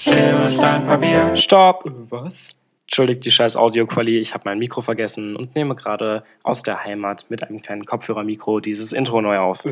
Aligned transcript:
Schere, 0.00 0.48
Stein, 0.48 0.82
Papier. 0.86 1.36
Stopp! 1.36 1.84
Was? 2.08 2.48
Entschuldigt 2.86 3.22
die 3.22 3.30
scheiß 3.30 3.54
Audioquali, 3.54 4.18
ich 4.18 4.32
habe 4.32 4.44
mein 4.46 4.58
Mikro 4.58 4.80
vergessen 4.80 5.36
und 5.36 5.54
nehme 5.54 5.74
gerade 5.74 6.24
aus 6.42 6.62
der 6.62 6.82
Heimat 6.82 7.26
mit 7.28 7.42
einem 7.42 7.60
kleinen 7.60 7.84
Kopfhörermikro 7.84 8.60
dieses 8.60 8.94
Intro 8.94 9.20
neu 9.20 9.36
auf. 9.36 9.62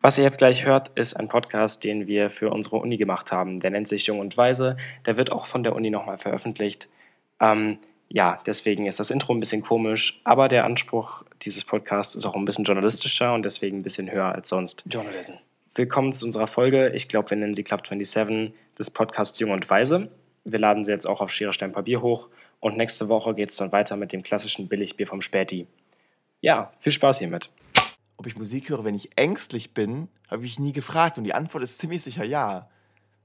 Was 0.00 0.18
ihr 0.18 0.24
jetzt 0.24 0.38
gleich 0.38 0.64
hört, 0.64 0.90
ist 0.96 1.14
ein 1.14 1.28
Podcast, 1.28 1.84
den 1.84 2.08
wir 2.08 2.30
für 2.30 2.50
unsere 2.50 2.78
Uni 2.78 2.96
gemacht 2.96 3.30
haben. 3.30 3.60
Der 3.60 3.70
nennt 3.70 3.86
sich 3.86 4.06
Jung 4.06 4.18
und 4.18 4.36
Weise. 4.36 4.76
Der 5.06 5.16
wird 5.16 5.30
auch 5.30 5.46
von 5.46 5.62
der 5.62 5.76
Uni 5.76 5.90
nochmal 5.90 6.18
veröffentlicht. 6.18 6.88
Ähm, 7.40 7.78
ja, 8.08 8.40
deswegen 8.44 8.86
ist 8.86 8.98
das 8.98 9.12
Intro 9.12 9.32
ein 9.32 9.40
bisschen 9.40 9.62
komisch, 9.62 10.20
aber 10.24 10.48
der 10.48 10.64
Anspruch 10.64 11.22
dieses 11.42 11.62
Podcasts 11.62 12.16
ist 12.16 12.26
auch 12.26 12.34
ein 12.34 12.44
bisschen 12.44 12.64
journalistischer 12.64 13.34
und 13.34 13.44
deswegen 13.44 13.78
ein 13.78 13.82
bisschen 13.84 14.10
höher 14.10 14.34
als 14.34 14.48
sonst. 14.48 14.82
Journalism. 14.86 15.34
Willkommen 15.76 16.12
zu 16.12 16.26
unserer 16.26 16.48
Folge. 16.48 16.88
Ich 16.90 17.08
glaube, 17.08 17.30
wir 17.30 17.36
nennen 17.36 17.54
sie 17.54 17.62
Club 17.62 17.86
27 17.86 18.52
des 18.76 18.90
Podcasts 18.90 19.38
Jung 19.38 19.52
und 19.52 19.70
Weise. 19.70 20.10
Wir 20.42 20.58
laden 20.58 20.84
sie 20.84 20.90
jetzt 20.90 21.06
auch 21.06 21.20
auf 21.20 21.30
Schere, 21.30 21.52
Stein, 21.52 21.70
Papier 21.70 22.02
hoch 22.02 22.26
und 22.58 22.76
nächste 22.76 23.08
Woche 23.08 23.36
geht 23.36 23.52
es 23.52 23.56
dann 23.56 23.70
weiter 23.70 23.96
mit 23.96 24.10
dem 24.10 24.24
klassischen 24.24 24.66
Billigbier 24.66 25.06
vom 25.06 25.22
Späti. 25.22 25.68
Ja, 26.40 26.72
viel 26.80 26.90
Spaß 26.90 27.20
hiermit. 27.20 27.50
Ob 28.16 28.26
ich 28.26 28.36
Musik 28.36 28.68
höre, 28.68 28.84
wenn 28.84 28.96
ich 28.96 29.16
ängstlich 29.16 29.72
bin, 29.72 30.08
habe 30.28 30.44
ich 30.44 30.58
nie 30.58 30.72
gefragt 30.72 31.18
und 31.18 31.24
die 31.24 31.34
Antwort 31.34 31.62
ist 31.62 31.78
ziemlich 31.78 32.02
sicher 32.02 32.24
ja. 32.24 32.68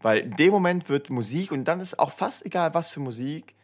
Weil 0.02 0.20
in 0.20 0.32
dem 0.32 0.52
Moment 0.52 0.88
wird 0.88 1.10
Musik 1.10 1.52
und 1.52 1.64
dann 1.64 1.80
ist 1.80 1.98
auch 1.98 2.12
fast 2.12 2.46
egal, 2.46 2.76
was 2.76 2.94
für 2.94 3.00
Musik, 3.00 3.56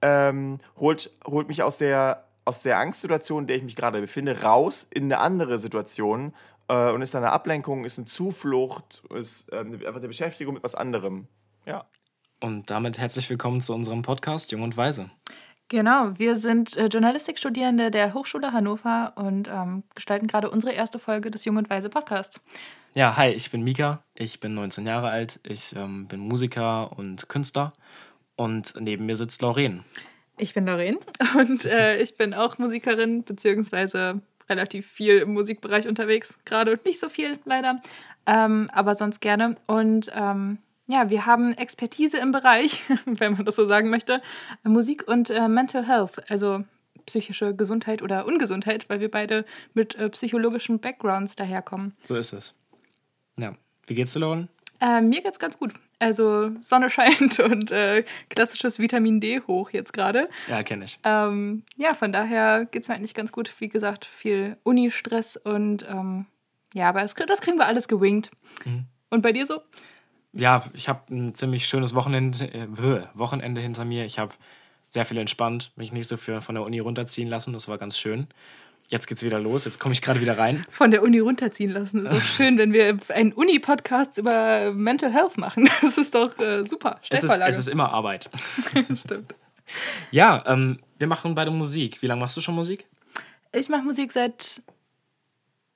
ähm, 0.00 0.60
holt, 0.78 1.10
holt 1.26 1.48
mich 1.48 1.62
aus 1.62 1.76
der, 1.76 2.24
aus 2.46 2.62
der 2.62 2.78
Angstsituation, 2.78 3.42
in 3.42 3.46
der 3.48 3.56
ich 3.56 3.64
mich 3.64 3.76
gerade 3.76 4.00
befinde, 4.00 4.40
raus 4.40 4.88
in 4.90 5.04
eine 5.04 5.18
andere 5.18 5.58
Situation 5.58 6.32
äh, 6.70 6.92
und 6.92 7.02
ist 7.02 7.14
dann 7.14 7.24
eine 7.24 7.32
Ablenkung, 7.32 7.84
ist 7.84 7.98
eine 7.98 8.06
Zuflucht, 8.06 9.02
ist 9.14 9.50
ähm, 9.52 9.74
einfach 9.74 9.96
eine 9.96 10.08
Beschäftigung 10.08 10.54
mit 10.54 10.62
was 10.62 10.74
anderem. 10.74 11.26
Ja. 11.66 11.84
Und 12.40 12.70
damit 12.70 12.98
herzlich 12.98 13.28
willkommen 13.28 13.60
zu 13.60 13.74
unserem 13.74 14.02
Podcast 14.02 14.52
Jung 14.52 14.62
und 14.62 14.76
Weise. 14.76 15.10
Genau, 15.68 16.18
wir 16.18 16.36
sind 16.36 16.76
äh, 16.76 16.86
Journalistikstudierende 16.86 17.90
der 17.90 18.14
Hochschule 18.14 18.52
Hannover 18.52 19.12
und 19.16 19.48
ähm, 19.48 19.82
gestalten 19.94 20.26
gerade 20.26 20.50
unsere 20.50 20.72
erste 20.72 20.98
Folge 20.98 21.30
des 21.30 21.44
Jung 21.44 21.56
und 21.56 21.68
Weise 21.68 21.90
Podcasts. 21.90 22.40
Ja, 22.94 23.16
hi, 23.16 23.30
ich 23.30 23.50
bin 23.50 23.62
Mika, 23.62 24.02
ich 24.14 24.40
bin 24.40 24.54
19 24.54 24.86
Jahre 24.86 25.10
alt, 25.10 25.38
ich 25.44 25.76
ähm, 25.76 26.08
bin 26.08 26.20
Musiker 26.20 26.96
und 26.96 27.28
Künstler 27.28 27.72
und 28.36 28.74
neben 28.78 29.06
mir 29.06 29.16
sitzt 29.16 29.42
Lauren. 29.42 29.84
Ich 30.38 30.54
bin 30.54 30.66
Lauren 30.66 30.98
und 31.38 31.66
äh, 31.66 32.00
ich 32.00 32.16
bin 32.16 32.34
auch 32.34 32.58
Musikerin, 32.58 33.22
beziehungsweise 33.22 34.22
relativ 34.50 34.86
viel 34.86 35.18
im 35.18 35.32
Musikbereich 35.32 35.88
unterwegs, 35.88 36.38
gerade 36.44 36.78
nicht 36.84 37.00
so 37.00 37.08
viel 37.08 37.38
leider, 37.44 37.80
ähm, 38.26 38.68
aber 38.72 38.94
sonst 38.94 39.20
gerne. 39.20 39.56
Und 39.66 40.10
ähm, 40.14 40.58
ja, 40.86 41.08
wir 41.08 41.24
haben 41.24 41.54
Expertise 41.54 42.18
im 42.18 42.32
Bereich, 42.32 42.82
wenn 43.06 43.34
man 43.34 43.44
das 43.44 43.56
so 43.56 43.66
sagen 43.66 43.90
möchte, 43.90 44.20
Musik 44.64 45.06
und 45.08 45.30
äh, 45.30 45.48
Mental 45.48 45.86
Health, 45.86 46.30
also 46.30 46.64
psychische 47.06 47.54
Gesundheit 47.54 48.02
oder 48.02 48.26
Ungesundheit, 48.26 48.88
weil 48.88 49.00
wir 49.00 49.10
beide 49.10 49.44
mit 49.72 49.94
äh, 49.94 50.10
psychologischen 50.10 50.80
Backgrounds 50.80 51.34
daherkommen. 51.36 51.96
So 52.04 52.16
ist 52.16 52.32
es. 52.32 52.54
Ja. 53.36 53.54
Wie 53.86 53.94
geht's 53.94 54.12
dir, 54.12 54.20
Lauren? 54.20 54.48
Äh, 54.80 55.02
mir 55.02 55.22
geht's 55.22 55.38
ganz 55.38 55.58
gut. 55.58 55.74
Also 55.98 56.52
Sonne 56.60 56.88
scheint 56.88 57.38
und 57.40 57.70
äh, 57.70 58.04
klassisches 58.28 58.78
Vitamin 58.78 59.20
D 59.20 59.40
hoch 59.46 59.70
jetzt 59.70 59.92
gerade. 59.92 60.28
Ja, 60.48 60.62
kenne 60.62 60.86
ich. 60.86 60.98
Ähm, 61.04 61.62
ja, 61.76 61.94
von 61.94 62.12
daher 62.12 62.64
geht's 62.64 62.88
mir 62.88 62.94
eigentlich 62.94 63.14
ganz 63.14 63.32
gut. 63.32 63.52
Wie 63.58 63.68
gesagt, 63.68 64.04
viel 64.04 64.56
Uni-Stress 64.62 65.36
und 65.36 65.86
ähm, 65.88 66.26
ja, 66.72 66.88
aber 66.88 67.02
es, 67.02 67.14
das 67.14 67.40
kriegen 67.40 67.58
wir 67.58 67.66
alles 67.66 67.88
gewinkt. 67.88 68.30
Mhm. 68.64 68.86
Und 69.10 69.22
bei 69.22 69.32
dir 69.32 69.44
so? 69.44 69.60
Ja, 70.32 70.64
ich 70.72 70.88
habe 70.88 71.12
ein 71.12 71.34
ziemlich 71.34 71.66
schönes 71.66 71.94
Wochenende, 71.94 72.44
äh, 72.44 72.68
Wochenende 73.14 73.60
hinter 73.60 73.84
mir. 73.84 74.04
Ich 74.04 74.18
habe 74.18 74.32
sehr 74.88 75.04
viel 75.04 75.18
entspannt, 75.18 75.72
mich 75.76 75.92
nicht 75.92 76.08
so 76.08 76.16
für, 76.16 76.40
von 76.40 76.54
der 76.54 76.64
Uni 76.64 76.78
runterziehen 76.78 77.28
lassen. 77.28 77.52
Das 77.52 77.68
war 77.68 77.78
ganz 77.78 77.98
schön. 77.98 78.28
Jetzt 78.90 79.06
geht's 79.06 79.22
wieder 79.22 79.38
los. 79.38 79.64
Jetzt 79.66 79.78
komme 79.78 79.92
ich 79.92 80.02
gerade 80.02 80.20
wieder 80.20 80.36
rein. 80.36 80.66
Von 80.68 80.90
der 80.90 81.04
Uni 81.04 81.20
runterziehen 81.20 81.70
lassen. 81.70 82.06
Ist 82.06 82.12
auch 82.12 82.20
schön, 82.20 82.58
wenn 82.58 82.72
wir 82.72 82.98
einen 83.10 83.32
Uni-Podcast 83.32 84.18
über 84.18 84.72
Mental 84.72 85.12
Health 85.12 85.38
machen. 85.38 85.70
Das 85.80 85.96
ist 85.96 86.12
doch 86.12 86.36
äh, 86.40 86.64
super. 86.64 87.00
Es 87.08 87.22
ist, 87.22 87.38
es 87.38 87.58
ist 87.58 87.68
immer 87.68 87.92
Arbeit. 87.92 88.28
Stimmt. 88.94 89.36
Ja, 90.10 90.42
ähm, 90.44 90.80
wir 90.98 91.06
machen 91.06 91.36
beide 91.36 91.52
Musik. 91.52 92.02
Wie 92.02 92.06
lange 92.06 92.20
machst 92.20 92.36
du 92.36 92.40
schon 92.40 92.56
Musik? 92.56 92.86
Ich 93.52 93.68
mache 93.68 93.82
Musik 93.82 94.10
seit. 94.10 94.60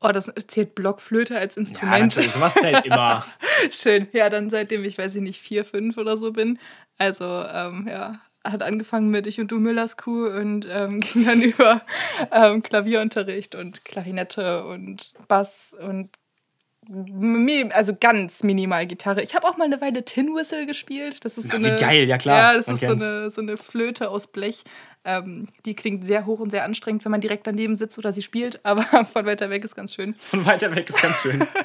Oh, 0.01 0.09
das 0.09 0.33
zählt 0.49 0.75
Blockflöte 0.75 1.39
als 1.39 1.55
Ja, 1.55 1.61
Instrument. 1.61 2.03
natürlich. 2.03 2.33
Sowas 2.33 2.55
zählt 2.55 2.85
immer. 2.85 3.25
Schön. 3.71 4.09
Ja, 4.13 4.29
dann 4.29 4.51
seitdem 4.51 4.83
ich, 4.85 4.99
weiß 4.99 5.15
ich 5.15 5.23
nicht, 5.23 5.41
vier, 5.41 5.65
fünf 5.65 5.97
oder 5.99 6.17
so 6.17 6.33
bin. 6.33 6.59
Also, 6.99 7.25
ähm, 7.25 7.87
ja, 7.89 8.21
hat 8.44 8.62
angefangen 8.62 9.10
mit 9.10 9.27
Ich 9.27 9.41
und 9.41 9.50
du 9.50 9.59
Müllers 9.59 9.97
Kuh 9.97 10.27
und 10.27 10.66
ähm, 10.71 11.00
ging 11.12 11.25
dann 11.25 11.43
über 11.43 11.82
ähm, 12.31 12.62
Klavierunterricht 12.62 13.55
und 13.55 13.84
Klarinette 13.84 14.65
und 14.66 15.15
Bass 15.28 15.75
und 15.78 16.10
also 17.71 17.97
ganz 17.99 18.43
minimal 18.43 18.87
Gitarre. 18.87 19.22
Ich 19.22 19.34
habe 19.34 19.47
auch 19.49 19.56
mal 19.56 19.65
eine 19.65 19.81
Weile 19.81 20.05
Tin 20.05 20.34
Whistle 20.34 20.66
gespielt. 20.66 21.25
Das 21.25 21.38
ist 21.38 21.49
so 21.49 21.56
Na, 21.56 21.62
wie 21.62 21.69
eine, 21.71 21.81
geil, 21.81 22.05
ja 22.05 22.19
klar, 22.19 22.37
Ja, 22.37 22.59
das 22.59 22.66
man 22.66 22.77
ist 22.77 22.82
so 22.82 22.93
eine, 22.93 23.31
so 23.31 23.41
eine 23.41 23.56
Flöte 23.56 24.10
aus 24.10 24.27
Blech. 24.27 24.65
Ähm, 25.06 25.49
die 25.65 25.75
klingt 25.75 26.05
sehr 26.05 26.26
hoch 26.26 26.41
und 26.41 26.50
sehr 26.50 26.65
anstrengend, 26.65 27.05
wenn 27.05 27.12
man 27.12 27.21
direkt 27.21 27.47
daneben 27.47 27.76
sitzt 27.76 27.99
oder 27.99 28.12
sie 28.12 28.22
spielt, 28.22 28.61
aber 28.66 28.82
von 28.82 29.26
weiter 29.26 29.50
weg 29.50 29.65
ist 29.65 29.75
ganz 29.75 29.94
schön. 29.94 30.15
Von 30.19 30.44
weiter 30.47 30.75
weg 30.75 30.88
ist 30.88 31.00
ganz 31.00 31.22
schön. 31.22 31.47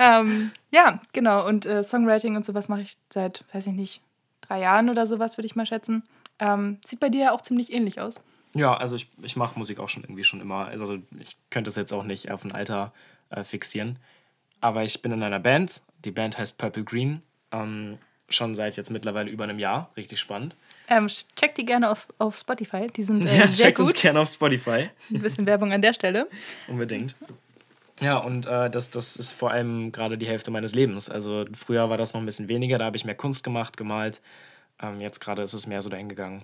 Ähm, 0.00 0.52
ja, 0.70 1.00
genau. 1.12 1.44
Und 1.46 1.66
äh, 1.66 1.82
Songwriting 1.82 2.36
und 2.36 2.46
sowas 2.46 2.68
mache 2.68 2.82
ich 2.82 2.96
seit, 3.12 3.44
weiß 3.52 3.66
ich 3.66 3.72
nicht, 3.72 4.00
drei 4.48 4.60
Jahren 4.60 4.88
oder 4.90 5.06
sowas, 5.06 5.36
würde 5.38 5.46
ich 5.46 5.56
mal 5.56 5.66
schätzen. 5.66 6.02
Ähm, 6.40 6.78
sieht 6.86 7.00
bei 7.00 7.08
dir 7.08 7.20
ja 7.26 7.32
auch 7.32 7.40
ziemlich 7.40 7.72
ähnlich 7.72 8.00
aus. 8.00 8.20
Ja, 8.54 8.76
also 8.76 8.96
ich, 8.96 9.08
ich 9.22 9.36
mache 9.36 9.58
Musik 9.58 9.78
auch 9.78 9.88
schon 9.88 10.04
irgendwie 10.04 10.24
schon 10.24 10.40
immer. 10.40 10.66
Also 10.66 10.98
ich 11.20 11.36
könnte 11.50 11.68
es 11.70 11.76
jetzt 11.76 11.92
auch 11.92 12.04
nicht 12.04 12.30
auf 12.30 12.44
ein 12.44 12.52
Alter 12.52 12.92
äh, 13.30 13.44
fixieren. 13.44 13.98
Aber 14.60 14.84
ich 14.84 15.02
bin 15.02 15.12
in 15.12 15.22
einer 15.22 15.38
Band. 15.40 15.82
Die 16.04 16.10
Band 16.10 16.38
heißt 16.38 16.58
Purple 16.58 16.84
Green. 16.84 17.22
Ähm, 17.52 17.98
schon 18.30 18.54
seit 18.54 18.76
jetzt 18.76 18.90
mittlerweile 18.90 19.30
über 19.30 19.44
einem 19.44 19.58
Jahr. 19.58 19.88
Richtig 19.96 20.20
spannend. 20.20 20.56
Ähm, 20.88 21.08
check 21.08 21.54
die 21.56 21.66
gerne 21.66 21.90
auf, 21.90 22.06
auf 22.18 22.38
Spotify. 22.38 22.86
Die 22.88 23.02
sind 23.02 23.26
äh, 23.26 23.36
Ja, 23.38 23.46
sehr 23.48 23.66
checkt 23.66 23.80
uns 23.80 23.92
gut. 23.92 24.02
gerne 24.02 24.20
auf 24.20 24.28
Spotify. 24.30 24.88
Ein 25.10 25.20
bisschen 25.22 25.44
Werbung 25.46 25.72
an 25.72 25.82
der 25.82 25.92
Stelle. 25.92 26.28
Unbedingt. 26.68 27.14
Ja, 28.00 28.18
und 28.18 28.46
äh, 28.46 28.70
das, 28.70 28.90
das 28.90 29.16
ist 29.16 29.32
vor 29.32 29.50
allem 29.50 29.92
gerade 29.92 30.18
die 30.18 30.26
Hälfte 30.26 30.50
meines 30.50 30.74
Lebens. 30.74 31.10
Also 31.10 31.44
früher 31.56 31.90
war 31.90 31.96
das 31.96 32.14
noch 32.14 32.20
ein 32.20 32.26
bisschen 32.26 32.48
weniger, 32.48 32.78
da 32.78 32.84
habe 32.84 32.96
ich 32.96 33.04
mehr 33.04 33.14
Kunst 33.14 33.42
gemacht, 33.44 33.76
gemalt. 33.76 34.20
Ähm, 34.80 35.00
jetzt 35.00 35.20
gerade 35.20 35.42
ist 35.42 35.54
es 35.54 35.66
mehr 35.66 35.82
so 35.82 35.90
dahin 35.90 36.08
gegangen. 36.08 36.42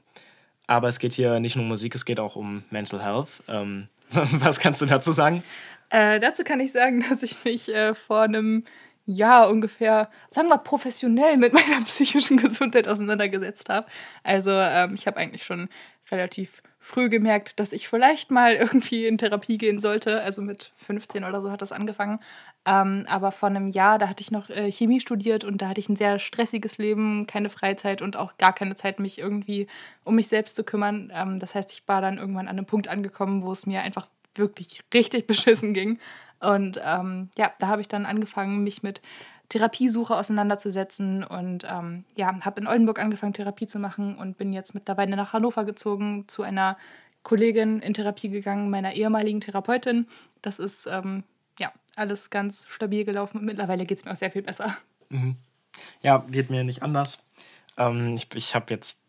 Aber 0.67 0.89
es 0.89 0.99
geht 0.99 1.15
hier 1.15 1.41
nicht 1.41 1.57
nur 1.57 1.63
um 1.63 1.69
Musik, 1.69 1.95
es 1.95 2.05
geht 2.05 2.19
auch 2.19 2.37
um 2.37 2.65
Mental 2.71 3.03
Health. 3.03 3.43
Ähm, 3.49 3.89
was 4.11 4.59
kannst 4.59 4.81
du 4.81 4.87
dazu 4.87 5.13
sagen? 5.13 5.43
Äh, 5.91 6.19
dazu 6.21 6.45
kann 6.45 6.61
ich 6.61 6.73
sagen, 6.73 7.05
dass 7.09 7.23
ich 7.23 7.45
mich 7.45 7.73
äh, 7.73 7.95
vor 7.95 8.23
einem 8.23 8.65
Jahr 9.07 9.51
ungefähr, 9.51 10.09
sagen 10.31 10.49
wir 10.49 10.59
professionell 10.59 11.37
mit 11.37 11.53
meiner 11.53 11.81
psychischen 11.85 12.39
Gesundheit 12.39 12.89
auseinandergesetzt 12.89 13.69
habe. 13.69 13.87
Also 14.23 14.51
ähm, 14.51 14.95
ich 14.95 15.07
habe 15.07 15.19
eigentlich 15.19 15.45
schon 15.45 15.69
relativ 16.11 16.63
früh 16.79 17.09
gemerkt, 17.09 17.59
dass 17.61 17.73
ich 17.73 17.89
vielleicht 17.89 18.31
mal 18.31 18.53
irgendwie 18.55 19.07
in 19.07 19.19
Therapie 19.19 19.59
gehen 19.59 19.81
sollte. 19.81 20.21
Also 20.21 20.43
mit 20.43 20.73
15 20.77 21.25
oder 21.25 21.41
so 21.41 21.51
hat 21.51 21.63
das 21.63 21.73
angefangen. 21.73 22.21
Ähm, 22.67 23.05
aber 23.09 23.33
vor 23.33 23.49
einem 23.49 23.69
Jahr, 23.69 23.99
da 23.99 24.09
hatte 24.09 24.23
ich 24.23 24.31
noch 24.31 24.51
äh, 24.51 24.71
Chemie 24.71 25.01
studiert 25.01 25.45
und 25.45 25.61
da 25.61 25.69
hatte 25.69 25.81
ich 25.81 25.89
ein 25.89 25.97
sehr 25.97 26.19
stressiges 26.19 26.79
Leben, 26.79 27.27
keine 27.27 27.49
Freizeit 27.49 28.03
und 28.03 28.17
auch 28.17 28.37
gar 28.39 28.53
keine 28.53 28.75
Zeit, 28.75 29.01
mich 29.01 29.19
irgendwie 29.19 29.67
um 30.05 30.15
mich 30.15 30.29
selbst 30.29 30.57
zu 30.57 30.65
kümmern. 30.65 31.13
Ähm, 31.15 31.39
das 31.39 31.55
heißt, 31.55 31.73
ich 31.73 31.87
war 31.89 32.01
dann 32.01 32.19
irgendwann 32.19 32.49
an 32.49 32.57
einem 32.57 32.67
Punkt 32.67 32.89
angekommen, 32.89 33.43
wo 33.43 33.53
es 33.53 33.67
mir 33.67 33.83
einfach 33.83 34.09
wirklich 34.35 34.83
richtig 34.95 35.27
beschissen 35.27 35.75
ging. 35.75 35.99
Und 36.41 36.81
ähm, 36.85 37.31
ja, 37.39 37.53
da 37.59 37.69
habe 37.69 37.81
ich 37.81 37.89
dann 37.89 38.05
angefangen, 38.05 38.63
mich 38.63 38.83
mit 38.83 39.01
Therapiesuche 39.49 40.17
auseinanderzusetzen 40.17 41.23
und 41.23 41.67
ähm, 41.71 42.05
ja, 42.17 42.35
habe 42.45 42.61
in 42.61 42.67
Oldenburg 42.67 42.99
angefangen, 42.99 43.35
Therapie 43.35 43.67
zu 43.67 43.79
machen 43.79 44.17
und 44.17 44.39
bin 44.39 44.53
jetzt 44.53 44.75
mittlerweile 44.75 45.17
nach 45.17 45.33
Hannover 45.33 45.65
gezogen, 45.65 46.25
zu 46.29 46.43
einer 46.43 46.77
Kollegin 47.23 47.81
in 47.81 47.95
Therapie 47.95 48.29
gegangen, 48.29 48.71
meiner 48.71 48.95
ehemaligen 48.95 49.41
Therapeutin. 49.41 50.07
Das 50.43 50.59
ist 50.59 50.87
ähm, 50.87 51.25
ja 51.59 51.73
alles 51.97 52.31
ganz 52.31 52.67
stabil 52.69 53.05
gelaufen 53.05 53.39
und 53.39 53.45
mittlerweile 53.45 53.85
geht 53.85 53.99
es 53.99 54.05
mir 54.05 54.13
auch 54.13 54.17
sehr 54.17 54.31
viel 54.31 54.43
besser. 54.43 54.77
Ja, 56.03 56.19
geht 56.19 56.51
mir 56.51 56.65
nicht 56.65 56.83
anders. 56.83 57.25
Ähm, 57.77 58.15
ich 58.15 58.29
ich 58.35 58.55
habe 58.55 58.73
jetzt 58.73 59.01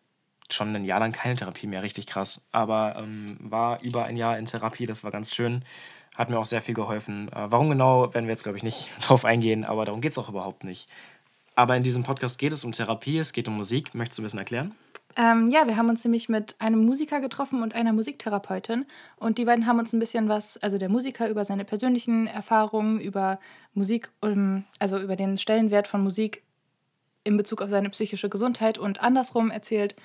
schon 0.52 0.76
ein 0.76 0.86
Jahr 0.86 1.00
lang 1.00 1.12
keine 1.12 1.36
Therapie 1.36 1.68
mehr, 1.68 1.84
richtig 1.84 2.08
krass. 2.08 2.46
Aber 2.52 2.96
ähm, 2.98 3.38
war 3.40 3.82
über 3.82 4.06
ein 4.06 4.18
Jahr 4.18 4.38
in 4.38 4.46
Therapie, 4.46 4.86
das 4.86 5.04
war 5.04 5.12
ganz 5.12 5.34
schön. 5.34 5.64
Hat 6.16 6.30
mir 6.30 6.40
auch 6.40 6.46
sehr 6.46 6.62
viel 6.62 6.76
geholfen. 6.76 7.30
Äh, 7.30 7.52
warum 7.52 7.70
genau, 7.70 8.14
werden 8.14 8.26
wir 8.26 8.32
jetzt, 8.32 8.44
glaube 8.44 8.58
ich, 8.58 8.64
nicht 8.64 8.90
drauf 9.02 9.26
eingehen, 9.26 9.66
aber 9.66 9.86
darum 9.86 10.02
geht 10.02 10.12
es 10.12 10.18
auch 10.18 10.30
überhaupt 10.30 10.64
nicht. 10.64 10.90
Aber 11.56 11.78
in 11.78 11.84
diesem 11.84 12.04
Podcast 12.04 12.38
geht 12.38 12.52
es 12.52 12.66
um 12.66 12.74
Therapie, 12.74 13.18
es 13.18 13.32
geht 13.32 13.48
um 13.48 13.56
Musik. 13.56 13.96
Möchtest 13.96 14.20
du 14.20 14.22
ein 14.22 14.26
bisschen 14.26 14.40
erklären? 14.40 14.76
Ähm, 15.18 15.50
ja, 15.50 15.66
wir 15.66 15.78
haben 15.78 15.88
uns 15.88 16.04
nämlich 16.04 16.28
mit 16.28 16.56
einem 16.60 16.86
Musiker 16.86 17.22
getroffen 17.22 17.64
und 17.64 17.74
einer 17.74 17.94
Musiktherapeutin. 17.94 18.86
Und 19.16 19.38
die 19.38 19.46
beiden 19.46 19.66
haben 19.66 19.80
uns 19.80 19.94
ein 19.94 20.00
bisschen 20.00 20.28
was, 20.28 20.58
also 20.58 20.78
der 20.78 20.90
Musiker 20.90 21.30
über 21.30 21.46
seine 21.46 21.64
persönlichen 21.64 22.28
Erfahrungen, 22.28 23.00
über 23.00 23.40
Musik, 23.74 24.10
um, 24.20 24.66
also 24.80 25.00
über 25.00 25.16
den 25.16 25.38
Stellenwert 25.38 25.88
von 25.88 26.04
Musik 26.04 26.44
in 27.24 27.38
Bezug 27.38 27.62
auf 27.62 27.70
seine 27.70 27.90
psychische 27.90 28.30
Gesundheit 28.30 28.78
und 28.78 29.02
andersrum 29.02 29.52
erzählt. 29.52 29.96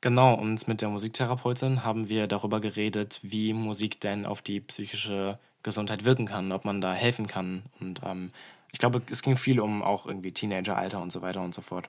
Genau, 0.00 0.34
und 0.34 0.66
mit 0.66 0.80
der 0.80 0.88
Musiktherapeutin 0.88 1.84
haben 1.84 2.08
wir 2.08 2.26
darüber 2.26 2.60
geredet, 2.60 3.20
wie 3.22 3.52
Musik 3.52 4.00
denn 4.00 4.24
auf 4.24 4.40
die 4.40 4.60
psychische 4.60 5.38
Gesundheit 5.62 6.04
wirken 6.04 6.26
kann, 6.26 6.52
ob 6.52 6.64
man 6.64 6.80
da 6.80 6.92
helfen 6.92 7.26
kann. 7.26 7.62
Und 7.80 8.00
ähm, 8.04 8.32
ich 8.72 8.78
glaube, 8.78 9.02
es 9.10 9.22
ging 9.22 9.36
viel 9.36 9.60
um 9.60 9.82
auch 9.82 10.06
irgendwie 10.06 10.32
Teenageralter 10.32 11.00
und 11.00 11.12
so 11.12 11.22
weiter 11.22 11.42
und 11.42 11.54
so 11.54 11.62
fort. 11.62 11.88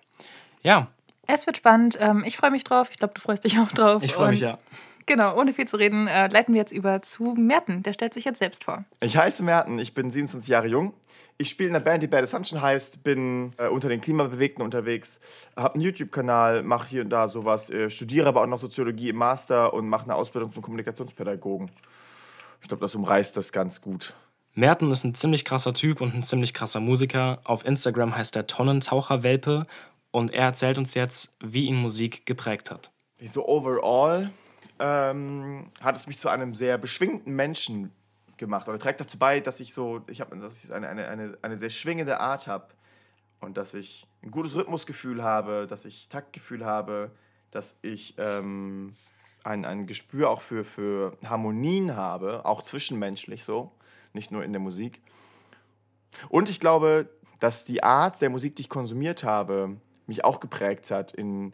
Ja. 0.61 0.87
Es 1.27 1.45
wird 1.45 1.57
spannend. 1.57 1.97
Ähm, 1.99 2.23
ich 2.25 2.37
freue 2.37 2.51
mich 2.51 2.63
drauf. 2.63 2.89
Ich 2.91 2.97
glaube, 2.97 3.13
du 3.13 3.21
freust 3.21 3.43
dich 3.43 3.59
auch 3.59 3.71
drauf. 3.71 4.03
Ich 4.03 4.13
freue 4.13 4.31
mich, 4.31 4.41
ja. 4.41 4.57
Genau, 5.05 5.35
ohne 5.37 5.53
viel 5.53 5.67
zu 5.67 5.77
reden, 5.77 6.07
äh, 6.07 6.27
leiten 6.27 6.53
wir 6.53 6.59
jetzt 6.59 6.71
über 6.71 7.01
zu 7.01 7.35
Merten. 7.35 7.83
Der 7.83 7.93
stellt 7.93 8.13
sich 8.13 8.23
jetzt 8.23 8.39
selbst 8.39 8.63
vor. 8.63 8.85
Ich 9.01 9.17
heiße 9.17 9.43
Merten, 9.43 9.79
ich 9.79 9.93
bin 9.93 10.11
27 10.11 10.49
Jahre 10.49 10.67
jung. 10.67 10.93
Ich 11.37 11.49
spiele 11.49 11.69
in 11.69 11.75
einer 11.75 11.83
Band, 11.83 12.03
die 12.03 12.07
Bad 12.07 12.23
Assumption 12.23 12.61
heißt, 12.61 13.03
bin 13.03 13.53
äh, 13.57 13.67
unter 13.67 13.89
den 13.89 13.99
Klimabewegten 13.99 14.63
unterwegs, 14.63 15.19
habe 15.55 15.73
einen 15.73 15.83
YouTube-Kanal, 15.83 16.61
mache 16.61 16.87
hier 16.87 17.01
und 17.01 17.09
da 17.09 17.27
sowas, 17.27 17.69
äh, 17.71 17.89
studiere 17.89 18.27
aber 18.27 18.43
auch 18.43 18.47
noch 18.47 18.59
Soziologie 18.59 19.09
im 19.09 19.15
Master 19.15 19.73
und 19.73 19.89
mache 19.89 20.03
eine 20.03 20.15
Ausbildung 20.15 20.53
zum 20.53 20.61
Kommunikationspädagogen. 20.61 21.71
Ich 22.61 22.67
glaube, 22.67 22.81
das 22.81 22.95
umreißt 22.95 23.35
das 23.35 23.51
ganz 23.51 23.81
gut. 23.81 24.15
Merten 24.53 24.91
ist 24.91 25.03
ein 25.03 25.15
ziemlich 25.15 25.45
krasser 25.45 25.73
Typ 25.73 26.01
und 26.01 26.13
ein 26.13 26.23
ziemlich 26.23 26.53
krasser 26.53 26.79
Musiker. 26.79 27.39
Auf 27.43 27.65
Instagram 27.65 28.15
heißt 28.15 28.35
er 28.35 28.47
Tonnentaucherwelpe 28.47 29.65
und 30.11 30.33
er 30.33 30.45
erzählt 30.45 30.77
uns 30.77 30.93
jetzt, 30.93 31.35
wie 31.39 31.65
ihn 31.65 31.75
Musik 31.75 32.25
geprägt 32.25 32.69
hat. 32.69 32.91
So 33.25 33.47
overall 33.47 34.29
ähm, 34.79 35.69
hat 35.81 35.95
es 35.95 36.07
mich 36.07 36.19
zu 36.19 36.27
einem 36.27 36.53
sehr 36.53 36.77
beschwingten 36.77 37.35
Menschen 37.35 37.91
gemacht 38.37 38.67
oder 38.67 38.79
trägt 38.79 38.99
dazu 38.99 39.17
bei, 39.17 39.39
dass 39.39 39.59
ich 39.59 39.73
so, 39.73 40.01
ich 40.07 40.19
habe, 40.19 40.35
dass 40.37 40.63
ich 40.63 40.73
eine, 40.73 40.89
eine, 40.89 41.07
eine, 41.07 41.37
eine 41.41 41.57
sehr 41.57 41.69
schwingende 41.69 42.19
Art 42.19 42.47
habe 42.47 42.67
und 43.39 43.55
dass 43.55 43.73
ich 43.73 44.07
ein 44.23 44.31
gutes 44.31 44.55
Rhythmusgefühl 44.55 45.23
habe, 45.23 45.67
dass 45.67 45.85
ich 45.85 46.09
Taktgefühl 46.09 46.65
habe, 46.65 47.11
dass 47.51 47.77
ich 47.81 48.15
ähm, 48.17 48.95
ein, 49.43 49.65
ein 49.65 49.87
Gespür 49.87 50.29
auch 50.29 50.41
für, 50.41 50.63
für 50.63 51.17
Harmonien 51.25 51.95
habe, 51.95 52.45
auch 52.45 52.61
zwischenmenschlich 52.61 53.43
so, 53.43 53.71
nicht 54.13 54.31
nur 54.31 54.43
in 54.43 54.53
der 54.53 54.61
Musik. 54.61 55.01
Und 56.29 56.49
ich 56.49 56.59
glaube, 56.59 57.09
dass 57.39 57.65
die 57.65 57.83
Art 57.83 58.21
der 58.21 58.29
Musik, 58.29 58.55
die 58.55 58.63
ich 58.63 58.69
konsumiert 58.69 59.23
habe, 59.23 59.77
mich 60.07 60.23
auch 60.23 60.39
geprägt 60.39 60.91
hat 60.91 61.11
in, 61.13 61.53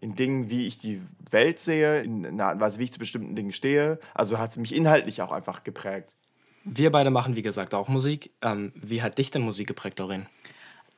in 0.00 0.14
Dingen, 0.14 0.50
wie 0.50 0.66
ich 0.66 0.78
die 0.78 1.02
Welt 1.30 1.58
sehe, 1.58 2.02
in 2.02 2.26
einer 2.26 2.46
Art 2.46 2.54
und 2.54 2.60
Weise, 2.60 2.78
wie 2.78 2.84
ich 2.84 2.92
zu 2.92 2.98
bestimmten 2.98 3.34
Dingen 3.34 3.52
stehe. 3.52 3.98
Also 4.14 4.38
hat 4.38 4.52
es 4.52 4.58
mich 4.58 4.74
inhaltlich 4.74 5.22
auch 5.22 5.32
einfach 5.32 5.64
geprägt. 5.64 6.14
Wir 6.64 6.90
beide 6.90 7.10
machen, 7.10 7.36
wie 7.36 7.42
gesagt, 7.42 7.74
auch 7.74 7.88
Musik. 7.88 8.30
Ähm, 8.40 8.72
wie 8.74 9.02
hat 9.02 9.18
dich 9.18 9.30
denn 9.30 9.42
Musik 9.42 9.66
geprägt, 9.66 9.98
Doreen? 9.98 10.28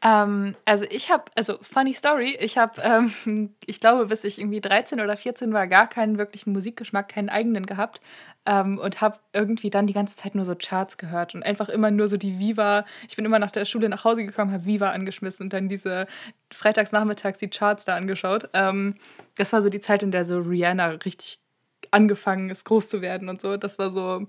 Ähm, 0.02 0.54
also 0.64 0.84
ich 0.90 1.10
habe, 1.10 1.24
also 1.36 1.58
funny 1.62 1.94
story, 1.94 2.36
ich 2.40 2.58
habe, 2.58 2.80
ähm, 2.84 3.54
ich 3.64 3.80
glaube, 3.80 4.06
bis 4.06 4.24
ich 4.24 4.38
irgendwie 4.38 4.60
13 4.60 5.00
oder 5.00 5.16
14 5.16 5.52
war, 5.52 5.66
gar 5.66 5.88
keinen 5.88 6.18
wirklichen 6.18 6.52
Musikgeschmack, 6.52 7.08
keinen 7.08 7.28
eigenen 7.28 7.66
gehabt 7.66 8.00
ähm, 8.46 8.78
und 8.78 9.00
habe 9.00 9.18
irgendwie 9.32 9.70
dann 9.70 9.86
die 9.86 9.92
ganze 9.92 10.16
Zeit 10.16 10.34
nur 10.34 10.44
so 10.44 10.54
Charts 10.54 10.98
gehört 10.98 11.34
und 11.34 11.42
einfach 11.42 11.68
immer 11.68 11.90
nur 11.90 12.08
so 12.08 12.16
die 12.16 12.38
Viva. 12.38 12.84
Ich 13.08 13.16
bin 13.16 13.24
immer 13.24 13.38
nach 13.38 13.50
der 13.50 13.64
Schule 13.64 13.88
nach 13.88 14.04
Hause 14.04 14.24
gekommen, 14.24 14.52
habe 14.52 14.66
Viva 14.66 14.90
angeschmissen 14.90 15.44
und 15.44 15.52
dann 15.52 15.68
diese 15.68 16.06
freitags 16.52 16.92
nachmittags 16.92 17.38
die 17.38 17.50
Charts 17.50 17.84
da 17.84 17.96
angeschaut. 17.96 18.48
Ähm, 18.52 18.96
das 19.36 19.52
war 19.52 19.62
so 19.62 19.68
die 19.68 19.80
Zeit, 19.80 20.02
in 20.02 20.10
der 20.10 20.24
so 20.24 20.38
Rihanna 20.38 20.88
richtig 21.04 21.40
angefangen 21.90 22.50
ist, 22.50 22.64
groß 22.64 22.88
zu 22.88 23.02
werden 23.02 23.28
und 23.28 23.40
so. 23.40 23.56
Das 23.56 23.78
war 23.78 23.90
so 23.90 24.26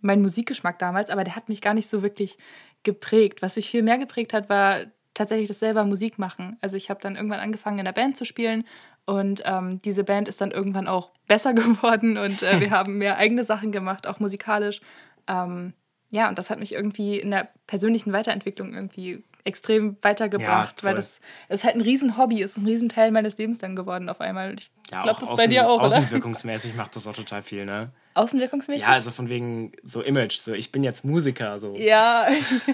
mein 0.00 0.22
Musikgeschmack 0.22 0.78
damals, 0.78 1.10
aber 1.10 1.24
der 1.24 1.36
hat 1.36 1.48
mich 1.48 1.60
gar 1.60 1.74
nicht 1.74 1.88
so 1.88 2.02
wirklich 2.02 2.38
geprägt. 2.82 3.42
Was 3.42 3.56
mich 3.56 3.70
viel 3.70 3.82
mehr 3.82 3.98
geprägt 3.98 4.32
hat, 4.32 4.48
war 4.48 4.86
tatsächlich 5.14 5.48
das 5.48 5.58
selber 5.58 5.84
Musik 5.84 6.18
machen. 6.18 6.56
Also 6.60 6.76
ich 6.76 6.90
habe 6.90 7.00
dann 7.00 7.16
irgendwann 7.16 7.40
angefangen 7.40 7.78
in 7.78 7.84
der 7.84 7.92
Band 7.92 8.16
zu 8.16 8.24
spielen 8.24 8.64
und 9.04 9.42
ähm, 9.44 9.82
diese 9.82 10.04
Band 10.04 10.28
ist 10.28 10.40
dann 10.40 10.50
irgendwann 10.50 10.88
auch 10.88 11.10
besser 11.26 11.52
geworden 11.54 12.16
und 12.16 12.42
äh, 12.42 12.60
wir 12.60 12.70
haben 12.70 12.98
mehr 12.98 13.16
eigene 13.16 13.44
Sachen 13.44 13.72
gemacht, 13.72 14.06
auch 14.06 14.20
musikalisch. 14.20 14.80
Ähm, 15.26 15.74
ja, 16.10 16.28
und 16.28 16.38
das 16.38 16.50
hat 16.50 16.58
mich 16.58 16.72
irgendwie 16.72 17.18
in 17.20 17.30
der 17.30 17.48
persönlichen 17.66 18.12
Weiterentwicklung 18.12 18.74
irgendwie 18.74 19.22
extrem 19.44 19.96
weitergebracht, 20.02 20.78
ja, 20.78 20.84
weil 20.84 20.94
das 20.94 21.20
ist 21.48 21.64
halt 21.64 21.76
ein 21.76 21.80
Riesenhobby, 21.80 22.42
ist 22.42 22.58
ein 22.58 22.66
Riesenteil 22.66 23.10
meines 23.10 23.38
Lebens 23.38 23.58
dann 23.58 23.76
geworden 23.76 24.08
auf 24.08 24.20
einmal. 24.20 24.54
Ich 24.54 24.70
ja, 24.90 25.02
glaube, 25.02 25.20
das 25.20 25.30
ist 25.30 25.36
bei 25.36 25.46
dir 25.46 25.68
auch, 25.68 25.80
Außenwirkungsmäßig 25.80 26.74
macht 26.74 26.96
das 26.96 27.06
auch 27.06 27.14
total 27.14 27.42
viel, 27.42 27.64
ne? 27.64 27.90
Außenwirkungsmäßig? 28.14 28.82
Ja, 28.82 28.88
also 28.88 29.12
von 29.12 29.28
wegen 29.28 29.72
so 29.84 30.02
Image, 30.02 30.36
so 30.38 30.52
ich 30.52 30.72
bin 30.72 30.82
jetzt 30.82 31.04
Musiker, 31.04 31.60
so. 31.60 31.74
Ja, 31.76 32.26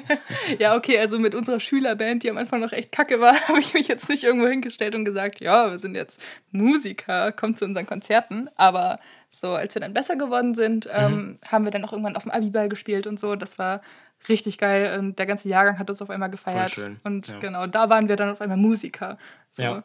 ja, 0.58 0.74
okay, 0.74 0.98
also 0.98 1.18
mit 1.18 1.34
unserer 1.34 1.60
Schülerband, 1.60 2.22
die 2.22 2.30
am 2.30 2.38
Anfang 2.38 2.60
noch 2.60 2.72
echt 2.72 2.90
kacke 2.90 3.20
war, 3.20 3.34
habe 3.48 3.60
ich 3.60 3.74
mich 3.74 3.86
jetzt 3.86 4.08
nicht 4.08 4.24
irgendwo 4.24 4.48
hingestellt 4.48 4.94
und 4.94 5.04
gesagt, 5.04 5.40
ja, 5.40 5.70
wir 5.70 5.78
sind 5.78 5.94
jetzt 5.94 6.22
Musiker, 6.52 7.32
kommt 7.32 7.58
zu 7.58 7.66
unseren 7.66 7.86
Konzerten. 7.86 8.48
Aber 8.56 8.98
so, 9.28 9.50
als 9.50 9.74
wir 9.74 9.80
dann 9.80 9.92
besser 9.92 10.16
geworden 10.16 10.54
sind, 10.54 10.88
ähm, 10.90 11.12
mhm. 11.12 11.38
haben 11.48 11.64
wir 11.64 11.70
dann 11.70 11.84
auch 11.84 11.92
irgendwann 11.92 12.16
auf 12.16 12.22
dem 12.22 12.32
Abiball 12.32 12.70
gespielt 12.70 13.06
und 13.06 13.20
so. 13.20 13.36
Das 13.36 13.58
war 13.58 13.82
richtig 14.28 14.58
geil 14.58 14.98
und 14.98 15.18
der 15.18 15.26
ganze 15.26 15.48
Jahrgang 15.48 15.78
hat 15.78 15.88
uns 15.88 16.02
auf 16.02 16.10
einmal 16.10 16.30
gefeiert. 16.30 16.70
Voll 16.70 16.84
schön. 16.84 17.00
Und 17.04 17.28
ja. 17.28 17.38
genau, 17.38 17.66
da 17.66 17.90
waren 17.90 18.08
wir 18.08 18.16
dann 18.16 18.30
auf 18.30 18.40
einmal 18.40 18.56
Musiker. 18.56 19.18
So. 19.52 19.62
Ja. 19.62 19.84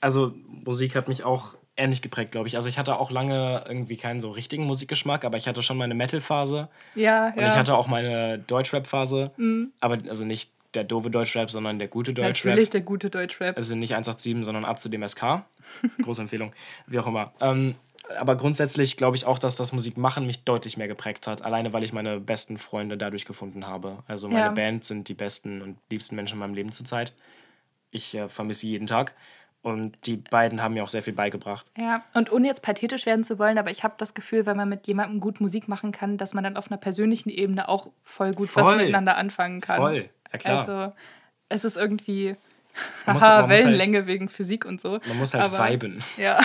Also 0.00 0.34
Musik 0.46 0.94
hat 0.94 1.08
mich 1.08 1.24
auch 1.24 1.54
ähnlich 1.76 2.02
geprägt, 2.02 2.32
glaube 2.32 2.48
ich. 2.48 2.56
Also 2.56 2.68
ich 2.68 2.78
hatte 2.78 2.98
auch 2.98 3.10
lange 3.10 3.64
irgendwie 3.66 3.96
keinen 3.96 4.20
so 4.20 4.30
richtigen 4.30 4.64
Musikgeschmack, 4.64 5.24
aber 5.24 5.38
ich 5.38 5.48
hatte 5.48 5.62
schon 5.62 5.78
meine 5.78 5.94
Metal-Phase. 5.94 6.68
Ja, 6.94 7.28
Und 7.28 7.40
ja. 7.40 7.48
ich 7.48 7.54
hatte 7.54 7.76
auch 7.76 7.86
meine 7.86 8.38
Deutschrap-Phase. 8.38 9.32
Mhm. 9.36 9.72
Aber 9.80 9.98
also 10.08 10.24
nicht 10.24 10.50
der 10.74 10.84
doofe 10.84 11.10
Deutschrap, 11.10 11.50
sondern 11.50 11.78
der 11.78 11.88
gute 11.88 12.12
Deutschrap. 12.12 12.50
Natürlich 12.50 12.70
der 12.70 12.82
gute 12.82 13.10
Deutschrap. 13.10 13.56
Also 13.56 13.74
nicht 13.74 13.92
187, 13.92 14.44
sondern 14.44 14.64
A 14.64 14.76
zu 14.76 14.88
dem 14.88 15.06
SK. 15.06 15.42
Große 16.02 16.22
Empfehlung. 16.22 16.52
Wie 16.86 16.98
auch 16.98 17.06
immer. 17.06 17.32
Ähm, 17.40 17.74
aber 18.18 18.36
grundsätzlich 18.36 18.96
glaube 18.96 19.16
ich 19.16 19.26
auch, 19.26 19.38
dass 19.38 19.56
das 19.56 19.72
Musikmachen 19.72 20.26
mich 20.26 20.44
deutlich 20.44 20.76
mehr 20.76 20.88
geprägt 20.88 21.26
hat. 21.26 21.42
Alleine, 21.42 21.72
weil 21.72 21.84
ich 21.84 21.92
meine 21.92 22.20
besten 22.20 22.58
Freunde 22.58 22.96
dadurch 22.96 23.24
gefunden 23.24 23.66
habe. 23.66 23.98
Also 24.06 24.28
meine 24.28 24.46
ja. 24.46 24.50
Band 24.52 24.84
sind 24.84 25.08
die 25.08 25.14
besten 25.14 25.62
und 25.62 25.78
liebsten 25.90 26.16
Menschen 26.16 26.34
in 26.34 26.40
meinem 26.40 26.54
Leben 26.54 26.72
zurzeit. 26.72 27.12
Ich 27.90 28.14
äh, 28.14 28.28
vermisse 28.28 28.60
sie 28.60 28.70
jeden 28.70 28.86
Tag. 28.86 29.14
Und 29.62 30.06
die 30.06 30.16
beiden 30.16 30.62
haben 30.62 30.72
mir 30.72 30.82
auch 30.82 30.88
sehr 30.88 31.02
viel 31.02 31.12
beigebracht. 31.12 31.66
Ja, 31.76 32.02
und 32.14 32.32
ohne 32.32 32.46
jetzt 32.46 32.62
pathetisch 32.62 33.04
werden 33.04 33.24
zu 33.24 33.38
wollen, 33.38 33.58
aber 33.58 33.70
ich 33.70 33.84
habe 33.84 33.94
das 33.98 34.14
Gefühl, 34.14 34.46
wenn 34.46 34.56
man 34.56 34.70
mit 34.70 34.86
jemandem 34.86 35.20
gut 35.20 35.40
Musik 35.40 35.68
machen 35.68 35.92
kann, 35.92 36.16
dass 36.16 36.32
man 36.32 36.44
dann 36.44 36.56
auf 36.56 36.70
einer 36.70 36.78
persönlichen 36.78 37.28
Ebene 37.28 37.68
auch 37.68 37.88
voll 38.02 38.32
gut 38.32 38.48
voll. 38.48 38.64
was 38.64 38.76
miteinander 38.76 39.18
anfangen 39.18 39.60
kann. 39.60 39.76
Voll, 39.76 40.08
ja 40.32 40.38
klar. 40.38 40.58
Also 40.60 40.96
es 41.50 41.64
ist 41.64 41.76
irgendwie 41.76 42.32
man 43.06 43.20
Haha, 43.20 43.42
muss, 43.42 43.50
Wellenlänge 43.50 43.98
halt, 43.98 44.06
wegen 44.06 44.28
Physik 44.28 44.64
und 44.64 44.80
so. 44.80 44.98
Man 45.06 45.18
muss 45.18 45.34
halt 45.34 45.44
aber, 45.44 45.68
viben. 45.70 46.02
Ja. 46.16 46.40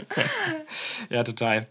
ja, 1.10 1.24
total. 1.24 1.66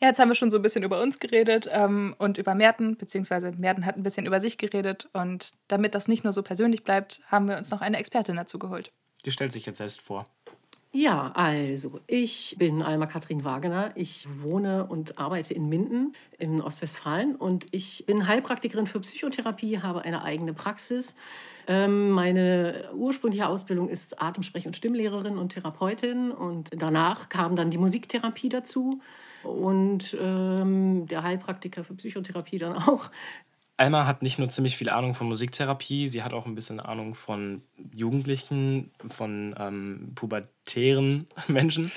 Ja, 0.00 0.08
jetzt 0.08 0.18
haben 0.18 0.28
wir 0.28 0.34
schon 0.34 0.50
so 0.50 0.58
ein 0.58 0.62
bisschen 0.62 0.82
über 0.82 1.00
uns 1.00 1.20
geredet 1.20 1.68
ähm, 1.70 2.16
und 2.18 2.36
über 2.36 2.56
Merten, 2.56 2.96
beziehungsweise 2.96 3.52
Merten 3.52 3.86
hat 3.86 3.96
ein 3.96 4.02
bisschen 4.02 4.26
über 4.26 4.40
sich 4.40 4.58
geredet. 4.58 5.08
Und 5.12 5.52
damit 5.68 5.94
das 5.94 6.08
nicht 6.08 6.24
nur 6.24 6.32
so 6.32 6.42
persönlich 6.42 6.82
bleibt, 6.82 7.20
haben 7.26 7.48
wir 7.48 7.56
uns 7.56 7.70
noch 7.70 7.80
eine 7.82 7.98
Expertin 7.98 8.34
dazu 8.34 8.58
geholt. 8.58 8.90
Die 9.24 9.30
stellt 9.30 9.52
sich 9.52 9.64
jetzt 9.64 9.78
selbst 9.78 10.00
vor. 10.00 10.26
Ja, 10.94 11.32
also 11.34 12.00
ich 12.06 12.54
bin 12.58 12.82
Alma 12.82 13.06
Kathrin 13.06 13.44
Wagener. 13.44 13.92
Ich 13.94 14.26
wohne 14.42 14.84
und 14.86 15.18
arbeite 15.18 15.54
in 15.54 15.66
Minden 15.70 16.12
in 16.38 16.60
Ostwestfalen 16.60 17.34
und 17.34 17.66
ich 17.70 18.04
bin 18.04 18.28
Heilpraktikerin 18.28 18.86
für 18.86 19.00
Psychotherapie, 19.00 19.78
habe 19.78 20.02
eine 20.02 20.22
eigene 20.22 20.52
Praxis. 20.52 21.16
Ähm, 21.66 22.10
meine 22.10 22.90
ursprüngliche 22.94 23.46
Ausbildung 23.46 23.88
ist 23.88 24.20
Atemsprech- 24.20 24.66
und 24.66 24.76
Stimmlehrerin 24.76 25.38
und 25.38 25.54
Therapeutin 25.54 26.30
und 26.30 26.68
danach 26.76 27.30
kam 27.30 27.56
dann 27.56 27.70
die 27.70 27.78
Musiktherapie 27.78 28.50
dazu 28.50 29.00
und 29.44 30.14
ähm, 30.20 31.06
der 31.06 31.22
Heilpraktiker 31.22 31.84
für 31.84 31.94
Psychotherapie 31.94 32.58
dann 32.58 32.74
auch. 32.76 33.10
Alma 33.82 34.06
hat 34.06 34.22
nicht 34.22 34.38
nur 34.38 34.48
ziemlich 34.48 34.76
viel 34.76 34.88
Ahnung 34.88 35.12
von 35.12 35.26
Musiktherapie, 35.26 36.06
sie 36.06 36.22
hat 36.22 36.32
auch 36.32 36.46
ein 36.46 36.54
bisschen 36.54 36.78
Ahnung 36.78 37.16
von 37.16 37.62
Jugendlichen, 37.92 38.92
von 39.08 39.56
ähm, 39.58 40.12
pubertären 40.14 41.26
Menschen 41.48 41.90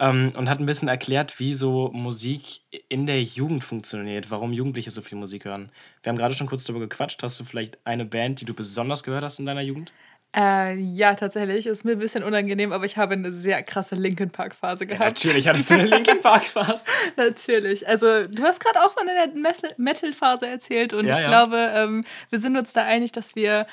ähm, 0.00 0.32
und 0.34 0.48
hat 0.48 0.58
ein 0.58 0.64
bisschen 0.64 0.88
erklärt, 0.88 1.38
wie 1.38 1.52
so 1.52 1.90
Musik 1.92 2.62
in 2.88 3.06
der 3.06 3.22
Jugend 3.22 3.62
funktioniert, 3.62 4.30
warum 4.30 4.54
Jugendliche 4.54 4.90
so 4.90 5.02
viel 5.02 5.18
Musik 5.18 5.44
hören. 5.44 5.70
Wir 6.02 6.10
haben 6.10 6.16
gerade 6.16 6.32
schon 6.32 6.46
kurz 6.46 6.64
darüber 6.64 6.88
gequatscht. 6.88 7.22
Hast 7.22 7.38
du 7.38 7.44
vielleicht 7.44 7.76
eine 7.84 8.06
Band, 8.06 8.40
die 8.40 8.46
du 8.46 8.54
besonders 8.54 9.02
gehört 9.02 9.22
hast 9.22 9.38
in 9.38 9.44
deiner 9.44 9.60
Jugend? 9.60 9.92
Äh, 10.36 10.74
ja, 10.74 11.14
tatsächlich. 11.14 11.66
Ist 11.66 11.84
mir 11.84 11.92
ein 11.92 11.98
bisschen 11.98 12.22
unangenehm, 12.22 12.72
aber 12.72 12.84
ich 12.84 12.96
habe 12.98 13.14
eine 13.14 13.32
sehr 13.32 13.62
krasse 13.62 13.94
Linkin 13.94 14.30
Park 14.30 14.54
Phase 14.54 14.86
gehabt. 14.86 15.00
Ja, 15.00 15.08
natürlich 15.08 15.48
hattest 15.48 15.70
du 15.70 15.74
eine 15.74 15.86
Linkin 15.86 16.20
Park 16.20 16.44
Phase. 16.44 16.84
natürlich. 17.16 17.88
Also, 17.88 18.26
du 18.26 18.42
hast 18.42 18.60
gerade 18.60 18.80
auch 18.84 18.92
von 18.92 19.06
der 19.06 19.30
Metal 19.78 20.12
Phase 20.12 20.46
erzählt 20.46 20.92
und 20.92 21.06
ja, 21.06 21.14
ich 21.14 21.20
ja. 21.20 21.26
glaube, 21.28 21.56
ähm, 21.74 22.04
wir 22.28 22.38
sind 22.38 22.56
uns 22.56 22.72
da 22.74 22.84
einig, 22.84 23.12
dass 23.12 23.36
wir 23.36 23.66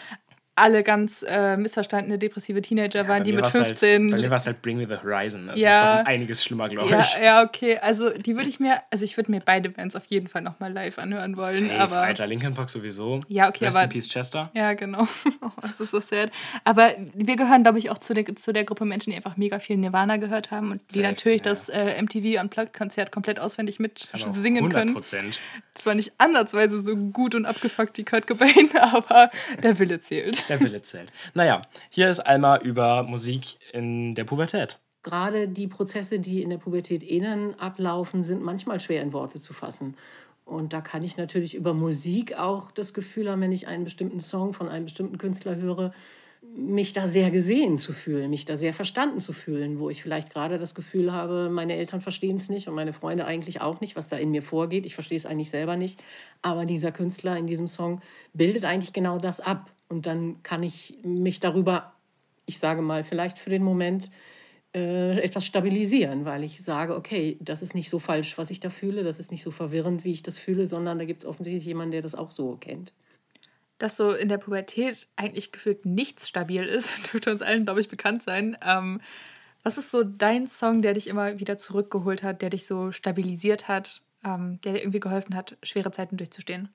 alle 0.57 0.83
ganz 0.83 1.23
äh, 1.27 1.57
missverstandene, 1.57 2.17
depressive 2.17 2.61
Teenager 2.61 3.07
waren, 3.09 3.23
die 3.25 3.33
mit 3.33 3.43
Halt, 3.43 3.53
15. 3.53 4.11
bei 4.11 4.17
mir 4.17 4.29
war 4.29 4.37
es 4.37 4.47
halt 4.47 4.61
Bring 4.61 4.77
Me 4.77 4.87
the 4.87 4.95
Horizon. 5.03 5.47
Das 5.47 5.59
Ja. 5.59 5.91
ist 5.95 5.99
doch 6.01 6.05
einiges 6.05 6.43
schlimmer, 6.45 6.69
glaube 6.69 6.89
ja, 6.89 6.99
ich. 7.01 7.17
ja, 7.21 7.43
okay. 7.43 7.77
Also 7.79 8.09
die 8.11 8.35
würde 8.37 8.49
ich 8.49 8.59
mir, 8.61 8.81
also 8.89 9.03
ich 9.03 9.17
würde 9.17 9.31
mir 9.31 9.41
beide 9.41 9.69
Bands 9.69 9.95
auf 9.95 10.05
jeden 10.05 10.27
Fall 10.27 10.41
nochmal 10.43 10.71
live 10.71 10.97
anhören 10.97 11.35
wollen. 11.35 11.51
Safe, 11.53 11.77
aber 11.77 11.97
Alter, 11.99 12.25
Linkin 12.25 12.53
Park 12.53 12.69
sowieso. 12.69 13.19
Ja, 13.27 13.49
okay, 13.49 13.65
Rest 13.65 13.75
aber- 13.77 13.83
in 13.85 13.89
Peace 13.89 14.07
Chester. 14.07 14.49
Ja, 14.53 14.73
genau. 14.73 15.07
Das 15.61 15.79
ist 15.79 15.91
so 15.91 15.99
sad. 15.99 16.31
Aber 16.63 16.91
wir 17.13 17.35
gehören, 17.35 17.63
glaube 17.63 17.79
ich, 17.79 17.89
auch 17.89 17.97
zu 17.97 18.13
der, 18.13 18.35
zu 18.35 18.53
der 18.53 18.63
Gruppe 18.63 18.85
Menschen, 18.85 19.09
die 19.09 19.15
einfach 19.17 19.35
mega 19.37 19.59
viel 19.59 19.77
Nirvana 19.77 20.17
gehört 20.17 20.51
haben 20.51 20.71
und 20.71 20.81
die 20.91 20.95
Safe, 20.97 21.07
natürlich 21.07 21.41
ja. 21.41 21.49
das 21.49 21.69
äh, 21.69 22.01
MTV 22.01 22.39
Unplugged-Konzert 22.41 23.11
komplett 23.11 23.39
auswendig 23.39 23.79
mit 23.79 24.07
Aber 24.13 24.23
singen 24.31 24.57
100 24.57 24.79
können. 24.79 24.93
Prozent. 24.93 25.39
Zwar 25.73 25.95
nicht 25.95 26.13
ansatzweise 26.17 26.81
so 26.81 26.95
gut 26.95 27.35
und 27.35 27.45
abgefuckt 27.45 27.97
wie 27.97 28.05
Kurt 28.05 28.27
Cobain, 28.27 28.69
aber 28.79 29.29
der 29.61 29.77
Wille 29.79 29.99
zählt. 29.99 30.44
Der 30.49 30.59
Wille 30.61 30.81
zählt. 30.81 31.11
Naja, 31.33 31.61
hier 31.89 32.09
ist 32.09 32.19
Alma 32.19 32.57
über 32.57 33.03
Musik 33.03 33.57
in 33.73 34.15
der 34.15 34.23
Pubertät. 34.23 34.79
Gerade 35.03 35.47
die 35.47 35.67
Prozesse, 35.67 36.19
die 36.19 36.41
in 36.41 36.49
der 36.49 36.57
Pubertät 36.57 37.03
innen 37.03 37.59
ablaufen, 37.59 38.23
sind 38.23 38.43
manchmal 38.43 38.79
schwer 38.79 39.01
in 39.01 39.13
Worte 39.13 39.39
zu 39.39 39.53
fassen. 39.53 39.95
Und 40.45 40.73
da 40.73 40.81
kann 40.81 41.03
ich 41.03 41.17
natürlich 41.17 41.55
über 41.55 41.73
Musik 41.73 42.37
auch 42.37 42.71
das 42.71 42.93
Gefühl 42.93 43.29
haben, 43.29 43.41
wenn 43.41 43.51
ich 43.51 43.67
einen 43.67 43.83
bestimmten 43.83 44.19
Song 44.19 44.53
von 44.53 44.69
einem 44.69 44.85
bestimmten 44.85 45.17
Künstler 45.17 45.55
höre, 45.55 45.91
mich 46.55 46.93
da 46.93 47.07
sehr 47.07 47.31
gesehen 47.31 47.77
zu 47.77 47.91
fühlen, 47.91 48.29
mich 48.29 48.45
da 48.45 48.55
sehr 48.55 48.73
verstanden 48.73 49.19
zu 49.19 49.33
fühlen, 49.33 49.79
wo 49.79 49.89
ich 49.89 50.01
vielleicht 50.03 50.31
gerade 50.31 50.57
das 50.57 50.75
Gefühl 50.75 51.11
habe, 51.11 51.49
meine 51.49 51.73
Eltern 51.75 52.01
verstehen 52.01 52.37
es 52.37 52.49
nicht 52.49 52.67
und 52.67 52.75
meine 52.75 52.93
Freunde 52.93 53.25
eigentlich 53.25 53.61
auch 53.61 53.81
nicht, 53.81 53.95
was 53.95 54.07
da 54.07 54.17
in 54.17 54.31
mir 54.31 54.43
vorgeht. 54.43 54.85
Ich 54.85 54.93
verstehe 54.93 55.17
es 55.17 55.25
eigentlich 55.25 55.49
selber 55.49 55.75
nicht. 55.75 56.01
Aber 56.41 56.65
dieser 56.65 56.91
Künstler 56.91 57.37
in 57.37 57.47
diesem 57.47 57.67
Song 57.67 58.01
bildet 58.33 58.63
eigentlich 58.65 58.93
genau 58.93 59.17
das 59.17 59.39
ab. 59.41 59.71
Und 59.89 60.05
dann 60.05 60.41
kann 60.43 60.63
ich 60.63 60.97
mich 61.03 61.39
darüber, 61.39 61.93
ich 62.45 62.59
sage 62.59 62.81
mal, 62.81 63.03
vielleicht 63.03 63.37
für 63.37 63.49
den 63.49 63.63
Moment 63.63 64.09
äh, 64.75 65.19
etwas 65.21 65.45
stabilisieren, 65.45 66.25
weil 66.25 66.43
ich 66.43 66.61
sage, 66.61 66.95
okay, 66.95 67.37
das 67.39 67.61
ist 67.61 67.75
nicht 67.75 67.89
so 67.89 67.97
falsch, 67.97 68.37
was 68.37 68.49
ich 68.49 68.59
da 68.59 68.69
fühle, 68.69 69.03
das 69.03 69.19
ist 69.19 69.31
nicht 69.31 69.43
so 69.43 69.51
verwirrend, 69.51 70.03
wie 70.03 70.11
ich 70.11 70.21
das 70.21 70.37
fühle, 70.37 70.65
sondern 70.65 70.99
da 70.99 71.05
gibt 71.05 71.21
es 71.21 71.25
offensichtlich 71.25 71.65
jemanden, 71.65 71.93
der 71.93 72.01
das 72.01 72.13
auch 72.13 72.31
so 72.31 72.57
kennt. 72.57 72.93
Dass 73.77 73.95
so 73.95 74.11
in 74.11 74.27
der 74.27 74.37
Pubertät 74.37 75.07
eigentlich 75.15 75.53
gefühlt 75.53 75.85
nichts 75.85 76.27
stabil 76.27 76.63
ist, 76.63 76.91
dürfte 77.13 77.31
uns 77.31 77.41
allen, 77.41 77.63
glaube 77.63 77.79
ich, 77.79 77.87
bekannt 77.87 78.23
sein. 78.23 78.57
Ähm, 78.61 78.99
was 79.63 79.77
ist 79.77 79.91
so 79.91 80.03
dein 80.03 80.45
Song, 80.47 80.81
der 80.81 80.93
dich 80.93 81.07
immer 81.07 81.39
wieder 81.39 81.57
zurückgeholt 81.57 82.21
hat, 82.21 82.41
der 82.41 82.49
dich 82.49 82.67
so 82.67 82.91
stabilisiert 82.91 83.67
hat, 83.67 84.01
ähm, 84.25 84.59
der 84.65 84.73
dir 84.73 84.79
irgendwie 84.79 84.99
geholfen 84.99 85.35
hat, 85.35 85.55
schwere 85.63 85.91
Zeiten 85.91 86.17
durchzustehen? 86.17 86.69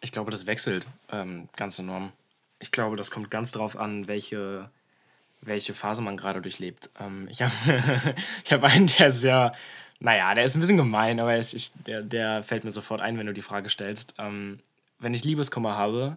Ich 0.00 0.10
glaube, 0.10 0.32
das 0.32 0.46
wechselt 0.46 0.88
ähm, 1.12 1.48
ganz 1.54 1.78
enorm. 1.78 2.12
Ich 2.62 2.70
glaube, 2.70 2.96
das 2.96 3.10
kommt 3.10 3.30
ganz 3.30 3.50
drauf 3.50 3.76
an, 3.76 4.06
welche, 4.06 4.70
welche 5.40 5.74
Phase 5.74 6.00
man 6.00 6.16
gerade 6.16 6.40
durchlebt. 6.40 6.90
Ähm, 6.98 7.26
ich 7.28 7.42
habe 7.42 7.52
ich 8.44 8.52
hab 8.52 8.62
einen, 8.62 8.86
der 8.86 9.08
ist 9.08 9.20
sehr, 9.20 9.52
naja, 9.98 10.32
der 10.34 10.44
ist 10.44 10.54
ein 10.54 10.60
bisschen 10.60 10.76
gemein, 10.76 11.18
aber 11.18 11.32
er 11.32 11.40
ist, 11.40 11.54
ich, 11.54 11.72
der, 11.86 12.02
der 12.02 12.44
fällt 12.44 12.62
mir 12.62 12.70
sofort 12.70 13.00
ein, 13.00 13.18
wenn 13.18 13.26
du 13.26 13.34
die 13.34 13.42
Frage 13.42 13.68
stellst. 13.68 14.14
Ähm, 14.18 14.60
wenn 15.00 15.12
ich 15.12 15.24
Liebeskummer 15.24 15.76
habe, 15.76 16.16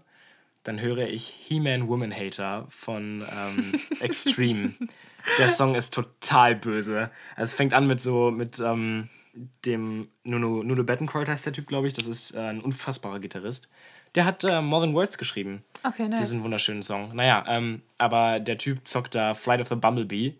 dann 0.61 0.79
höre 0.79 1.07
ich 1.07 1.27
He-Man 1.27 1.87
Woman 1.87 2.15
Hater 2.15 2.67
von 2.69 3.25
ähm, 3.35 3.73
Extreme. 3.99 4.73
Der 5.39 5.47
Song 5.47 5.73
ist 5.73 5.95
total 5.95 6.55
böse. 6.55 7.09
Also 7.35 7.49
es 7.51 7.53
fängt 7.55 7.73
an 7.73 7.87
mit 7.87 7.99
so, 8.01 8.29
mit 8.29 8.59
ähm, 8.59 9.09
dem 9.65 10.09
Nuno, 10.23 10.61
Nuno 10.61 10.83
Bettencourt 10.83 11.27
heißt 11.27 11.47
der 11.47 11.53
Typ, 11.53 11.65
glaube 11.65 11.87
ich. 11.87 11.93
Das 11.93 12.05
ist 12.05 12.35
äh, 12.35 12.39
ein 12.39 12.61
unfassbarer 12.61 13.19
Gitarrist. 13.19 13.67
Der 14.15 14.25
hat 14.25 14.43
äh, 14.43 14.61
More 14.61 14.85
Than 14.85 14.95
Words 14.95 15.17
geschrieben. 15.17 15.63
Okay, 15.83 16.07
nice. 16.07 16.21
Diesen 16.21 16.43
wunderschönen 16.43 16.81
Song. 16.81 17.13
Naja, 17.13 17.43
ähm, 17.47 17.81
aber 17.97 18.39
der 18.39 18.57
Typ 18.57 18.87
zockt 18.87 19.13
da 19.13 19.35
Flight 19.35 19.61
of 19.61 19.67
the 19.67 19.75
Bumblebee. 19.75 20.35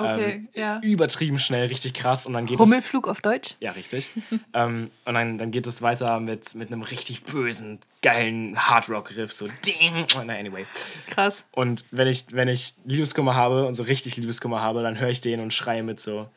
Okay, 0.00 0.32
ähm, 0.32 0.48
ja. 0.54 0.80
Übertrieben 0.80 1.40
schnell, 1.40 1.66
richtig 1.66 1.92
krass. 1.92 2.24
Und 2.24 2.32
dann 2.32 2.46
geht 2.46 2.54
es. 2.54 2.60
Hummelflug 2.60 3.08
auf 3.08 3.20
Deutsch? 3.20 3.56
Ja, 3.58 3.72
richtig. 3.72 4.10
ähm, 4.54 4.92
und 5.04 5.14
dann, 5.14 5.38
dann 5.38 5.50
geht 5.50 5.66
es 5.66 5.82
weiter 5.82 6.20
mit, 6.20 6.54
mit 6.54 6.68
einem 6.68 6.82
richtig 6.82 7.24
bösen, 7.24 7.80
geilen 8.00 8.56
Hardrock-Riff. 8.56 9.32
So, 9.32 9.48
ding. 9.66 10.06
Na, 10.24 10.34
anyway. 10.34 10.66
Krass. 11.08 11.44
Und 11.50 11.84
wenn 11.90 12.06
ich, 12.06 12.26
wenn 12.30 12.46
ich 12.46 12.74
Liebeskummer 12.84 13.34
habe 13.34 13.66
und 13.66 13.74
so 13.74 13.82
richtig 13.82 14.16
Liebeskummer 14.16 14.62
habe, 14.62 14.82
dann 14.82 15.00
höre 15.00 15.10
ich 15.10 15.20
den 15.20 15.40
und 15.40 15.52
schreie 15.52 15.82
mit 15.82 15.98
so. 15.98 16.28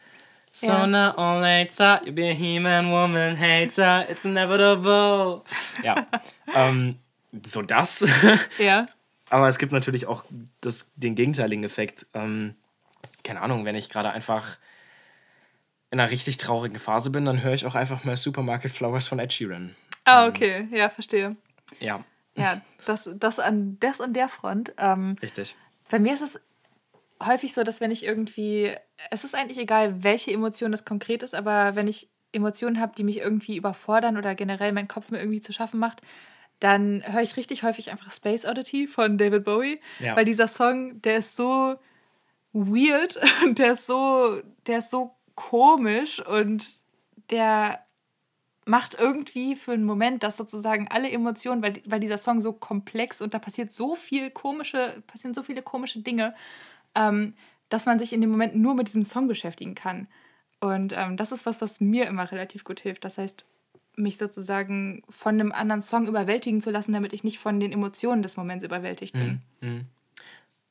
Sooner 0.54 1.14
or 1.18 1.40
later, 1.42 2.02
you'll 2.04 2.14
be 2.14 2.30
a 2.30 2.34
human 2.34 2.92
woman 2.92 3.36
hater, 3.38 4.06
it's 4.10 4.26
inevitable. 4.26 5.44
Ja. 5.84 6.06
ähm, 6.54 6.98
so 7.46 7.62
das. 7.62 8.06
Ja. 8.58 8.86
Aber 9.30 9.48
es 9.48 9.58
gibt 9.60 9.72
natürlich 9.72 10.08
auch 10.08 10.26
das, 10.60 10.92
den 10.96 11.16
gegenteiligen 11.16 11.64
Effekt. 11.64 12.06
Ähm, 12.14 12.56
keine 13.24 13.42
Ahnung, 13.42 13.64
wenn 13.64 13.76
ich 13.76 13.88
gerade 13.88 14.12
einfach 14.12 14.58
in 15.90 16.00
einer 16.00 16.12
richtig 16.12 16.36
traurigen 16.38 16.80
Phase 16.80 17.12
bin, 17.12 17.24
dann 17.26 17.42
höre 17.42 17.54
ich 17.54 17.66
auch 17.66 17.76
einfach 17.76 18.04
mal 18.04 18.18
Supermarket 18.18 18.72
Flowers 18.72 19.08
von 19.08 19.20
Ed 19.20 19.32
Sheeran. 19.32 19.76
Ah, 20.04 20.28
okay. 20.28 20.68
Ja, 20.72 20.90
verstehe. 20.90 21.36
Ja, 21.80 22.04
Ja, 22.36 22.60
das, 22.86 23.10
das, 23.16 23.40
an, 23.40 23.78
das 23.80 24.02
an 24.02 24.14
der 24.14 24.28
Front. 24.28 24.74
Ähm, 24.78 25.16
richtig. 25.22 25.56
bei 25.90 26.00
mir 26.00 26.14
ist 26.14 26.22
es 26.22 26.40
häufig 27.26 27.54
so, 27.54 27.64
dass 27.64 27.82
wenn 27.82 27.92
ich 27.92 28.06
irgendwie, 28.06 28.72
es 29.10 29.24
ist 29.24 29.36
eigentlich 29.36 29.58
egal, 29.60 30.04
welche 30.04 30.32
Emotion 30.32 30.72
das 30.72 30.86
konkret 30.86 31.24
ist, 31.24 31.36
aber 31.36 31.76
wenn 31.76 31.88
ich 31.88 32.10
Emotionen 32.32 32.80
habe, 32.80 32.94
die 32.98 33.04
mich 33.04 33.18
irgendwie 33.20 33.58
überfordern 33.58 34.18
oder 34.18 34.36
generell 34.36 34.72
meinen 34.72 34.88
Kopf 34.88 35.12
mir 35.12 35.20
irgendwie 35.20 35.42
zu 35.42 35.52
schaffen 35.54 35.80
macht, 35.80 36.02
dann 36.60 37.04
höre 37.06 37.22
ich 37.22 37.38
richtig 37.38 37.64
häufig 37.64 37.92
einfach 37.92 38.12
Space 38.12 38.46
Oddity 38.46 38.88
von 38.88 39.18
David 39.18 39.44
Bowie, 39.46 39.82
Ja. 40.00 40.16
weil 40.16 40.26
dieser 40.26 40.48
Song, 40.48 41.02
der 41.02 41.18
ist 41.18 41.36
so 41.36 41.76
weird 42.54 43.20
und 43.44 43.60
der 43.60 43.74
ist 43.74 43.86
so, 43.86 44.42
der 44.68 44.80
ist 44.80 44.92
so 44.92 45.16
komisch 45.36 46.26
und 46.26 46.66
der 47.30 47.80
macht 48.66 48.96
irgendwie 48.96 49.56
für 49.56 49.72
einen 49.72 49.84
Moment, 49.86 50.22
dass 50.24 50.38
sozusagen 50.38 50.88
alle 50.90 51.10
Emotionen, 51.10 51.64
weil, 51.64 51.82
weil 51.86 52.00
dieser 52.00 52.18
Song 52.20 52.42
so 52.42 52.54
komplex 52.54 53.20
und 53.22 53.34
da 53.34 53.40
passiert 53.40 53.72
so 53.74 53.96
viel 53.96 54.30
komische, 54.30 55.02
passieren 55.08 55.34
so 55.34 55.42
viele 55.42 55.64
komische 55.64 56.00
Dinge, 56.00 56.36
ähm, 56.96 57.34
dass 57.70 57.86
man 57.86 58.00
sich 58.00 58.14
in 58.14 58.22
dem 58.22 58.30
Moment 58.30 58.56
nur 58.56 58.76
mit 58.76 58.88
diesem 58.88 59.04
Song 59.04 59.28
beschäftigen 59.28 59.76
kann. 59.76 60.08
Und 60.60 60.94
ähm, 60.96 61.18
das 61.18 61.32
ist 61.32 61.46
was, 61.46 61.62
was 61.62 61.80
mir 61.80 62.08
immer 62.08 62.32
relativ 62.32 62.64
gut 62.64 62.80
hilft. 62.80 63.06
Das 63.06 63.18
heißt, 63.18 63.46
mich 63.96 64.18
sozusagen 64.18 65.04
von 65.10 65.36
einem 65.36 65.52
anderen 65.52 65.82
Song 65.82 66.08
überwältigen 66.08 66.62
zu 66.62 66.72
lassen, 66.72 66.94
damit 66.94 67.14
ich 67.14 67.24
nicht 67.24 67.40
von 67.40 67.60
den 67.60 67.72
Emotionen 67.72 68.24
des 68.24 68.38
Moments 68.38 68.64
überwältigt 68.64 69.14
bin. 69.14 69.42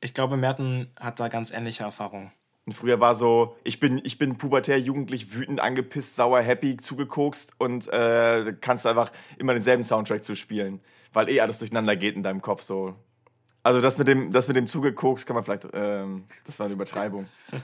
Ich 0.00 0.14
glaube, 0.14 0.36
Merten 0.36 0.90
hat 0.98 1.20
da 1.20 1.28
ganz 1.28 1.50
ähnliche 1.50 1.84
Erfahrungen. 1.84 2.32
Und 2.66 2.72
früher 2.72 3.00
war 3.00 3.14
so, 3.14 3.56
ich 3.64 3.80
bin, 3.80 4.00
ich 4.04 4.18
bin 4.18 4.38
pubertär, 4.38 4.78
jugendlich, 4.78 5.34
wütend, 5.34 5.60
angepisst, 5.60 6.16
sauer, 6.16 6.40
happy, 6.40 6.76
zugekokst 6.76 7.54
und 7.58 7.88
äh, 7.88 8.54
kannst 8.60 8.86
einfach 8.86 9.10
immer 9.38 9.54
denselben 9.54 9.82
Soundtrack 9.82 10.24
zuspielen, 10.24 10.80
weil 11.12 11.28
eh 11.30 11.40
alles 11.40 11.58
durcheinander 11.58 11.96
geht 11.96 12.16
in 12.16 12.22
deinem 12.22 12.42
Kopf 12.42 12.62
so. 12.62 12.94
Also 13.70 13.80
das 13.80 13.98
mit 13.98 14.08
dem, 14.08 14.32
das 14.32 14.48
mit 14.48 14.56
dem 14.56 14.66
zugekokst 14.66 15.28
kann 15.28 15.34
man 15.34 15.44
vielleicht, 15.44 15.64
ähm, 15.74 16.24
das 16.44 16.58
war 16.58 16.66
eine 16.66 16.74
Übertreibung. 16.74 17.28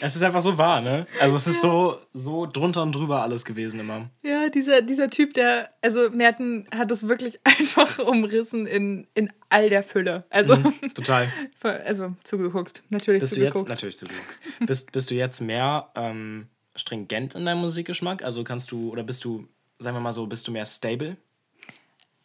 Es 0.00 0.16
ist 0.16 0.22
einfach 0.22 0.40
so 0.40 0.58
wahr, 0.58 0.80
ne? 0.80 1.06
Also 1.20 1.36
es 1.36 1.46
ist 1.46 1.60
so, 1.60 2.00
so 2.14 2.46
drunter 2.46 2.82
und 2.82 2.92
drüber 2.96 3.22
alles 3.22 3.44
gewesen 3.44 3.78
immer. 3.78 4.10
Ja, 4.24 4.48
dieser, 4.48 4.82
dieser 4.82 5.08
Typ, 5.08 5.34
der, 5.34 5.70
also 5.82 6.10
Merten 6.10 6.66
hat 6.74 6.90
es 6.90 7.06
wirklich 7.06 7.38
einfach 7.44 8.00
umrissen 8.00 8.66
in, 8.66 9.06
in 9.14 9.32
all 9.50 9.68
der 9.70 9.84
Fülle. 9.84 10.24
Also, 10.30 10.56
Total. 10.94 11.28
also 11.62 12.16
zugeguckst, 12.24 12.82
natürlich 12.88 13.20
Bist 13.20 13.36
du 13.36 13.40
jetzt, 13.40 13.52
zugeguckt. 13.52 13.68
natürlich 13.68 13.98
zugeguckt. 13.98 14.40
bist, 14.66 14.90
bist 14.90 15.12
du 15.12 15.14
jetzt 15.14 15.40
mehr 15.40 15.92
ähm, 15.94 16.48
stringent 16.74 17.36
in 17.36 17.44
deinem 17.44 17.60
Musikgeschmack? 17.60 18.24
Also 18.24 18.42
kannst 18.42 18.72
du, 18.72 18.90
oder 18.90 19.04
bist 19.04 19.24
du, 19.24 19.46
sagen 19.78 19.96
wir 19.96 20.00
mal 20.00 20.12
so, 20.12 20.26
bist 20.26 20.48
du 20.48 20.50
mehr 20.50 20.66
stable? 20.66 21.18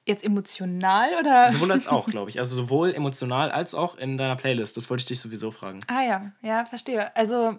Jetzt 0.06 0.24
emotional 0.24 1.12
oder? 1.20 1.48
Sowohl 1.48 1.72
als 1.72 1.88
auch, 1.88 2.08
glaube 2.10 2.30
ich. 2.30 2.40
Also 2.40 2.56
sowohl 2.56 2.94
emotional 2.94 3.52
als 3.52 3.74
auch 3.74 3.98
in 3.98 4.18
deiner 4.18 4.36
Playlist. 4.36 4.76
Das 4.76 4.90
wollte 4.90 5.02
ich 5.02 5.08
dich 5.08 5.20
sowieso 5.20 5.52
fragen. 5.52 5.80
Ah 5.88 6.04
ja, 6.04 6.32
ja, 6.42 6.66
verstehe. 6.66 7.16
Also 7.16 7.56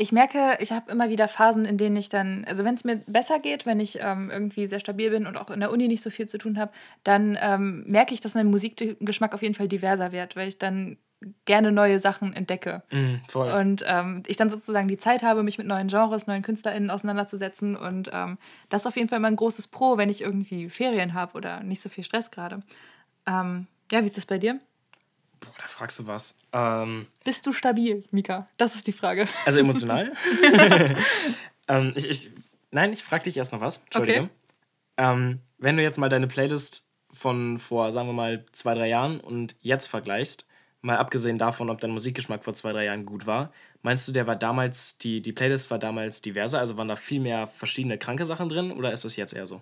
ich 0.00 0.12
merke, 0.12 0.56
ich 0.60 0.72
habe 0.72 0.90
immer 0.90 1.10
wieder 1.10 1.28
Phasen, 1.28 1.66
in 1.66 1.76
denen 1.76 1.96
ich 1.96 2.08
dann, 2.08 2.46
also 2.46 2.64
wenn 2.64 2.74
es 2.74 2.84
mir 2.84 3.02
besser 3.06 3.38
geht, 3.38 3.66
wenn 3.66 3.80
ich 3.80 3.98
ähm, 4.00 4.30
irgendwie 4.30 4.66
sehr 4.66 4.80
stabil 4.80 5.10
bin 5.10 5.26
und 5.26 5.36
auch 5.36 5.50
in 5.50 5.60
der 5.60 5.70
Uni 5.70 5.88
nicht 5.88 6.00
so 6.00 6.08
viel 6.08 6.26
zu 6.26 6.38
tun 6.38 6.58
habe, 6.58 6.72
dann 7.04 7.36
ähm, 7.38 7.84
merke 7.86 8.14
ich, 8.14 8.20
dass 8.22 8.32
mein 8.32 8.46
Musikgeschmack 8.46 9.34
auf 9.34 9.42
jeden 9.42 9.54
Fall 9.54 9.68
diverser 9.68 10.10
wird, 10.10 10.36
weil 10.36 10.48
ich 10.48 10.56
dann 10.56 10.96
gerne 11.44 11.72
neue 11.72 11.98
Sachen 11.98 12.32
entdecke. 12.32 12.82
Voll. 13.28 13.50
Und 13.52 13.84
ähm, 13.86 14.22
ich 14.26 14.36
dann 14.36 14.50
sozusagen 14.50 14.88
die 14.88 14.98
Zeit 14.98 15.22
habe, 15.22 15.42
mich 15.42 15.58
mit 15.58 15.66
neuen 15.66 15.88
Genres, 15.88 16.26
neuen 16.26 16.42
KünstlerInnen 16.42 16.90
auseinanderzusetzen. 16.90 17.76
Und 17.76 18.10
ähm, 18.12 18.38
das 18.68 18.82
ist 18.82 18.86
auf 18.86 18.96
jeden 18.96 19.08
Fall 19.08 19.18
immer 19.18 19.28
ein 19.28 19.36
großes 19.36 19.68
Pro, 19.68 19.98
wenn 19.98 20.08
ich 20.08 20.22
irgendwie 20.22 20.70
Ferien 20.70 21.14
habe 21.14 21.34
oder 21.34 21.62
nicht 21.62 21.82
so 21.82 21.88
viel 21.88 22.04
Stress 22.04 22.30
gerade. 22.30 22.62
Ähm, 23.26 23.66
ja, 23.92 24.00
wie 24.00 24.06
ist 24.06 24.16
das 24.16 24.26
bei 24.26 24.38
dir? 24.38 24.60
Boah, 25.40 25.52
da 25.58 25.66
fragst 25.66 25.98
du 25.98 26.06
was. 26.06 26.36
Ähm, 26.52 27.06
Bist 27.24 27.46
du 27.46 27.52
stabil, 27.52 28.04
Mika? 28.10 28.46
Das 28.56 28.74
ist 28.74 28.86
die 28.86 28.92
Frage. 28.92 29.26
also 29.46 29.58
emotional? 29.58 30.12
ähm, 31.68 31.92
ich, 31.96 32.08
ich, 32.08 32.30
nein, 32.70 32.92
ich 32.92 33.02
frage 33.02 33.24
dich 33.24 33.36
erst 33.36 33.52
noch 33.52 33.60
was. 33.60 33.78
Entschuldige. 33.84 34.20
Okay. 34.20 34.30
Ähm, 34.98 35.40
wenn 35.58 35.76
du 35.76 35.82
jetzt 35.82 35.98
mal 35.98 36.08
deine 36.08 36.26
Playlist 36.26 36.88
von 37.10 37.58
vor, 37.58 37.90
sagen 37.92 38.08
wir 38.08 38.12
mal, 38.12 38.44
zwei, 38.52 38.74
drei 38.74 38.88
Jahren 38.88 39.20
und 39.20 39.54
jetzt 39.62 39.86
vergleichst, 39.86 40.46
mal 40.82 40.96
abgesehen 40.96 41.38
davon, 41.38 41.70
ob 41.70 41.80
dein 41.80 41.90
Musikgeschmack 41.90 42.44
vor 42.44 42.54
zwei, 42.54 42.72
drei 42.72 42.86
Jahren 42.86 43.04
gut 43.04 43.26
war, 43.26 43.52
meinst 43.82 44.08
du, 44.08 44.12
der 44.12 44.26
war 44.26 44.36
damals, 44.36 44.98
die, 44.98 45.20
die 45.20 45.32
Playlist 45.32 45.70
war 45.70 45.78
damals 45.78 46.22
diverser, 46.22 46.58
also 46.58 46.76
waren 46.76 46.88
da 46.88 46.96
viel 46.96 47.20
mehr 47.20 47.46
verschiedene 47.46 47.98
kranke 47.98 48.26
Sachen 48.26 48.48
drin 48.48 48.72
oder 48.72 48.92
ist 48.92 49.04
das 49.04 49.16
jetzt 49.16 49.34
eher 49.34 49.46
so? 49.46 49.60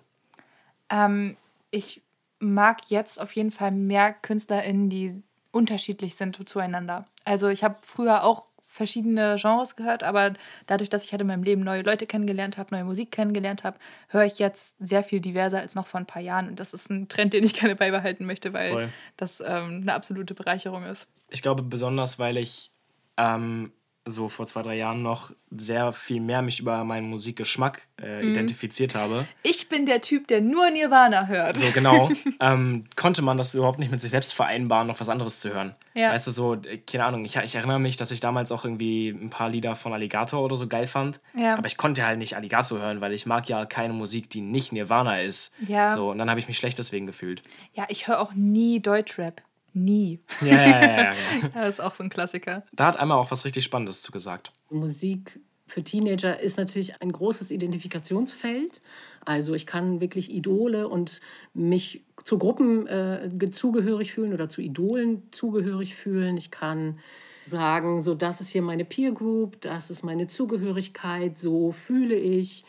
Ähm, 0.89 1.35
ich 1.71 2.01
mag 2.39 2.89
jetzt 2.89 3.19
auf 3.19 3.33
jeden 3.33 3.51
Fall 3.51 3.71
mehr 3.71 4.13
KünstlerInnen, 4.13 4.89
die 4.89 5.21
unterschiedlich 5.51 6.15
sind 6.15 6.47
zueinander. 6.47 7.05
Also 7.25 7.49
ich 7.49 7.63
habe 7.63 7.77
früher 7.81 8.23
auch 8.23 8.45
verschiedene 8.69 9.35
Genres 9.41 9.75
gehört, 9.75 10.03
aber 10.03 10.33
dadurch, 10.67 10.89
dass 10.89 11.03
ich 11.03 11.11
halt 11.11 11.21
in 11.21 11.27
meinem 11.27 11.43
Leben 11.43 11.63
neue 11.63 11.81
Leute 11.81 12.05
kennengelernt 12.05 12.57
habe, 12.57 12.73
neue 12.73 12.85
Musik 12.85 13.11
kennengelernt 13.11 13.63
habe, 13.63 13.79
höre 14.09 14.25
ich 14.25 14.37
jetzt 14.37 14.75
sehr 14.79 15.03
viel 15.03 15.19
diverser 15.19 15.59
als 15.59 15.73
noch 15.73 15.87
vor 15.87 15.99
ein 15.99 16.05
paar 16.05 16.21
Jahren. 16.21 16.47
Und 16.47 16.59
das 16.59 16.73
ist 16.73 16.89
ein 16.89 17.09
Trend, 17.09 17.33
den 17.33 17.43
ich 17.43 17.55
gerne 17.55 17.75
beibehalten 17.75 18.25
möchte, 18.25 18.53
weil 18.53 18.71
Voll. 18.71 18.89
das 19.17 19.41
ähm, 19.41 19.79
eine 19.81 19.93
absolute 19.93 20.35
Bereicherung 20.35 20.85
ist. 20.85 21.07
Ich 21.29 21.41
glaube 21.41 21.63
besonders, 21.63 22.19
weil 22.19 22.37
ich 22.37 22.71
ähm, 23.17 23.73
so 24.05 24.29
vor 24.29 24.45
zwei, 24.45 24.61
drei 24.61 24.75
Jahren 24.75 25.01
noch 25.01 25.31
sehr 25.51 25.93
viel 25.93 26.21
mehr 26.21 26.41
mich 26.41 26.59
über 26.59 26.83
meinen 26.83 27.09
Musikgeschmack 27.09 27.87
äh, 28.01 28.21
mhm. 28.21 28.31
identifiziert 28.31 28.95
habe. 28.95 29.27
Ich 29.43 29.69
bin 29.69 29.85
der 29.85 30.01
Typ, 30.01 30.27
der 30.27 30.41
nur 30.41 30.69
Nirvana 30.69 31.27
hört. 31.27 31.57
So 31.57 31.71
genau. 31.71 32.09
ähm, 32.39 32.85
konnte 32.95 33.21
man 33.21 33.37
das 33.37 33.55
überhaupt 33.55 33.79
nicht 33.79 33.91
mit 33.91 34.01
sich 34.01 34.11
selbst 34.11 34.33
vereinbaren, 34.33 34.87
noch 34.87 34.99
was 34.99 35.09
anderes 35.09 35.39
zu 35.39 35.53
hören. 35.53 35.75
Ja. 35.95 36.11
Weißt 36.11 36.27
du, 36.27 36.31
so, 36.31 36.55
äh, 36.55 36.77
keine 36.77 37.05
Ahnung, 37.05 37.25
ich, 37.25 37.35
ich 37.35 37.55
erinnere 37.55 37.79
mich, 37.79 37.97
dass 37.97 38.11
ich 38.11 38.19
damals 38.19 38.51
auch 38.51 38.63
irgendwie 38.63 39.09
ein 39.09 39.29
paar 39.29 39.49
Lieder 39.49 39.75
von 39.75 39.93
Alligator 39.93 40.43
oder 40.43 40.55
so 40.55 40.67
geil 40.67 40.87
fand. 40.87 41.19
Ja. 41.35 41.55
Aber 41.55 41.67
ich 41.67 41.77
konnte 41.77 42.05
halt 42.05 42.17
nicht 42.19 42.35
Alligator 42.35 42.79
hören, 42.79 43.01
weil 43.01 43.13
ich 43.13 43.25
mag 43.25 43.49
ja 43.49 43.65
keine 43.65 43.93
Musik, 43.93 44.29
die 44.29 44.41
nicht 44.41 44.71
Nirvana 44.71 45.21
ist. 45.21 45.53
Ja. 45.67 45.89
So, 45.89 46.11
und 46.11 46.17
dann 46.17 46.29
habe 46.29 46.39
ich 46.39 46.47
mich 46.47 46.57
schlecht 46.57 46.77
deswegen 46.79 47.07
gefühlt. 47.07 47.41
Ja, 47.73 47.85
ich 47.89 48.07
höre 48.07 48.19
auch 48.19 48.33
nie 48.33 48.79
Deutschrap. 48.79 49.41
Nie. 49.73 50.19
Ja, 50.41 50.47
ja, 50.47 50.81
ja, 50.81 50.97
ja, 50.97 51.13
genau. 51.41 51.53
das 51.53 51.69
ist 51.69 51.79
auch 51.79 51.93
so 51.93 52.03
ein 52.03 52.09
Klassiker. 52.09 52.63
Da 52.73 52.87
hat 52.87 52.99
einmal 52.99 53.17
auch 53.17 53.31
was 53.31 53.45
richtig 53.45 53.63
Spannendes 53.63 54.01
zu 54.01 54.11
gesagt. 54.11 54.51
Musik 54.69 55.39
für 55.69 55.83
Teenager 55.83 56.39
ist 56.39 56.57
natürlich 56.57 57.01
ein 57.01 57.11
großes 57.11 57.51
Identifikationsfeld. 57.51 58.81
Also 59.23 59.53
ich 59.53 59.67
kann 59.67 60.01
wirklich 60.01 60.31
Idole 60.31 60.87
und 60.87 61.21
mich 61.53 62.03
zu 62.23 62.37
Gruppen 62.37 62.87
äh, 62.87 63.29
zugehörig 63.51 64.11
fühlen 64.11 64.33
oder 64.33 64.49
zu 64.49 64.61
Idolen 64.61 65.23
zugehörig 65.31 65.95
fühlen. 65.95 66.37
Ich 66.37 66.49
kann 66.51 66.99
sagen, 67.45 68.01
so 68.01 68.13
das 68.13 68.41
ist 68.41 68.49
hier 68.49 68.61
meine 68.61 68.85
Peer 68.85 69.11
Group, 69.11 69.61
das 69.61 69.91
ist 69.91 70.03
meine 70.03 70.27
Zugehörigkeit, 70.27 71.37
so 71.37 71.71
fühle 71.71 72.15
ich. 72.15 72.63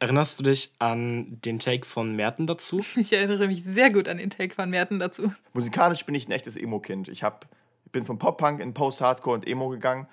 Erinnerst 0.00 0.40
du 0.40 0.44
dich 0.44 0.74
an 0.78 1.40
den 1.44 1.58
Take 1.58 1.86
von 1.86 2.16
Merten 2.16 2.46
dazu? 2.46 2.84
Ich 2.96 3.12
erinnere 3.12 3.46
mich 3.46 3.64
sehr 3.64 3.90
gut 3.90 4.08
an 4.08 4.18
den 4.18 4.30
Take 4.30 4.54
von 4.54 4.68
Merten 4.70 4.98
dazu. 4.98 5.32
Musikalisch 5.52 6.04
bin 6.04 6.14
ich 6.14 6.28
ein 6.28 6.32
echtes 6.32 6.56
Emo-Kind. 6.56 7.08
Ich 7.08 7.22
hab, 7.22 7.46
bin 7.92 8.04
vom 8.04 8.18
Pop-Punk 8.18 8.60
in 8.60 8.74
Post-Hardcore 8.74 9.36
und 9.36 9.46
Emo 9.46 9.68
gegangen 9.68 10.08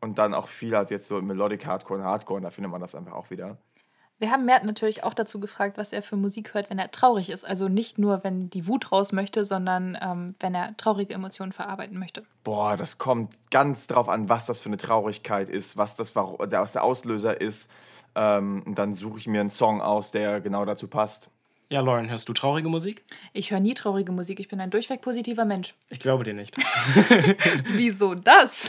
und 0.00 0.18
dann 0.18 0.34
auch 0.34 0.48
viel 0.48 0.74
als 0.74 0.90
jetzt 0.90 1.08
so 1.08 1.20
Melodic 1.20 1.64
Hardcore 1.64 2.00
und 2.00 2.06
Hardcore 2.06 2.36
und 2.38 2.42
da 2.42 2.50
findet 2.50 2.70
man 2.70 2.80
das 2.80 2.94
einfach 2.94 3.12
auch 3.12 3.30
wieder. 3.30 3.56
Wir 4.24 4.30
haben 4.30 4.46
Mert 4.46 4.64
natürlich 4.64 5.04
auch 5.04 5.12
dazu 5.12 5.38
gefragt, 5.38 5.76
was 5.76 5.92
er 5.92 6.00
für 6.00 6.16
Musik 6.16 6.54
hört, 6.54 6.70
wenn 6.70 6.78
er 6.78 6.90
traurig 6.90 7.28
ist. 7.28 7.44
Also 7.44 7.68
nicht 7.68 7.98
nur, 7.98 8.24
wenn 8.24 8.48
die 8.48 8.66
Wut 8.66 8.90
raus 8.90 9.12
möchte, 9.12 9.44
sondern 9.44 9.98
ähm, 10.00 10.34
wenn 10.40 10.54
er 10.54 10.74
traurige 10.78 11.12
Emotionen 11.12 11.52
verarbeiten 11.52 11.98
möchte. 11.98 12.22
Boah, 12.42 12.78
das 12.78 12.96
kommt 12.96 13.34
ganz 13.50 13.86
drauf 13.86 14.08
an, 14.08 14.30
was 14.30 14.46
das 14.46 14.62
für 14.62 14.70
eine 14.70 14.78
Traurigkeit 14.78 15.50
ist, 15.50 15.76
was 15.76 15.94
das 15.94 16.16
was 16.16 16.72
der 16.72 16.84
Auslöser 16.84 17.38
ist. 17.38 17.70
Ähm, 18.14 18.62
dann 18.74 18.94
suche 18.94 19.18
ich 19.18 19.26
mir 19.26 19.42
einen 19.42 19.50
Song 19.50 19.82
aus, 19.82 20.10
der 20.10 20.40
genau 20.40 20.64
dazu 20.64 20.88
passt. 20.88 21.28
Ja, 21.74 21.80
Lauren, 21.80 22.08
hörst 22.08 22.28
du 22.28 22.32
traurige 22.32 22.68
Musik? 22.68 23.02
Ich 23.32 23.50
höre 23.50 23.58
nie 23.58 23.74
traurige 23.74 24.12
Musik. 24.12 24.38
Ich 24.38 24.46
bin 24.46 24.60
ein 24.60 24.70
durchweg 24.70 25.00
positiver 25.00 25.44
Mensch. 25.44 25.74
Ich 25.90 25.98
glaube 25.98 26.22
dir 26.22 26.32
nicht. 26.32 26.54
Wieso 27.72 28.14
das? 28.14 28.68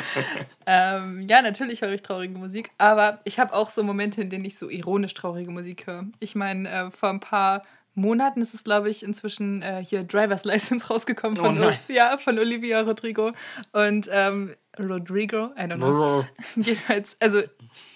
ähm, 0.66 1.24
ja, 1.30 1.40
natürlich 1.40 1.80
höre 1.80 1.94
ich 1.94 2.02
traurige 2.02 2.36
Musik, 2.36 2.72
aber 2.76 3.20
ich 3.24 3.38
habe 3.38 3.54
auch 3.54 3.70
so 3.70 3.82
Momente, 3.82 4.20
in 4.20 4.28
denen 4.28 4.44
ich 4.44 4.58
so 4.58 4.68
ironisch 4.68 5.14
traurige 5.14 5.50
Musik 5.50 5.86
höre. 5.86 6.04
Ich 6.20 6.34
meine, 6.34 6.68
äh, 6.68 6.90
vor 6.90 7.08
ein 7.08 7.20
paar 7.20 7.62
Monaten 7.94 8.42
ist 8.42 8.52
es, 8.52 8.64
glaube 8.64 8.90
ich, 8.90 9.02
inzwischen 9.02 9.62
äh, 9.62 9.82
hier 9.82 10.04
Driver's 10.04 10.44
License 10.44 10.88
rausgekommen 10.88 11.38
von, 11.38 11.58
oh 11.58 11.72
ja, 11.88 12.18
von 12.18 12.38
Olivia 12.38 12.82
Rodrigo. 12.82 13.32
Und 13.72 14.10
ähm, 14.12 14.54
Rodrigo, 14.78 15.54
I 15.56 15.62
don't 15.62 15.76
know. 15.76 16.26
Jedenfalls, 16.56 17.16
also 17.18 17.40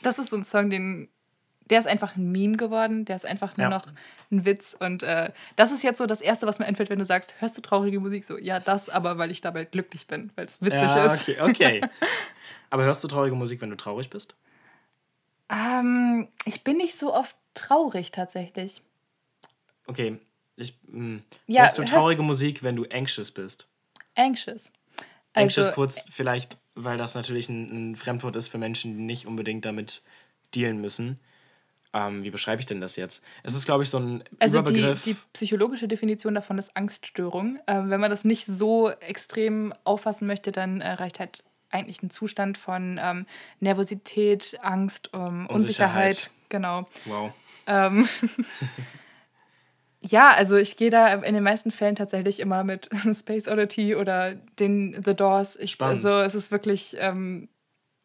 das 0.03 0.19
ist 0.19 0.31
so 0.31 0.37
ein 0.39 0.45
Song, 0.45 0.71
den 0.71 1.11
der 1.71 1.79
ist 1.79 1.87
einfach 1.87 2.17
ein 2.17 2.31
Meme 2.33 2.57
geworden, 2.57 3.05
der 3.05 3.17
ist 3.17 3.25
einfach 3.25 3.57
nur 3.57 3.69
ja. 3.69 3.71
noch 3.71 3.87
ein 4.31 4.45
Witz. 4.45 4.77
Und 4.79 5.03
äh, 5.03 5.33
das 5.57 5.71
ist 5.73 5.83
jetzt 5.83 5.99
so 5.99 6.07
das 6.07 6.21
Erste, 6.21 6.47
was 6.47 6.59
mir 6.59 6.67
einfällt, 6.67 6.91
wenn 6.91 6.99
du 6.99 7.05
sagst, 7.05 7.35
hörst 7.39 7.57
du 7.57 7.63
traurige 7.63 8.01
Musik? 8.01 8.25
So, 8.25 8.37
ja, 8.37 8.61
das, 8.61 8.89
aber 8.89 9.19
weil 9.19 9.31
ich 9.31 9.41
dabei 9.41 9.65
glücklich 9.65 10.07
bin, 10.07 10.33
weil 10.35 10.47
es 10.47 10.61
witzig 10.61 10.83
ja, 10.83 11.05
ist. 11.07 11.23
Okay, 11.23 11.41
okay. 11.41 11.81
aber 12.71 12.85
hörst 12.85 13.03
du 13.05 13.09
traurige 13.09 13.37
Musik, 13.37 13.61
wenn 13.61 13.71
du 13.71 13.77
traurig 13.77 14.11
bist? 14.11 14.35
Ähm, 15.49 16.29
ich 16.45 16.63
bin 16.65 16.77
nicht 16.77 16.97
so 16.97 17.15
oft 17.15 17.37
traurig 17.55 18.11
tatsächlich. 18.11 18.83
Okay, 19.87 20.21
ich, 20.57 20.75
mh. 20.89 20.93
Hm, 20.93 21.23
ja, 21.47 21.63
hörst 21.63 21.79
du 21.79 21.85
traurige 21.85 22.23
hörst 22.23 22.27
Musik, 22.27 22.63
wenn 22.63 22.77
du 22.77 22.85
anxious 22.85 23.31
bist? 23.33 23.69
Anxious. 24.15 24.73
Also, 25.33 25.61
anxious 25.61 25.73
kurz 25.73 26.07
vielleicht, 26.11 26.59
weil 26.75 26.99
das 26.99 27.15
natürlich 27.15 27.49
ein, 27.49 27.93
ein 27.93 27.97
Fremdwort 27.97 28.35
ist 28.37 28.49
für 28.49 28.59
Menschen, 28.59 28.97
die 28.97 29.05
nicht 29.05 29.27
unbedingt 29.27 29.65
damit 29.65 30.03
dealen 30.55 30.81
müssen. 30.81 31.21
Ähm, 31.93 32.23
wie 32.23 32.31
beschreibe 32.31 32.61
ich 32.61 32.67
denn 32.67 32.81
das 32.81 32.97
jetzt? 32.97 33.23
Es 33.43 33.55
ist, 33.55 33.65
glaube 33.65 33.83
ich, 33.83 33.91
so 33.91 33.99
ein 33.99 34.23
also 34.39 34.61
Überbegriff. 34.61 35.03
Die, 35.03 35.15
die 35.15 35.19
psychologische 35.33 35.89
Definition 35.89 36.35
davon 36.35 36.59
ist 36.59 36.77
Angststörung. 36.77 37.59
Ähm, 37.67 37.91
wenn 37.91 38.01
man 38.01 38.11
das 38.11 38.25
nicht 38.25 38.47
so 38.47 38.91
extrem 38.91 39.75
auffassen 39.85 40.27
möchte, 40.27 40.53
dann 40.53 40.81
äh, 40.81 40.93
reicht 40.93 41.19
halt 41.19 41.43
eigentlich 41.71 42.03
ein 42.03 42.11
Zustand 42.11 42.59
von 42.59 43.01
ähm, 43.03 43.27
Nervosität, 43.61 44.59
Angst, 44.63 45.11
ähm, 45.13 45.47
Unsicherheit. 45.47 45.51
Unsicherheit. 45.53 46.31
Genau. 46.49 46.87
Wow. 47.07 47.33
Ähm, 47.67 48.09
ja, 50.01 50.31
also 50.31 50.57
ich 50.57 50.77
gehe 50.77 50.91
da 50.91 51.15
in 51.15 51.35
den 51.35 51.43
meisten 51.43 51.71
Fällen 51.71 51.97
tatsächlich 51.97 52.41
immer 52.41 52.65
mit 52.65 52.89
Space 53.13 53.49
Oddity 53.49 53.97
oder 53.97 54.35
den 54.35 55.01
The 55.05 55.15
Doors. 55.15 55.57
Ich, 55.57 55.73
Spannend. 55.73 56.05
Also 56.05 56.21
es 56.21 56.35
ist 56.35 56.53
wirklich 56.53 56.97
ähm, 56.99 57.49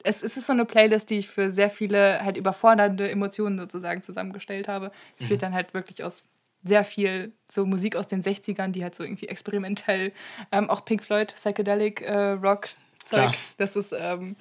es, 0.06 0.22
es 0.22 0.38
ist 0.38 0.48
so 0.48 0.54
eine 0.54 0.66
Playlist, 0.66 1.10
die 1.10 1.18
ich 1.18 1.28
für 1.28 1.52
sehr 1.52 1.70
viele 1.70 2.24
halt 2.24 2.38
überfordernde 2.38 3.10
Emotionen 3.10 3.58
sozusagen 3.58 4.02
zusammengestellt 4.02 4.68
habe. 4.68 4.92
Die 5.20 5.24
mhm. 5.24 5.28
besteht 5.28 5.42
dann 5.42 5.54
halt 5.54 5.74
wirklich 5.74 6.04
aus 6.04 6.24
sehr 6.64 6.84
viel 6.84 7.32
so 7.50 7.66
Musik 7.66 7.96
aus 7.96 8.08
den 8.08 8.22
60ern, 8.22 8.70
die 8.70 8.84
halt 8.84 8.96
so 8.96 9.04
irgendwie 9.04 9.28
experimentell, 9.28 10.12
ähm, 10.52 10.70
auch 10.70 10.84
Pink 10.84 11.04
Floyd, 11.04 11.34
Psychedelic 11.34 12.02
äh, 12.02 12.32
Rock 12.32 12.70
Zeug, 13.06 13.34
das 13.58 13.76
ist, 13.76 13.94
ähm, 13.98 14.36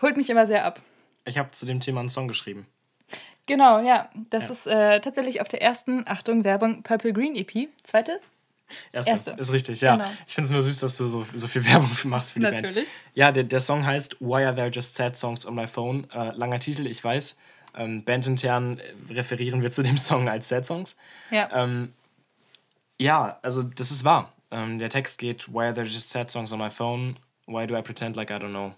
holt 0.00 0.16
mich 0.16 0.30
immer 0.30 0.46
sehr 0.46 0.64
ab. 0.64 0.80
Ich 1.24 1.38
habe 1.38 1.50
zu 1.50 1.66
dem 1.66 1.80
Thema 1.80 2.00
einen 2.00 2.08
Song 2.08 2.28
geschrieben. 2.28 2.66
Genau, 3.46 3.80
ja. 3.80 4.10
Das 4.30 4.44
ja. 4.44 4.50
ist 4.52 4.66
äh, 4.66 5.00
tatsächlich 5.00 5.40
auf 5.40 5.48
der 5.48 5.60
ersten, 5.62 6.04
Achtung, 6.06 6.44
Werbung, 6.44 6.82
Purple 6.82 7.12
Green 7.12 7.34
EP. 7.34 7.68
Zweite? 7.82 8.20
Erste. 8.92 9.10
Erste. 9.10 9.30
Ist 9.32 9.52
richtig, 9.52 9.80
ja. 9.80 9.96
Genau. 9.96 10.08
Ich 10.26 10.34
finde 10.34 10.46
es 10.46 10.52
nur 10.52 10.62
süß, 10.62 10.80
dass 10.80 10.96
du 10.96 11.08
so, 11.08 11.26
so 11.34 11.48
viel 11.48 11.64
Werbung 11.70 11.90
machst 12.04 12.32
für 12.32 12.40
die 12.40 12.44
Natürlich. 12.44 12.74
Band. 12.74 12.88
Ja, 13.14 13.32
der, 13.32 13.44
der 13.44 13.60
Song 13.60 13.84
heißt 13.84 14.20
Why 14.20 14.44
Are 14.44 14.54
There 14.54 14.68
Just 14.68 14.96
Sad 14.96 15.16
Songs 15.16 15.46
on 15.46 15.54
My 15.54 15.66
Phone? 15.66 16.08
Äh, 16.10 16.32
langer 16.34 16.58
Titel, 16.58 16.86
ich 16.86 17.02
weiß. 17.02 17.38
Ähm, 17.76 18.04
bandintern 18.04 18.80
referieren 19.10 19.62
wir 19.62 19.70
zu 19.70 19.82
dem 19.82 19.98
Song 19.98 20.28
als 20.28 20.48
Sad 20.48 20.66
Songs. 20.66 20.96
Ja. 21.30 21.48
Ähm, 21.52 21.92
ja, 22.98 23.38
also 23.42 23.62
das 23.62 23.90
ist 23.90 24.04
wahr. 24.04 24.32
Ähm, 24.50 24.78
der 24.78 24.88
Text 24.88 25.18
geht 25.18 25.52
Why 25.52 25.64
Are 25.64 25.74
There 25.74 25.86
Just 25.86 26.10
Sad 26.10 26.30
Songs 26.30 26.52
on 26.52 26.58
My 26.58 26.70
Phone? 26.70 27.16
Why 27.46 27.66
do 27.66 27.76
I 27.76 27.82
pretend 27.82 28.16
like 28.16 28.30
I 28.30 28.34
don't 28.34 28.50
know? 28.50 28.74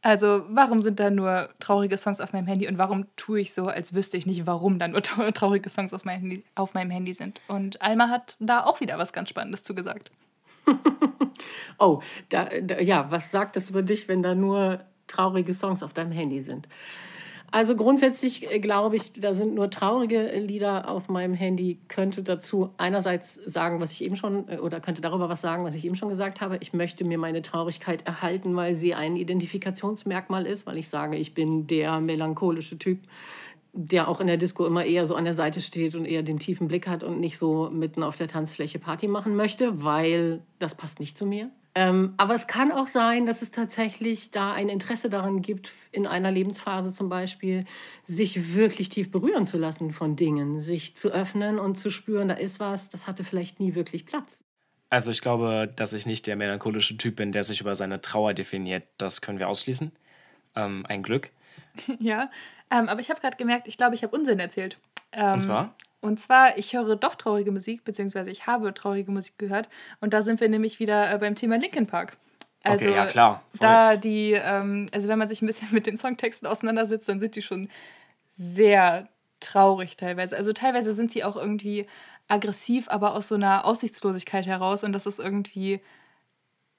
Also, 0.00 0.44
warum 0.48 0.80
sind 0.80 1.00
da 1.00 1.10
nur 1.10 1.48
traurige 1.58 1.96
Songs 1.96 2.20
auf 2.20 2.32
meinem 2.32 2.46
Handy 2.46 2.68
und 2.68 2.78
warum 2.78 3.06
tue 3.16 3.40
ich 3.40 3.52
so, 3.52 3.66
als 3.66 3.94
wüsste 3.94 4.16
ich 4.16 4.26
nicht, 4.26 4.46
warum 4.46 4.78
da 4.78 4.86
nur 4.86 5.02
traurige 5.34 5.68
Songs 5.68 5.92
auf 5.92 6.04
meinem 6.04 6.20
Handy, 6.20 6.44
auf 6.54 6.74
meinem 6.74 6.90
Handy 6.90 7.12
sind? 7.12 7.40
Und 7.48 7.82
Alma 7.82 8.08
hat 8.08 8.36
da 8.38 8.64
auch 8.64 8.80
wieder 8.80 8.96
was 8.98 9.12
ganz 9.12 9.28
Spannendes 9.28 9.64
zu 9.64 9.74
gesagt. 9.74 10.12
oh, 11.78 12.00
da, 12.28 12.48
da, 12.62 12.80
ja, 12.80 13.10
was 13.10 13.30
sagt 13.30 13.56
das 13.56 13.70
über 13.70 13.82
dich, 13.82 14.06
wenn 14.06 14.22
da 14.22 14.34
nur 14.34 14.80
traurige 15.08 15.52
Songs 15.52 15.82
auf 15.82 15.94
deinem 15.94 16.12
Handy 16.12 16.40
sind? 16.40 16.68
Also 17.50 17.76
grundsätzlich 17.76 18.50
äh, 18.50 18.58
glaube 18.58 18.96
ich, 18.96 19.12
da 19.12 19.32
sind 19.32 19.54
nur 19.54 19.70
traurige 19.70 20.38
Lieder 20.38 20.88
auf 20.88 21.08
meinem 21.08 21.34
Handy. 21.34 21.78
Könnte 21.88 22.22
dazu 22.22 22.70
einerseits 22.76 23.36
sagen, 23.36 23.80
was 23.80 23.92
ich 23.92 24.04
eben 24.04 24.16
schon, 24.16 24.48
äh, 24.48 24.58
oder 24.58 24.80
könnte 24.80 25.00
darüber 25.00 25.28
was 25.28 25.40
sagen, 25.40 25.64
was 25.64 25.74
ich 25.74 25.84
eben 25.84 25.94
schon 25.94 26.10
gesagt 26.10 26.40
habe. 26.40 26.58
Ich 26.60 26.74
möchte 26.74 27.04
mir 27.04 27.16
meine 27.16 27.40
Traurigkeit 27.40 28.06
erhalten, 28.06 28.54
weil 28.54 28.74
sie 28.74 28.94
ein 28.94 29.16
Identifikationsmerkmal 29.16 30.46
ist, 30.46 30.66
weil 30.66 30.76
ich 30.76 30.88
sage, 30.88 31.16
ich 31.16 31.32
bin 31.32 31.66
der 31.66 32.00
melancholische 32.00 32.78
Typ, 32.78 33.00
der 33.72 34.08
auch 34.08 34.20
in 34.20 34.26
der 34.26 34.36
Disco 34.36 34.66
immer 34.66 34.84
eher 34.84 35.06
so 35.06 35.14
an 35.14 35.24
der 35.24 35.34
Seite 35.34 35.62
steht 35.62 35.94
und 35.94 36.04
eher 36.04 36.22
den 36.22 36.38
tiefen 36.38 36.68
Blick 36.68 36.86
hat 36.86 37.02
und 37.02 37.18
nicht 37.18 37.38
so 37.38 37.70
mitten 37.70 38.02
auf 38.02 38.16
der 38.16 38.28
Tanzfläche 38.28 38.78
Party 38.78 39.08
machen 39.08 39.36
möchte, 39.36 39.82
weil 39.82 40.42
das 40.58 40.74
passt 40.74 41.00
nicht 41.00 41.16
zu 41.16 41.24
mir. 41.24 41.50
Ähm, 41.78 42.14
aber 42.16 42.34
es 42.34 42.48
kann 42.48 42.72
auch 42.72 42.88
sein, 42.88 43.24
dass 43.24 43.40
es 43.40 43.52
tatsächlich 43.52 44.32
da 44.32 44.52
ein 44.52 44.68
Interesse 44.68 45.08
daran 45.08 45.42
gibt, 45.42 45.72
in 45.92 46.08
einer 46.08 46.32
Lebensphase 46.32 46.92
zum 46.92 47.08
Beispiel, 47.08 47.64
sich 48.02 48.56
wirklich 48.56 48.88
tief 48.88 49.12
berühren 49.12 49.46
zu 49.46 49.58
lassen 49.58 49.92
von 49.92 50.16
Dingen, 50.16 50.60
sich 50.60 50.96
zu 50.96 51.12
öffnen 51.12 51.60
und 51.60 51.76
zu 51.76 51.90
spüren, 51.90 52.26
da 52.26 52.34
ist 52.34 52.58
was, 52.58 52.88
das 52.88 53.06
hatte 53.06 53.22
vielleicht 53.22 53.60
nie 53.60 53.76
wirklich 53.76 54.06
Platz. 54.06 54.44
Also 54.90 55.12
ich 55.12 55.20
glaube, 55.20 55.72
dass 55.76 55.92
ich 55.92 56.04
nicht 56.04 56.26
der 56.26 56.34
melancholische 56.34 56.96
Typ 56.96 57.14
bin, 57.14 57.30
der 57.30 57.44
sich 57.44 57.60
über 57.60 57.76
seine 57.76 58.00
Trauer 58.00 58.34
definiert. 58.34 58.82
Das 58.96 59.20
können 59.20 59.38
wir 59.38 59.48
ausschließen. 59.48 59.92
Ähm, 60.56 60.84
ein 60.88 61.04
Glück. 61.04 61.30
ja, 62.00 62.28
ähm, 62.72 62.88
aber 62.88 62.98
ich 62.98 63.08
habe 63.08 63.20
gerade 63.20 63.36
gemerkt, 63.36 63.68
ich 63.68 63.76
glaube, 63.76 63.94
ich 63.94 64.02
habe 64.02 64.16
Unsinn 64.16 64.40
erzählt. 64.40 64.78
Ähm, 65.12 65.34
Und 65.34 65.42
zwar? 65.42 65.76
Und 66.00 66.20
zwar, 66.20 66.56
ich 66.58 66.74
höre 66.74 66.96
doch 66.96 67.16
traurige 67.16 67.50
Musik, 67.50 67.84
beziehungsweise 67.84 68.30
ich 68.30 68.46
habe 68.46 68.72
traurige 68.72 69.10
Musik 69.10 69.38
gehört. 69.38 69.68
Und 70.00 70.14
da 70.14 70.22
sind 70.22 70.40
wir 70.40 70.48
nämlich 70.48 70.78
wieder 70.78 71.12
äh, 71.12 71.18
beim 71.18 71.34
Thema 71.34 71.56
Linkin 71.56 71.86
Park. 71.86 72.16
Also, 72.62 72.86
okay, 72.86 72.94
ja 72.94 73.06
klar. 73.06 73.42
Voll. 73.50 73.58
Da 73.60 73.96
die, 73.96 74.32
ähm, 74.32 74.88
also 74.92 75.08
wenn 75.08 75.18
man 75.18 75.28
sich 75.28 75.42
ein 75.42 75.46
bisschen 75.46 75.68
mit 75.72 75.86
den 75.86 75.96
Songtexten 75.96 76.46
auseinandersetzt, 76.46 77.08
dann 77.08 77.20
sind 77.20 77.36
die 77.36 77.42
schon 77.42 77.68
sehr 78.32 79.08
traurig 79.40 79.96
teilweise. 79.96 80.36
Also 80.36 80.52
teilweise 80.52 80.94
sind 80.94 81.10
sie 81.10 81.24
auch 81.24 81.36
irgendwie 81.36 81.86
aggressiv, 82.28 82.88
aber 82.88 83.14
aus 83.14 83.28
so 83.28 83.34
einer 83.34 83.64
Aussichtslosigkeit 83.64 84.46
heraus. 84.46 84.84
Und 84.84 84.92
das 84.92 85.06
ist 85.06 85.18
irgendwie. 85.18 85.80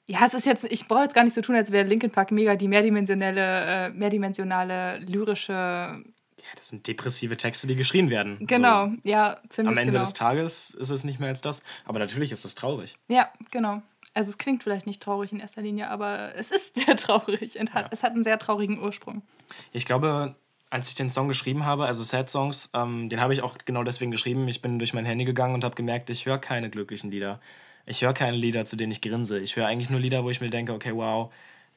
Ja, 0.07 0.25
es 0.25 0.33
ist 0.33 0.47
jetzt, 0.47 0.65
ich 0.65 0.87
brauche 0.87 1.03
jetzt 1.03 1.13
gar 1.13 1.23
nicht 1.23 1.35
so 1.35 1.41
tun, 1.41 1.55
als 1.55 1.71
wäre 1.71 1.87
Linkin 1.87 2.09
Park 2.09 2.31
mega 2.31 2.55
die 2.55 2.67
mehrdimensionelle, 2.67 3.41
äh, 3.41 3.89
mehrdimensionale 3.89 4.97
lyrische. 4.99 6.03
Ja, 6.49 6.55
das 6.57 6.69
sind 6.69 6.87
depressive 6.87 7.37
Texte, 7.37 7.67
die 7.67 7.75
geschrien 7.75 8.09
werden. 8.09 8.37
Genau, 8.41 8.87
so. 8.87 8.95
ja, 9.03 9.39
ziemlich 9.49 9.73
Am 9.73 9.77
Ende 9.77 9.91
genau. 9.91 10.03
des 10.03 10.13
Tages 10.13 10.71
ist 10.71 10.89
es 10.89 11.03
nicht 11.03 11.19
mehr 11.19 11.29
als 11.29 11.41
das. 11.41 11.61
Aber 11.85 11.99
natürlich 11.99 12.31
ist 12.31 12.43
es 12.43 12.55
traurig. 12.55 12.97
Ja, 13.07 13.31
genau. 13.51 13.83
Also 14.15 14.29
es 14.29 14.37
klingt 14.39 14.63
vielleicht 14.63 14.87
nicht 14.87 15.03
traurig 15.03 15.31
in 15.31 15.39
erster 15.39 15.61
Linie, 15.61 15.89
aber 15.89 16.35
es 16.35 16.49
ist 16.49 16.79
sehr 16.85 16.95
traurig 16.95 17.59
und 17.59 17.73
hat, 17.73 17.85
ja. 17.85 17.89
es 17.91 18.03
hat 18.03 18.13
einen 18.13 18.23
sehr 18.23 18.39
traurigen 18.39 18.81
Ursprung. 18.81 19.21
Ich 19.71 19.85
glaube, 19.85 20.35
als 20.69 20.89
ich 20.89 20.95
den 20.95 21.09
Song 21.09 21.27
geschrieben 21.27 21.65
habe, 21.65 21.85
also 21.85 22.03
Sad 22.03 22.29
Songs, 22.29 22.69
ähm, 22.73 23.09
den 23.09 23.21
habe 23.21 23.33
ich 23.33 23.41
auch 23.41 23.57
genau 23.65 23.83
deswegen 23.83 24.11
geschrieben. 24.11 24.47
Ich 24.47 24.61
bin 24.61 24.79
durch 24.79 24.93
mein 24.93 25.05
Handy 25.05 25.25
gegangen 25.25 25.53
und 25.53 25.63
habe 25.63 25.75
gemerkt, 25.75 26.09
ich 26.09 26.25
höre 26.25 26.37
keine 26.37 26.69
glücklichen 26.69 27.11
Lieder. 27.11 27.39
Ich 27.85 28.01
höre 28.01 28.13
keine 28.13 28.37
Lieder, 28.37 28.65
zu 28.65 28.75
denen 28.75 28.91
ich 28.91 29.01
grinse. 29.01 29.39
Ich 29.39 29.55
höre 29.55 29.65
eigentlich 29.65 29.89
nur 29.89 29.99
Lieder, 29.99 30.23
wo 30.23 30.29
ich 30.29 30.41
mir 30.41 30.49
denke, 30.49 30.73
okay, 30.73 30.95
wow, 30.95 31.31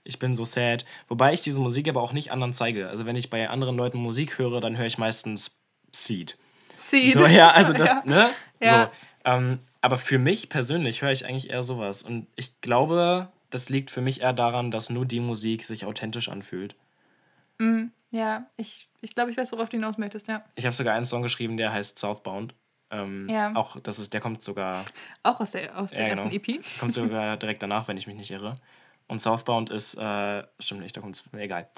ich 0.05 0.19
bin 0.19 0.35
so 0.35 0.45
sad. 0.45 0.85
Wobei 1.09 1.33
ich 1.33 1.41
diese 1.43 1.61
Musik 1.61 1.89
aber 1.89 2.03
auch 2.03 2.13
nicht 2.13 2.33
anderen 2.33 2.53
zeige. 2.53 2.89
Also 2.89 3.07
wenn 3.07 3.17
ich 3.17 3.31
bei 3.31 3.49
anderen 3.49 3.77
Leuten 3.77 3.99
Musik 3.99 4.39
höre, 4.39 4.61
dann 4.61 4.77
höre 4.77 4.87
ich 4.87 4.99
meistens 4.99 5.61
Seed. 5.93 6.39
Seed. 6.77 7.13
So, 7.13 7.27
ja, 7.27 7.51
also 7.51 7.73
das, 7.73 7.89
ja. 7.91 8.03
ne? 8.05 8.31
Ja. 8.61 8.85
So, 8.85 8.91
ähm, 9.31 9.59
aber 9.81 9.99
für 9.99 10.19
mich 10.19 10.49
persönlich 10.49 11.03
höre 11.03 11.13
ich 11.13 11.27
eigentlich 11.27 11.51
eher 11.51 11.63
sowas. 11.63 12.03
Und 12.03 12.27
ich 12.37 12.61
glaube, 12.61 13.29
das 13.51 13.69
liegt 13.69 13.91
für 13.91 14.01
mich 14.01 14.21
eher 14.23 14.33
daran, 14.33 14.71
dass 14.71 14.91
nur 14.91 15.05
die 15.07 15.21
Musik 15.21 15.65
sich 15.65 15.85
authentisch 15.85 16.29
anfühlt. 16.29 16.75
Mm, 17.59 17.87
ja, 18.11 18.47
ich, 18.57 18.89
ich 19.01 19.15
glaube, 19.15 19.31
ich 19.31 19.37
weiß, 19.37 19.53
worauf 19.53 19.69
du 19.69 19.77
hinaus 19.77 19.99
möchtest, 19.99 20.29
ja. 20.29 20.45
Ich 20.55 20.65
habe 20.65 20.75
sogar 20.75 20.95
einen 20.95 21.07
Song 21.07 21.23
geschrieben, 21.23 21.57
der 21.57 21.73
heißt 21.73 21.99
Southbound. 21.99 22.55
Ähm, 22.91 23.29
Ja. 23.29 23.55
Auch, 23.55 23.79
das 23.81 23.99
ist, 23.99 24.13
der 24.13 24.21
kommt 24.21 24.43
sogar, 24.43 24.85
Auch 25.23 25.41
aus 25.41 25.53
der, 25.53 25.77
aus 25.79 25.91
der 25.91 26.09
Ja, 26.09 26.15
genau. 26.15 26.23
ersten 26.31 26.35
EP. 26.37 26.61
kommt 26.79 26.93
sogar 26.93 27.37
direkt 27.39 27.63
danach, 27.63 27.89
wenn 27.89 27.97
ich 27.97 28.07
mich 28.07 28.17
nicht 28.17 28.31
irre. 28.31 28.57
Und 29.13 29.21
Southbound 29.21 29.69
ist, 29.69 29.95
äh, 29.97 30.43
stimmt 30.59 30.81
nicht, 30.81 30.97
da 30.97 31.03
kommt 31.03 31.17
es, 31.17 31.25
egal. 31.37 31.69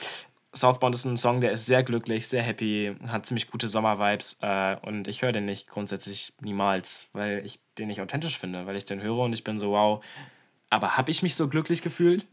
Southbound 0.52 0.94
ist 0.94 1.04
ein 1.04 1.16
Song, 1.16 1.40
der 1.40 1.50
ist 1.50 1.66
sehr 1.66 1.82
glücklich, 1.82 2.28
sehr 2.28 2.44
happy, 2.44 2.94
hat 3.08 3.26
ziemlich 3.26 3.50
gute 3.50 3.66
Sommervibes 3.68 4.38
äh, 4.40 4.76
und 4.82 5.08
ich 5.08 5.22
höre 5.22 5.32
den 5.32 5.44
nicht 5.44 5.66
grundsätzlich 5.66 6.32
niemals, 6.40 7.08
weil 7.12 7.42
ich 7.44 7.58
den 7.76 7.88
nicht 7.88 8.00
authentisch 8.00 8.38
finde, 8.38 8.66
weil 8.66 8.76
ich 8.76 8.84
den 8.84 9.02
höre 9.02 9.18
und 9.18 9.32
ich 9.32 9.42
bin 9.42 9.58
so, 9.58 9.72
wow, 9.72 10.04
aber 10.70 10.96
habe 10.96 11.10
ich 11.10 11.24
mich 11.24 11.34
so 11.34 11.48
glücklich 11.48 11.82
gefühlt? 11.82 12.24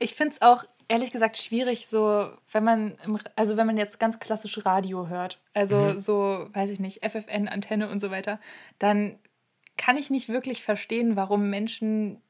Ich 0.00 0.14
finde 0.14 0.32
es 0.32 0.42
auch 0.42 0.64
ehrlich 0.88 1.12
gesagt 1.12 1.36
schwierig, 1.36 1.86
so, 1.86 2.28
wenn 2.50 2.64
man, 2.64 2.98
im, 3.04 3.20
also 3.36 3.56
wenn 3.56 3.68
man 3.68 3.76
jetzt 3.76 4.00
ganz 4.00 4.18
klassisch 4.18 4.66
Radio 4.66 5.06
hört, 5.06 5.38
also 5.54 5.76
Mhm. 5.76 5.98
so, 6.00 6.48
weiß 6.52 6.70
ich 6.70 6.80
nicht, 6.80 7.08
FFN, 7.08 7.46
Antenne 7.46 7.88
und 7.88 8.00
so 8.00 8.10
weiter, 8.10 8.40
dann 8.80 9.16
kann 9.76 9.96
ich 9.96 10.10
nicht 10.10 10.28
wirklich 10.28 10.64
verstehen, 10.64 11.14
warum 11.14 11.50
Menschen 11.50 12.20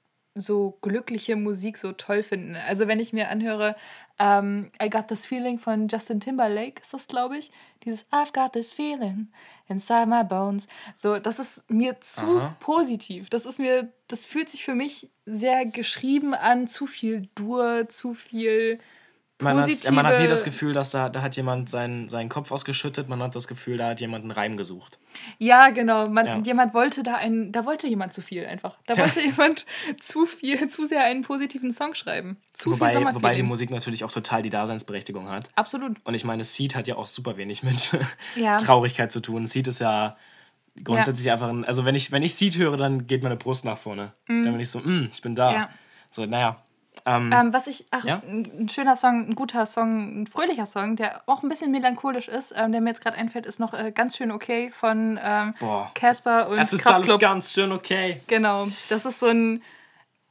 so 0.41 0.79
glückliche 0.83 1.37
Musik 1.37 1.79
so 1.79 1.93
toll 1.93 2.23
finden. 2.23 2.57
Also 2.57 2.89
wenn 2.89 3.01
ich 3.01 3.13
mir 3.13 3.29
anhöre, 3.29 3.77
ähm, 4.19 4.71
I 4.83 4.91
Got 4.91 5.09
This 5.09 5.27
Feeling 5.27 5.59
von 5.59 5.89
Justin 5.89 6.21
Timberlake, 6.21 6.81
ist 6.83 6.93
das, 6.93 7.07
glaube 7.07 7.39
ich, 7.39 7.51
dieses 7.85 8.05
I've 8.13 8.33
got 8.33 8.53
this 8.53 8.73
feeling 8.73 9.29
inside 9.69 10.07
my 10.07 10.25
bones. 10.25 10.67
So, 10.97 11.19
das 11.19 11.39
ist 11.39 11.71
mir 11.71 12.01
zu 12.01 12.39
Aha. 12.39 12.57
positiv. 12.61 13.31
Das 13.31 13.47
ist 13.47 13.59
mir, 13.59 13.93
das 14.09 14.27
fühlt 14.27 14.49
sich 14.49 14.65
für 14.65 14.75
mich 14.75 15.11
sehr 15.25 15.65
geschrieben 15.65 16.35
an, 16.35 16.69
zu 16.69 16.87
viel 16.87 17.29
Dur, 17.35 17.89
zu 17.89 18.15
viel 18.15 18.79
Man 19.41 19.57
hat, 19.57 19.65
positive... 19.65 19.93
man 19.93 20.07
hat 20.07 20.21
nie 20.21 20.29
das 20.29 20.45
Gefühl, 20.45 20.73
dass 20.73 20.91
da, 20.91 21.09
da 21.09 21.23
hat 21.23 21.37
jemand 21.37 21.71
seinen, 21.71 22.09
seinen 22.09 22.29
Kopf 22.29 22.51
ausgeschüttet, 22.51 23.09
man 23.09 23.23
hat 23.23 23.35
das 23.35 23.49
Gefühl, 23.49 23.79
da 23.79 23.89
hat 23.89 24.01
jemand 24.01 24.25
einen 24.25 24.33
Reim 24.33 24.57
gesucht. 24.57 24.99
Ja, 25.39 25.71
genau. 25.71 26.09
Man, 26.09 26.27
Ja. 26.27 26.39
Jemand 26.39 26.75
wollte 26.75 27.03
da 27.03 27.15
einen, 27.15 27.53
da 27.53 27.65
wollte 27.65 27.89
jemand 27.89 28.13
zu 28.13 28.23
viel 28.23 28.45
einfach. 28.47 28.79
Da 28.87 28.97
wollte 28.99 29.21
jemand 29.21 29.67
zu 29.99 30.27
viel, 30.27 30.69
zu 30.69 30.87
sehr 30.87 31.05
einen 31.05 31.23
positiven 31.23 31.73
Song 31.73 31.95
schreiben. 31.95 32.39
Zu 32.53 32.73
wobei, 32.73 32.93
viel 32.97 33.15
wobei 33.15 33.35
die. 33.35 33.43
Musik 33.43 33.71
natürlich 33.71 34.05
auch 34.05 34.13
total 34.13 34.43
die 34.43 34.51
Daseinsberechtigung 34.51 35.29
hat. 35.29 35.49
Absolut. 35.55 35.97
Und 36.05 36.15
ich 36.15 36.25
meine, 36.25 36.45
Seed 36.45 36.75
hat 36.75 36.87
ja 36.89 36.97
auch 36.97 37.07
super 37.07 37.37
wenig 37.37 37.63
mit 37.63 37.91
Ja. 38.37 38.57
Traurigkeit 38.59 39.11
zu 39.11 39.21
tun. 39.21 39.47
Seed 39.47 39.67
ist 39.69 39.81
ja 39.81 40.17
grundsätzlich 40.85 41.31
einfach 41.31 41.49
ein. 41.49 41.65
Also, 41.65 41.85
wenn 41.85 41.95
ich, 41.95 42.13
wenn 42.13 42.23
ich 42.23 42.35
Seed 42.35 42.57
höre, 42.57 42.77
dann 42.77 43.07
geht 43.07 43.23
meine 43.23 43.37
Brust 43.37 43.65
nach 43.65 43.79
vorne. 43.79 44.13
Dann 44.27 44.45
bin 44.45 44.61
ich 44.61 44.71
so, 44.71 44.79
mm, 44.81 45.09
ich 45.13 45.23
bin 45.23 45.35
da. 45.35 45.53
Ja. 45.53 45.71
So, 46.11 46.27
naja. 46.27 46.63
Ähm, 47.07 47.33
Ähm, 47.33 47.53
was 47.53 47.67
ich, 47.67 47.87
ach, 47.91 48.05
Ja? 48.05 48.21
ein, 48.27 48.69
schöner 48.69 48.97
Song, 48.97 49.29
ein 49.29 49.35
guter 49.35 49.67
Song, 49.67 50.23
ein 50.23 50.27
fröhlicher 50.27 50.67
Song, 50.67 50.97
der 50.97 51.23
auch 51.27 51.43
ein 51.43 51.49
bisschen 51.49 51.71
melancholisch 51.71 52.29
ist, 52.29 52.53
ähm, 52.57 52.73
der 52.73 52.81
mir 52.81 52.91
jetzt 52.91 53.03
gerade 53.03 53.17
einfällt, 53.17 53.47
ist 53.47 53.61
noch 53.61 53.75
äh, 53.75 53.93
ganz 53.93 54.17
schön 54.17 54.31
okay 54.31 54.71
von 54.71 55.19
ähm. 55.23 55.55
Casper 55.95 56.49
und 56.49 56.59
es 56.59 56.73
ist 56.73 56.87
alles 56.87 56.97
Kraftklub. 57.07 57.21
ganz 57.21 57.53
schön 57.53 57.73
okay. 57.73 58.21
Genau, 58.27 58.69
das 58.89 59.05
ist 59.05 59.21
so 59.21 59.27
ein, 59.27 59.63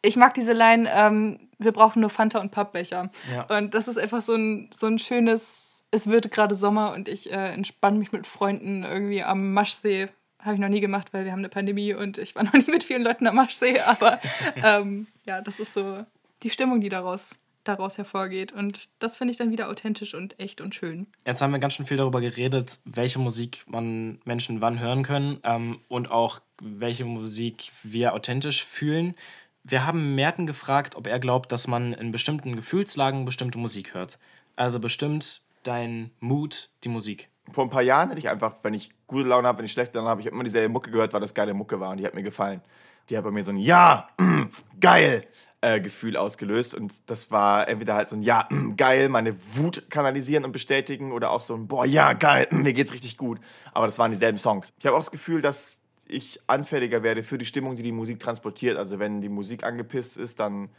ich 0.01 0.15
mag 0.15 0.33
diese 0.33 0.53
Line, 0.53 0.89
ähm, 0.93 1.49
wir 1.57 1.71
brauchen 1.73 1.99
nur 1.99 2.09
Fanta 2.09 2.39
und 2.39 2.51
Pappbecher. 2.51 3.09
Ja. 3.33 3.57
Und 3.57 3.73
das 3.73 3.87
ist 3.87 3.97
einfach 3.97 4.21
so 4.21 4.33
ein, 4.33 4.69
so 4.73 4.87
ein 4.87 4.97
schönes, 4.97 5.83
es 5.91 6.07
wird 6.07 6.31
gerade 6.31 6.55
Sommer 6.55 6.93
und 6.93 7.07
ich 7.09 7.31
äh, 7.31 7.53
entspanne 7.53 7.97
mich 7.99 8.11
mit 8.11 8.25
Freunden 8.27 8.83
irgendwie 8.83 9.23
am 9.23 9.53
Maschsee. 9.53 10.07
Habe 10.41 10.53
ich 10.53 10.61
noch 10.61 10.69
nie 10.69 10.79
gemacht, 10.79 11.07
weil 11.11 11.25
wir 11.25 11.33
haben 11.33 11.39
eine 11.39 11.49
Pandemie 11.49 11.93
und 11.93 12.17
ich 12.17 12.33
war 12.35 12.43
noch 12.43 12.53
nie 12.53 12.71
mit 12.71 12.85
vielen 12.85 13.01
Leuten 13.03 13.27
am 13.27 13.35
Maschsee. 13.35 13.81
Aber 13.81 14.19
ähm, 14.63 15.07
ja, 15.25 15.41
das 15.41 15.59
ist 15.59 15.73
so 15.73 16.05
die 16.43 16.49
Stimmung, 16.49 16.81
die 16.81 16.89
daraus, 16.89 17.35
daraus 17.63 17.97
hervorgeht. 17.97 18.51
Und 18.51 18.89
das 18.99 19.17
finde 19.17 19.31
ich 19.31 19.37
dann 19.37 19.51
wieder 19.51 19.69
authentisch 19.69 20.13
und 20.13 20.39
echt 20.39 20.61
und 20.61 20.75
schön. 20.75 21.07
Jetzt 21.25 21.41
haben 21.41 21.51
wir 21.51 21.59
ganz 21.59 21.75
schön 21.75 21.85
viel 21.85 21.97
darüber 21.97 22.21
geredet, 22.21 22.79
welche 22.85 23.19
Musik 23.19 23.63
man 23.67 24.19
Menschen 24.25 24.61
wann 24.61 24.79
hören 24.79 25.03
können 25.03 25.39
ähm, 25.43 25.79
und 25.87 26.11
auch 26.11 26.39
welche 26.61 27.05
Musik 27.05 27.71
wir 27.83 28.13
authentisch 28.13 28.63
fühlen. 28.63 29.15
Wir 29.63 29.85
haben 29.85 30.15
Merten 30.15 30.47
gefragt, 30.47 30.95
ob 30.95 31.07
er 31.07 31.19
glaubt, 31.19 31.51
dass 31.51 31.67
man 31.67 31.93
in 31.93 32.11
bestimmten 32.11 32.55
Gefühlslagen 32.55 33.25
bestimmte 33.25 33.57
Musik 33.57 33.93
hört. 33.93 34.17
Also 34.55 34.79
bestimmt 34.79 35.41
dein 35.63 36.11
Mut 36.19 36.69
die 36.83 36.89
Musik. 36.89 37.29
Vor 37.53 37.65
ein 37.65 37.69
paar 37.69 37.81
Jahren 37.81 38.09
hätte 38.09 38.19
ich 38.19 38.29
einfach, 38.29 38.55
wenn 38.63 38.73
ich 38.73 38.91
gute 39.07 39.27
Laune 39.27 39.47
habe, 39.47 39.59
wenn 39.59 39.65
ich 39.65 39.71
schlechte 39.71 39.97
Laune 39.97 40.09
habe, 40.09 40.21
ich 40.21 40.27
habe 40.27 40.35
immer 40.35 40.43
dieselbe 40.43 40.69
Mucke 40.69 40.91
gehört, 40.91 41.13
weil 41.13 41.21
das 41.21 41.33
geile 41.33 41.53
Mucke 41.53 41.79
war 41.79 41.91
und 41.91 41.97
die 41.97 42.05
hat 42.05 42.13
mir 42.13 42.23
gefallen. 42.23 42.61
Die 43.09 43.17
hat 43.17 43.23
bei 43.23 43.31
mir 43.31 43.43
so 43.43 43.51
ein 43.51 43.57
Ja, 43.57 44.07
mm, 44.19 44.43
geil 44.79 45.25
äh, 45.61 45.81
Gefühl 45.81 46.15
ausgelöst 46.15 46.73
und 46.73 47.09
das 47.09 47.31
war 47.31 47.67
entweder 47.67 47.95
halt 47.95 48.07
so 48.09 48.15
ein 48.15 48.21
Ja, 48.21 48.47
mm, 48.49 48.75
geil, 48.75 49.09
meine 49.09 49.35
Wut 49.55 49.89
kanalisieren 49.89 50.45
und 50.45 50.51
bestätigen 50.51 51.11
oder 51.11 51.31
auch 51.31 51.41
so 51.41 51.55
ein 51.55 51.67
Boah, 51.67 51.85
ja, 51.85 52.13
geil, 52.13 52.47
mm, 52.49 52.61
mir 52.61 52.73
geht's 52.73 52.93
richtig 52.93 53.17
gut. 53.17 53.39
Aber 53.73 53.85
das 53.85 53.99
waren 53.99 54.11
dieselben 54.11 54.37
Songs. 54.37 54.73
Ich 54.79 54.85
habe 54.85 54.95
auch 54.95 55.01
das 55.01 55.11
Gefühl, 55.11 55.41
dass 55.41 55.79
ich 56.07 56.39
anfälliger 56.47 57.03
werde 57.03 57.23
für 57.23 57.37
die 57.37 57.45
Stimmung, 57.45 57.75
die 57.75 57.83
die 57.83 57.91
Musik 57.91 58.19
transportiert. 58.19 58.77
Also 58.77 58.99
wenn 58.99 59.21
die 59.21 59.29
Musik 59.29 59.63
angepisst 59.63 60.17
ist, 60.17 60.39
dann 60.39 60.69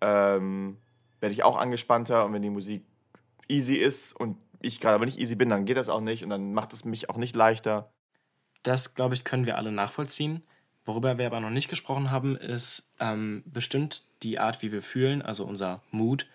ähm, 0.00 0.76
werde 1.20 1.32
ich 1.32 1.44
auch 1.44 1.58
angespannter 1.58 2.24
und 2.24 2.32
wenn 2.32 2.42
die 2.42 2.50
Musik 2.50 2.82
easy 3.48 3.74
ist 3.74 4.12
und 4.14 4.36
ich 4.60 4.80
gerade 4.80 4.94
aber 4.94 5.06
nicht 5.06 5.18
easy 5.18 5.34
bin, 5.34 5.48
dann 5.48 5.64
geht 5.64 5.76
das 5.76 5.88
auch 5.88 6.00
nicht 6.00 6.22
und 6.22 6.30
dann 6.30 6.52
macht 6.52 6.72
es 6.72 6.84
mich 6.84 7.10
auch 7.10 7.16
nicht 7.16 7.34
leichter. 7.34 7.92
Das, 8.62 8.94
glaube 8.94 9.14
ich, 9.14 9.24
können 9.24 9.46
wir 9.46 9.56
alle 9.56 9.72
nachvollziehen. 9.72 10.42
Worüber 10.84 11.18
wir 11.18 11.26
aber 11.26 11.40
noch 11.40 11.50
nicht 11.50 11.68
gesprochen 11.68 12.10
haben, 12.10 12.36
ist 12.36 12.90
ähm, 12.98 13.42
bestimmt 13.46 14.04
die 14.22 14.38
Art, 14.38 14.62
wie 14.62 14.72
wir 14.72 14.82
fühlen, 14.82 15.22
also 15.22 15.44
unser 15.44 15.82
Mut, 15.90 16.26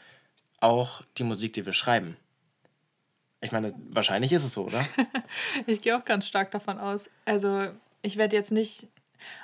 auch 0.59 1.03
die 1.17 1.23
Musik, 1.23 1.53
die 1.53 1.65
wir 1.65 1.73
schreiben. 1.73 2.17
Ich 3.41 3.51
meine, 3.51 3.73
wahrscheinlich 3.89 4.31
ist 4.31 4.43
es 4.43 4.53
so, 4.53 4.65
oder? 4.65 4.85
Ich 5.67 5.81
gehe 5.81 5.97
auch 5.97 6.05
ganz 6.05 6.27
stark 6.27 6.51
davon 6.51 6.79
aus. 6.79 7.09
Also 7.25 7.69
ich 8.01 8.17
werde 8.17 8.35
jetzt 8.35 8.51
nicht. 8.51 8.87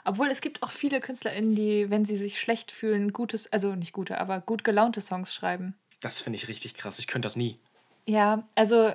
Obwohl 0.06 0.28
es 0.28 0.42
gibt 0.42 0.64
auch 0.64 0.72
viele 0.72 1.00
KünstlerInnen, 1.00 1.56
die, 1.56 1.90
wenn 1.90 2.06
sie 2.06 2.18
sich 2.18 2.40
schlecht 2.40 2.72
fühlen, 2.72 3.14
gutes, 3.14 3.52
also 3.52 3.76
nicht 3.76 3.94
gute, 3.94 4.20
aber 4.20 4.42
gut 4.42 4.64
gelaunte 4.64 5.02
Songs 5.02 5.34
schreiben. 5.34 5.76
Das 6.02 6.20
finde 6.20 6.38
ich 6.38 6.48
richtig 6.48 6.74
krass. 6.74 7.00
Ich 7.00 7.08
könnte 7.08 7.26
das 7.26 7.36
nie. 7.36 7.60
Ja, 8.08 8.48
also 8.56 8.92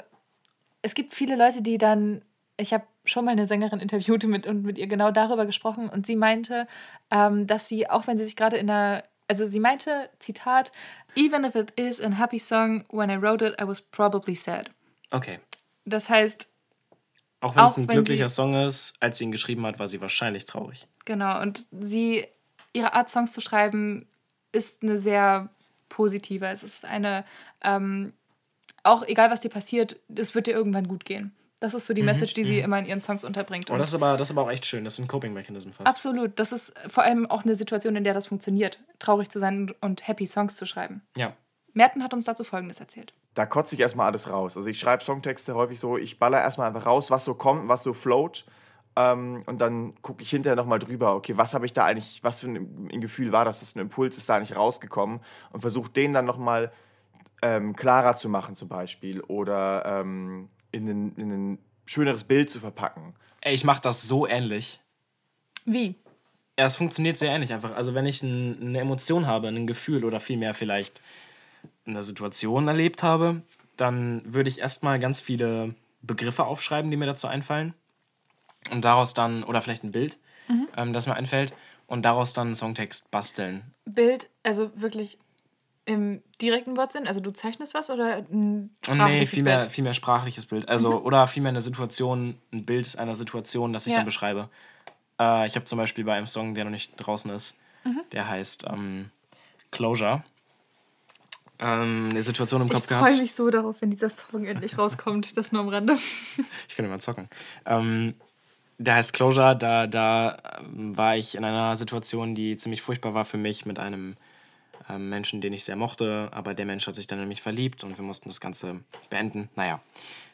es 0.83 0.95
gibt 0.95 1.15
viele 1.15 1.37
Leute, 1.37 1.63
die 1.63 1.79
dann, 1.79 2.25
ich 2.57 2.73
habe 2.73 2.85
schon 3.05 3.25
mal 3.25 3.33
eine 3.33 3.47
Sängerin 3.47 3.81
interviewt 3.81 4.25
mit, 4.25 4.47
und 4.47 4.63
mit 4.63 4.79
ihr 4.79 4.87
genau 4.87 5.11
darüber 5.11 5.47
gesprochen 5.47 5.89
und 5.89 6.07
sie 6.07 6.17
meinte, 6.17 6.67
ähm, 7.11 7.47
dass 7.47 7.69
sie, 7.69 7.89
auch 7.89 8.07
wenn 8.07 8.19
sie 8.19 8.25
sich 8.25 8.37
gerade 8.37 8.57
in 8.57 8.71
einer 8.71 9.03
also 9.29 9.45
sie 9.45 9.59
meinte, 9.59 10.09
Zitat, 10.21 10.71
even 11.17 11.43
if 11.45 11.57
it 11.57 11.73
is 11.73 12.01
a 12.01 12.09
happy 12.11 12.39
song, 12.39 12.85
when 12.93 13.11
I 13.11 13.17
wrote 13.21 13.45
it, 13.45 13.61
I 13.61 13.67
was 13.67 13.81
probably 13.83 14.37
sad. 14.37 14.71
Okay. 15.11 15.41
Das 15.85 16.09
heißt, 16.09 16.47
Auch 17.41 17.57
wenn 17.57 17.65
es 17.65 17.73
Auch 17.73 17.77
ein 17.79 17.89
wenn 17.89 17.97
glücklicher 17.97 18.29
sie- 18.29 18.35
Song 18.37 18.55
ist, 18.55 18.95
als 19.01 19.19
sie 19.19 19.25
ihn 19.25 19.33
geschrieben 19.33 19.67
hat, 19.67 19.81
war 19.81 19.89
sie 19.89 20.01
wahrscheinlich 20.01 20.47
traurig. 20.47 20.87
genau, 21.05 21.41
und 21.43 21.67
sie, 21.73 22.25
ihre 22.73 22.93
Art, 22.95 23.11
Songs 23.11 23.33
zu 23.33 23.41
schreiben, 23.41 24.07
ist 24.53 24.85
eine 24.85 24.97
sehr 24.97 25.49
positive. 25.89 26.47
Es 26.47 26.63
ist 26.63 26.85
eine, 26.85 27.25
ähm, 27.63 28.13
auch 28.87 29.07
egal 29.07 29.31
was 29.31 29.41
dir 29.41 29.49
passiert, 29.49 29.97
es 30.15 30.35
wird 30.35 30.47
dir 30.47 30.53
irgendwann 30.53 30.89
gut 30.89 31.05
gehen. 31.05 31.35
Das 31.59 31.73
ist 31.73 31.87
so 31.87 31.95
die 31.95 32.03
Message, 32.03 32.35
die 32.35 32.45
sie 32.45 32.61
immer 32.61 32.79
in 32.79 32.85
ihren 32.85 33.01
Songs 33.01 33.25
unterbringt. 33.25 33.71
Und 33.71 33.79
das 33.79 33.89
ist 33.89 33.95
aber, 33.95 34.19
das 34.19 34.29
ist 34.29 34.37
aber 34.37 34.43
auch 34.43 34.51
echt 34.51 34.67
schön. 34.67 34.85
Das 34.85 34.95
ist 34.95 34.99
ein 35.05 35.09
Coping-Mechanism 35.09 35.71
fast. 35.71 35.89
absolut. 35.89 36.39
Das 36.39 36.53
ist 36.53 36.75
vor 36.87 37.03
allem 37.03 37.31
auch 37.31 37.45
eine 37.45 37.55
Situation, 37.55 37.97
in 37.97 38.05
der 38.05 38.13
das 38.13 38.27
funktioniert, 38.27 38.79
traurig 38.99 39.31
zu 39.31 39.39
sein 39.39 39.73
und, 39.81 40.07
happy 40.07 40.27
Songs 40.27 40.57
zu 40.57 40.67
schreiben. 40.67 41.03
Ja. 41.17 41.33
Merten 41.73 42.03
hat 42.03 42.13
uns 42.13 42.25
dazu 42.25 42.45
Folgendes 42.45 42.81
erzählt. 42.81 43.15
Da 43.35 43.47
kotze 43.47 43.75
ich 43.75 43.81
erstmal 43.81 44.07
alles 44.07 44.31
raus. 44.31 44.57
Also 44.57 44.69
ich 44.69 44.79
schreibe 44.79 45.03
Songtexte 45.03 45.55
häufig 45.55 45.81
so, 45.81 45.97
ich 45.97 46.19
baller 46.19 46.41
erstmal 46.41 46.69
einfach 46.69 46.87
raus, 46.87 47.11
was 47.11 47.25
so 47.25 47.35
kommt, 47.35 47.69
was 47.69 47.83
so 47.83 47.95
float. 47.95 48.45
Ähm, 48.95 49.43
und 49.47 49.61
dann 49.61 49.95
gucke 50.03 50.23
ich 50.23 50.31
hinterher 50.31 50.57
nochmal 50.57 50.79
drüber, 50.79 51.15
okay, 51.15 51.37
was 51.37 51.55
habe 51.55 51.65
ich 51.67 51.73
da 51.73 51.85
eigentlich, 51.85 52.23
was 52.23 52.41
für 52.41 52.49
ein, 52.49 52.89
ein 52.93 53.01
Gefühl 53.01 53.33
war 53.33 53.45
das, 53.45 53.61
das 53.61 53.77
ein 53.77 53.81
Impuls 53.81 54.17
ist 54.17 54.29
da 54.29 54.39
nicht 54.39 54.57
rausgekommen 54.57 55.21
und 55.53 55.61
versuche 55.61 55.91
den 55.91 56.13
dann 56.13 56.25
nochmal 56.25 56.73
ähm, 57.43 57.77
klarer 57.77 58.17
zu 58.17 58.29
machen 58.29 58.55
zum 58.55 58.69
Beispiel 58.69 59.21
oder 59.23 59.85
ähm, 59.85 60.49
in, 60.73 60.89
ein, 60.89 61.17
in 61.17 61.31
ein 61.31 61.59
schöneres 61.87 62.25
Bild 62.25 62.51
zu 62.51 62.61
verpacken. 62.61 63.15
Ey, 63.41 63.55
ich 63.55 63.65
mache 63.65 63.83
das 63.83 64.07
so 64.09 64.27
ähnlich. 64.27 64.81
Wie? 65.65 65.97
Ja, 66.59 66.65
es 66.65 66.77
funktioniert 66.77 67.19
sehr 67.19 67.33
ähnlich 67.33 67.53
einfach. 67.53 67.75
Also 67.75 67.95
wenn 67.95 68.07
ich 68.07 68.23
ein, 68.23 68.61
eine 68.61 68.81
Emotion 68.81 69.27
habe, 69.27 69.49
ein 69.49 69.67
Gefühl 69.67 70.05
oder 70.05 70.21
vielmehr 70.21 70.55
vielleicht 70.55 71.03
eine 71.87 72.03
Situation 72.03 72.69
erlebt 72.69 73.03
habe, 73.03 73.43
dann 73.77 74.23
würde 74.25 74.49
ich 74.49 74.61
erstmal 74.61 74.99
ganz 74.99 75.21
viele 75.21 75.75
Begriffe 76.03 76.45
aufschreiben, 76.45 76.91
die 76.91 76.97
mir 76.97 77.07
dazu 77.07 77.27
einfallen. 77.27 77.75
Und 78.71 78.85
daraus 78.85 79.15
dann, 79.15 79.45
oder 79.45 79.63
vielleicht 79.63 79.85
ein 79.85 79.93
Bild, 79.93 80.19
ähm, 80.77 80.93
das 80.93 81.07
mir 81.07 81.15
einfällt, 81.15 81.55
und 81.87 82.03
daraus 82.05 82.33
dann 82.33 82.49
einen 82.49 82.57
Songtext 82.57 83.11
basteln. 83.11 83.75
Bild, 83.85 84.29
also 84.43 84.71
wirklich 84.75 85.19
im 85.87 86.23
direkten 86.43 86.77
Wortsinn? 86.77 87.07
Also 87.07 87.21
du 87.21 87.31
zeichnest 87.33 87.73
was 87.75 87.89
oder 87.91 88.17
ein 88.17 88.77
nee, 88.83 88.85
sprachliches 88.85 89.31
vielmehr, 89.31 89.59
Bild? 89.59 89.71
vielmehr 89.71 89.95
sprachliches 89.95 90.47
Bild. 90.47 90.69
Also, 90.69 91.01
oder 91.01 91.27
vielmehr 91.27 91.51
eine 91.51 91.63
Situation, 91.63 92.37
ein 92.53 92.67
Bild 92.67 92.99
einer 92.99 93.15
Situation, 93.15 93.73
das 93.73 93.87
ich 93.87 93.93
Ja. 93.93 93.99
dann 93.99 94.05
beschreibe. 94.05 94.49
Äh, 95.19 95.47
ich 95.47 95.55
habe 95.57 95.65
zum 95.65 95.79
Beispiel 95.79 96.05
bei 96.05 96.15
einem 96.15 96.27
Song, 96.27 96.55
der 96.55 96.65
noch 96.65 96.71
nicht 96.71 96.93
draußen 96.97 97.31
ist, 97.31 97.59
Mhm. 97.85 98.03
der 98.13 98.29
heißt 98.29 98.67
ähm, 98.69 99.11
Closure, 99.71 100.23
ähm, 101.59 102.09
eine 102.11 102.23
Situation 102.23 102.61
im 102.61 102.67
Ich 102.67 102.75
Kopf 102.75 102.87
freue 102.87 102.99
gehabt. 103.13 103.19
mich 103.19 103.35
so 103.35 103.49
darauf, 103.49 103.81
wenn 103.81 103.91
dieser 103.91 104.11
Song 104.11 104.45
endlich 104.45 104.77
rauskommt. 104.77 105.37
Das 105.37 105.53
nur 105.53 105.63
am 105.63 105.69
Rande. 105.69 105.97
Ich 106.69 106.75
könnte 106.77 106.91
mal 106.91 107.01
zocken. 107.01 107.29
Ähm, 107.65 108.15
der 108.79 108.97
heißt 108.97 109.15
Closure, 109.15 109.57
da, 109.57 109.87
da 109.87 110.37
ähm, 110.61 110.97
war 110.97 111.17
ich 111.17 111.35
in 111.35 111.45
einer 111.45 111.77
Situation, 111.77 112.35
die 112.35 112.57
ziemlich 112.59 112.83
furchtbar 112.83 113.15
war 113.15 113.25
für 113.25 113.39
mich 113.39 113.65
mit 113.65 113.79
einem 113.79 114.17
Menschen, 114.99 115.41
den 115.41 115.53
ich 115.53 115.65
sehr 115.65 115.77
mochte, 115.77 116.29
aber 116.33 116.55
der 116.55 116.67
Mensch 116.67 116.87
hat 116.87 116.95
sich 116.95 117.07
dann 117.07 117.21
in 117.21 117.29
mich 117.29 117.43
verliebt 117.43 117.85
und 117.85 117.99
wir 117.99 118.05
mussten 118.05 118.29
das 118.29 118.41
Ganze 118.41 118.81
beenden. 119.11 119.49
Naja, 119.57 119.81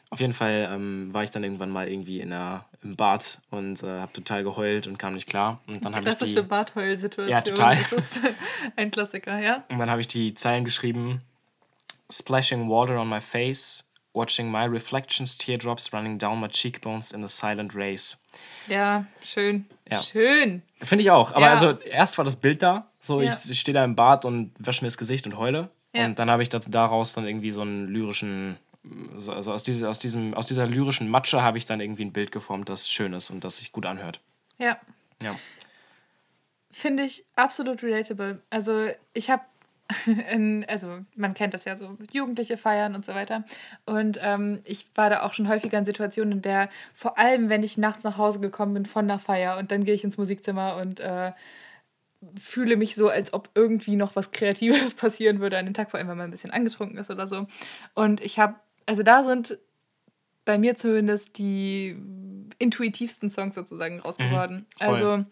auf 0.09 0.19
jeden 0.19 0.33
Fall 0.33 0.69
ähm, 0.71 1.09
war 1.11 1.23
ich 1.23 1.31
dann 1.31 1.43
irgendwann 1.43 1.71
mal 1.71 1.87
irgendwie 1.89 2.19
in 2.19 2.29
der, 2.29 2.65
im 2.83 2.95
Bad 2.95 3.39
und 3.49 3.81
äh, 3.81 3.99
habe 3.99 4.13
total 4.13 4.43
geheult 4.43 4.85
und 4.85 4.99
kam 4.99 5.15
nicht 5.15 5.27
klar. 5.27 5.59
Und 5.65 5.83
dann 5.83 5.95
habe 5.95 6.07
ich 6.07 6.15
Klassische 6.17 6.43
die, 6.43 6.47
Badheul-Situation. 6.47 7.29
Ja, 7.29 7.41
total. 7.41 7.77
Das 7.89 7.91
ist 7.93 8.19
ein 8.75 8.91
Klassiker, 8.91 9.39
ja? 9.39 9.63
und 9.69 9.79
dann 9.79 9.89
habe 9.89 10.01
ich 10.01 10.07
die 10.07 10.35
Zeilen 10.35 10.65
geschrieben: 10.65 11.21
Splashing 12.11 12.69
water 12.69 13.01
on 13.01 13.09
my 13.09 13.19
face, 13.21 13.89
watching 14.13 14.51
my 14.51 14.65
reflections, 14.65 15.35
teardrops 15.35 15.91
running 15.91 16.19
down 16.19 16.39
my 16.39 16.47
cheekbones 16.47 17.11
in 17.11 17.23
a 17.23 17.27
silent 17.27 17.75
race. 17.75 18.21
Ja, 18.67 19.05
schön. 19.23 19.65
Ja. 19.89 20.01
Schön. 20.01 20.61
Finde 20.79 21.03
ich 21.03 21.11
auch. 21.11 21.31
Aber 21.31 21.45
Ja. 21.47 21.51
also 21.51 21.71
erst 21.79 22.17
war 22.17 22.25
das 22.25 22.35
Bild 22.35 22.61
da. 22.61 22.87
So, 23.03 23.21
Ja. 23.21 23.31
ich, 23.31 23.49
ich 23.49 23.59
stehe 23.59 23.73
da 23.73 23.83
im 23.83 23.95
Bad 23.95 24.23
und 24.23 24.53
wasche 24.59 24.83
mir 24.83 24.87
das 24.87 24.97
Gesicht 24.97 25.25
und 25.27 25.37
heule. 25.37 25.69
Ja. 25.93 26.05
Und 26.05 26.17
dann 26.19 26.31
habe 26.31 26.41
ich 26.41 26.47
da, 26.47 26.59
daraus 26.59 27.13
dann 27.13 27.27
irgendwie 27.27 27.51
so 27.51 27.61
einen 27.61 27.87
lyrischen, 27.89 28.57
so, 29.17 29.33
also 29.33 29.51
aus, 29.51 29.63
diese, 29.63 29.89
aus, 29.89 29.99
diesem, 29.99 30.33
aus 30.33 30.47
dieser 30.47 30.65
lyrischen 30.67 31.09
Matsche 31.09 31.41
habe 31.41 31.57
ich 31.57 31.65
dann 31.65 31.81
irgendwie 31.81 32.05
ein 32.05 32.13
Bild 32.13 32.31
geformt, 32.31 32.69
das 32.69 32.89
schön 32.89 33.11
ist 33.11 33.29
und 33.29 33.43
das 33.43 33.57
sich 33.57 33.73
gut 33.73 33.85
anhört. 33.85 34.21
Ja. 34.57 34.77
Ja. 35.21 35.35
Finde 36.71 37.03
ich 37.03 37.25
absolut 37.35 37.83
relatable. 37.83 38.41
Also 38.49 38.87
ich 39.11 39.29
habe, 39.29 39.43
also 40.67 40.99
man 41.17 41.33
kennt 41.33 41.53
das 41.53 41.65
ja 41.65 41.75
so, 41.75 41.97
Jugendliche 42.13 42.55
feiern 42.55 42.95
und 42.95 43.03
so 43.03 43.13
weiter. 43.13 43.43
Und 43.85 44.17
ähm, 44.23 44.61
ich 44.63 44.87
war 44.95 45.09
da 45.09 45.23
auch 45.23 45.33
schon 45.33 45.49
häufiger 45.49 45.77
in 45.77 45.83
Situationen, 45.85 46.31
in 46.31 46.41
der, 46.41 46.69
vor 46.93 47.19
allem 47.19 47.49
wenn 47.49 47.63
ich 47.63 47.77
nachts 47.77 48.05
nach 48.05 48.17
Hause 48.17 48.39
gekommen 48.39 48.73
bin 48.73 48.85
von 48.85 49.03
einer 49.11 49.19
Feier 49.19 49.57
und 49.57 49.71
dann 49.71 49.83
gehe 49.83 49.93
ich 49.93 50.05
ins 50.05 50.17
Musikzimmer 50.17 50.77
und 50.77 51.01
äh, 51.01 51.33
fühle 52.39 52.77
mich 52.77 52.95
so, 52.95 53.09
als 53.09 53.33
ob 53.33 53.49
irgendwie 53.55 53.95
noch 53.95 54.15
was 54.15 54.31
Kreatives 54.31 54.93
passieren 54.95 55.39
würde 55.39 55.57
an 55.57 55.65
den 55.65 55.73
Tag, 55.73 55.91
vor 55.91 55.99
allem 55.99 56.07
wenn 56.09 56.17
man 56.17 56.25
ein 56.27 56.31
bisschen 56.31 56.51
angetrunken 56.51 56.97
ist 56.97 57.09
oder 57.11 57.27
so. 57.27 57.47
Und 57.93 58.21
ich 58.21 58.39
habe, 58.39 58.55
also 58.85 59.03
da 59.03 59.23
sind 59.23 59.57
bei 60.45 60.57
mir 60.57 60.75
zumindest 60.75 61.37
die 61.37 61.97
intuitivsten 62.59 63.29
Songs 63.29 63.55
sozusagen 63.55 63.99
raus 63.99 64.17
geworden. 64.17 64.65
voll. 64.77 64.87
also 64.87 65.25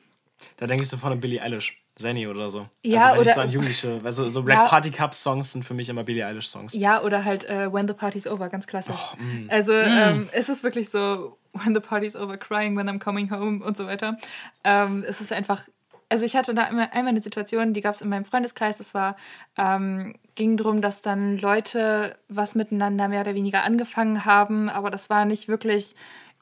Da 0.58 0.68
denke 0.68 0.84
ich 0.84 0.90
sofort 0.90 1.14
an 1.14 1.20
Billie 1.20 1.42
Eilish. 1.42 1.78
Zenny 1.98 2.26
oder 2.26 2.50
so. 2.50 2.68
Ja, 2.84 3.00
also 3.00 3.12
wenn 3.14 3.20
oder- 3.22 3.30
ich 3.30 3.36
so 3.36 3.42
an 3.42 3.50
Jugendliche, 3.52 4.02
also 4.06 4.28
so 4.30 4.48
Ja. 4.48 4.62
Rap 4.62 4.70
Party 4.70 4.92
Cup 4.92 5.14
Songs 5.14 5.52
sind 5.52 5.66
für 5.66 5.74
mich 5.74 5.90
immer 5.90 6.04
Billie 6.04 6.26
Eilish 6.26 6.48
Songs. 6.48 6.74
Ja, 6.74 7.02
oder 7.04 7.26
halt 7.26 7.44
äh, 7.50 7.72
When 7.72 7.88
the 7.88 7.94
Party's 7.94 8.26
Over, 8.28 8.50
ganz 8.50 8.66
klassisch. 8.66 8.96
Oh, 8.96 9.18
mm. 9.22 9.50
Also 9.50 9.74
ähm, 9.74 10.28
es 10.32 10.48
ist 10.50 10.64
wirklich 10.64 10.90
so, 10.90 11.38
When 11.54 11.76
the 11.76 11.82
Party's 11.82 12.16
Over, 12.16 12.38
Crying 12.38 12.78
When 12.78 12.90
I'm 12.90 12.98
Coming 13.00 13.30
Home 13.30 13.64
und 13.64 13.76
so 13.76 13.86
weiter. 13.86 14.18
Ähm, 14.64 15.04
es 15.08 15.20
ist 15.22 15.34
einfach, 15.34 15.68
also 16.12 16.26
ich 16.26 16.36
hatte 16.36 16.54
da 16.54 16.65
immer, 16.65 16.91
einmal 16.91 17.12
eine 17.12 17.21
Situation, 17.21 17.74
die 17.74 17.80
gab 17.80 17.95
es 17.95 18.02
in 18.02 18.10
meinem 18.10 18.26
Freundeskreis, 18.26 18.93
war, 18.93 19.15
ähm, 19.58 20.15
ging 20.36 20.58
darum, 20.58 20.82
dass 20.82 21.02
dann 21.02 21.38
Leute 21.38 22.17
was 22.28 22.54
miteinander 22.54 23.08
mehr 23.08 23.21
oder 23.21 23.34
weniger 23.34 23.63
angefangen 23.63 24.26
haben, 24.26 24.67
aber 24.67 24.91
das 24.91 25.10
war 25.10 25.24
nicht 25.24 25.47
wirklich 25.47 25.95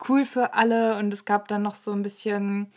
cool 0.08 0.26
für 0.26 0.56
alle 0.56 0.98
und 0.98 1.14
es 1.14 1.24
gab 1.24 1.48
dann 1.50 1.62
noch 1.62 1.76
so 1.76 1.92
ein 1.92 2.02
bisschen 2.02 2.72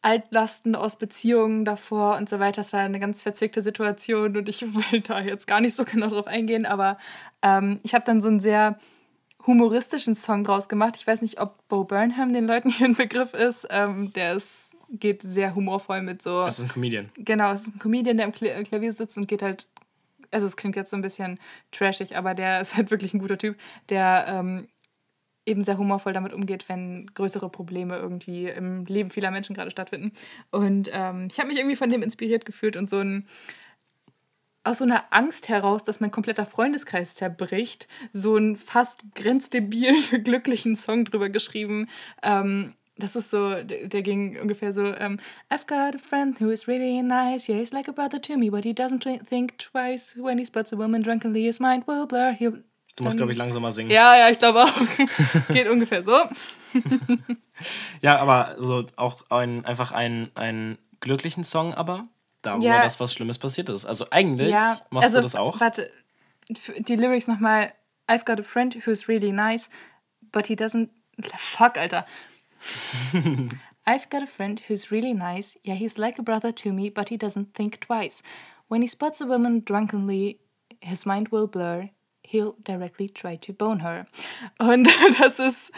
Altlasten 0.00 0.74
aus 0.74 0.96
Beziehungen 0.96 1.64
davor 1.64 2.16
und 2.16 2.28
so 2.28 2.40
weiter. 2.40 2.60
Das 2.60 2.72
war 2.72 2.80
eine 2.80 2.98
ganz 2.98 3.22
verzwickte 3.22 3.62
Situation 3.62 4.36
und 4.36 4.48
ich 4.48 4.62
will 4.92 5.00
da 5.00 5.20
jetzt 5.20 5.46
gar 5.46 5.60
nicht 5.60 5.76
so 5.76 5.84
genau 5.84 6.08
drauf 6.08 6.26
eingehen, 6.26 6.66
aber 6.66 6.98
ähm, 7.42 7.78
ich 7.84 7.94
habe 7.94 8.04
dann 8.04 8.20
so 8.20 8.26
einen 8.26 8.40
sehr 8.40 8.80
humoristischen 9.46 10.16
Song 10.16 10.42
draus 10.42 10.68
gemacht. 10.68 10.96
Ich 10.96 11.06
weiß 11.06 11.22
nicht, 11.22 11.40
ob 11.40 11.68
Bo 11.68 11.84
Burnham 11.84 12.32
den 12.32 12.46
Leuten 12.46 12.68
hier 12.68 12.88
ein 12.88 12.94
Begriff 12.96 13.32
ist. 13.32 13.68
Ähm, 13.70 14.12
der 14.12 14.34
ist, 14.34 14.71
geht 14.92 15.22
sehr 15.22 15.54
humorvoll 15.54 16.02
mit 16.02 16.22
so. 16.22 16.42
Das 16.42 16.58
ist 16.58 16.64
ein 16.66 16.68
Comedian. 16.68 17.10
Genau, 17.16 17.50
es 17.52 17.62
ist 17.62 17.74
ein 17.74 17.78
Comedian, 17.78 18.18
der 18.18 18.26
am 18.26 18.32
äh, 18.40 18.64
Klavier 18.64 18.92
sitzt 18.92 19.16
und 19.16 19.26
geht 19.28 19.42
halt. 19.42 19.68
Also, 20.30 20.46
es 20.46 20.56
klingt 20.56 20.76
jetzt 20.76 20.90
so 20.90 20.96
ein 20.96 21.02
bisschen 21.02 21.38
trashig, 21.72 22.16
aber 22.16 22.34
der 22.34 22.60
ist 22.60 22.76
halt 22.76 22.90
wirklich 22.90 23.12
ein 23.12 23.18
guter 23.18 23.36
Typ, 23.36 23.56
der 23.90 24.24
ähm, 24.28 24.66
eben 25.44 25.62
sehr 25.62 25.76
humorvoll 25.76 26.12
damit 26.12 26.32
umgeht, 26.32 26.68
wenn 26.68 27.06
größere 27.14 27.50
Probleme 27.50 27.96
irgendwie 27.96 28.48
im 28.48 28.86
Leben 28.86 29.10
vieler 29.10 29.30
Menschen 29.30 29.54
gerade 29.54 29.70
stattfinden. 29.70 30.12
Und 30.50 30.88
ähm, 30.92 31.28
ich 31.30 31.38
habe 31.38 31.48
mich 31.48 31.58
irgendwie 31.58 31.76
von 31.76 31.90
dem 31.90 32.02
inspiriert 32.02 32.44
gefühlt 32.44 32.76
und 32.76 32.88
so 32.88 32.98
ein 32.98 33.26
aus 34.64 34.78
so 34.78 34.84
einer 34.84 35.12
Angst 35.12 35.48
heraus, 35.48 35.82
dass 35.82 35.98
mein 35.98 36.12
kompletter 36.12 36.46
Freundeskreis 36.46 37.16
zerbricht, 37.16 37.88
so 38.12 38.36
einen 38.36 38.56
fast 38.56 39.02
grenzdebil 39.16 39.94
glücklichen 40.22 40.76
Song 40.76 41.04
drüber 41.04 41.30
geschrieben. 41.30 41.88
Ähm, 42.22 42.74
das 43.02 43.16
ist 43.16 43.30
so, 43.30 43.50
der, 43.62 43.88
der 43.88 44.02
ging 44.02 44.38
ungefähr 44.40 44.72
so, 44.72 44.86
ähm, 44.94 45.18
I've 45.50 45.66
got 45.66 45.94
a 45.94 45.98
friend 45.98 46.40
who 46.40 46.50
is 46.50 46.66
really 46.68 47.02
nice, 47.02 47.48
yeah, 47.48 47.58
he's 47.58 47.72
like 47.72 47.88
a 47.88 47.92
brother 47.92 48.20
to 48.22 48.36
me, 48.38 48.50
but 48.50 48.64
he 48.64 48.72
doesn't 48.72 49.02
thi- 49.02 49.18
think 49.28 49.58
twice 49.58 50.16
when 50.16 50.38
he 50.38 50.44
spots 50.44 50.72
a 50.72 50.76
woman 50.78 51.02
drunkenly, 51.02 51.42
his 51.42 51.60
mind 51.60 51.86
will 51.86 52.06
blur. 52.06 52.32
He'll, 52.32 52.62
Du 52.96 53.04
musst, 53.04 53.14
Ähm, 53.14 53.18
glaube 53.20 53.32
ich, 53.32 53.38
langsamer 53.38 53.72
singen. 53.72 53.90
ja, 53.90 54.16
ja, 54.16 54.28
ich 54.28 54.38
glaube 54.38 54.64
auch. 54.64 54.72
Geht 55.52 55.66
ungefähr 55.68 56.02
so. 56.04 56.14
Ja, 58.00 58.16
aber 58.18 58.56
so 58.58 58.86
auch 58.96 59.22
ein, 59.30 59.64
einfach 59.64 59.92
ein, 59.92 60.30
einen 60.34 60.78
glücklichen 61.00 61.44
Song, 61.44 61.74
aber 61.74 62.02
da, 62.42 62.58
wo 62.58 62.62
Ja. 62.64 62.82
das 62.82 62.98
was 62.98 63.12
Schlimmes 63.14 63.38
passiert 63.38 63.68
ist. 63.68 63.86
Also 63.86 64.06
eigentlich 64.10 64.50
Ja, 64.50 64.80
machst 64.90 65.06
also, 65.06 65.18
du 65.18 65.22
das 65.22 65.36
auch. 65.36 65.60
Warte, 65.60 65.90
die 66.48 66.96
Lyrics 66.96 67.28
nochmal. 67.28 67.72
I've 68.08 68.24
got 68.24 68.40
a 68.40 68.42
friend 68.42 68.84
who's 68.84 69.06
really 69.08 69.30
nice, 69.30 69.70
but 70.32 70.48
he 70.48 70.54
doesn't. 70.56 70.88
Fuck, 71.38 71.76
Alter. 71.78 72.04
I've 73.86 74.08
got 74.10 74.22
a 74.22 74.26
friend 74.26 74.60
who's 74.60 74.92
really 74.92 75.12
nice. 75.12 75.56
Yeah, 75.64 75.74
he's 75.74 75.98
like 75.98 76.18
a 76.18 76.22
brother 76.22 76.52
to 76.52 76.72
me, 76.72 76.88
but 76.88 77.08
he 77.08 77.16
doesn't 77.16 77.54
think 77.54 77.80
twice. 77.80 78.22
When 78.68 78.82
he 78.82 78.88
spots 78.88 79.20
a 79.20 79.26
woman 79.26 79.62
drunkenly, 79.64 80.38
his 80.80 81.04
mind 81.04 81.28
will 81.28 81.46
blur. 81.46 81.90
He'll 82.22 82.56
directly 82.62 83.08
try 83.08 83.36
to 83.36 83.52
bone 83.52 83.80
her. 83.80 84.06
Und 84.60 84.88
das 85.18 85.38
ist 85.38 85.72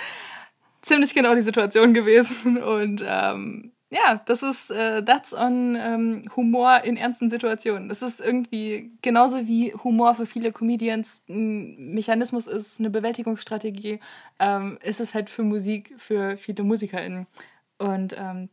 ziemlich 0.83 1.15
genau 1.15 1.35
die 1.35 1.43
Situation 1.43 1.95
gewesen. 1.95 2.63
Und 2.63 3.03
ähm, 3.07 3.73
ja, 3.91 4.21
das 4.27 4.43
ist, 4.43 4.71
äh, 4.71 5.05
that's 5.05 5.33
on 5.33 5.77
ähm, 5.77 6.25
Humor 6.35 6.83
in 6.85 6.97
ernsten 6.97 7.31
Situationen. 7.31 7.89
Das 7.89 8.03
ist 8.03 8.21
irgendwie 8.21 8.91
genauso 9.03 9.47
wie 9.47 9.73
Humor 9.73 10.15
für 10.15 10.27
viele 10.27 10.53
Comedians 10.53 11.23
ein 11.29 11.95
Mechanismus 11.95 12.47
ist, 12.47 12.81
eine 12.81 12.91
Bewältigungsstrategie, 12.91 14.01
ähm, 14.41 14.79
ist 14.83 15.01
es 15.01 15.15
halt 15.15 15.31
für 15.31 15.43
Musik, 15.43 15.95
für 15.99 16.37
viele 16.37 16.65
MusikerInnen. 16.65 17.27
Und 17.79 18.15
ähm, 18.19 18.49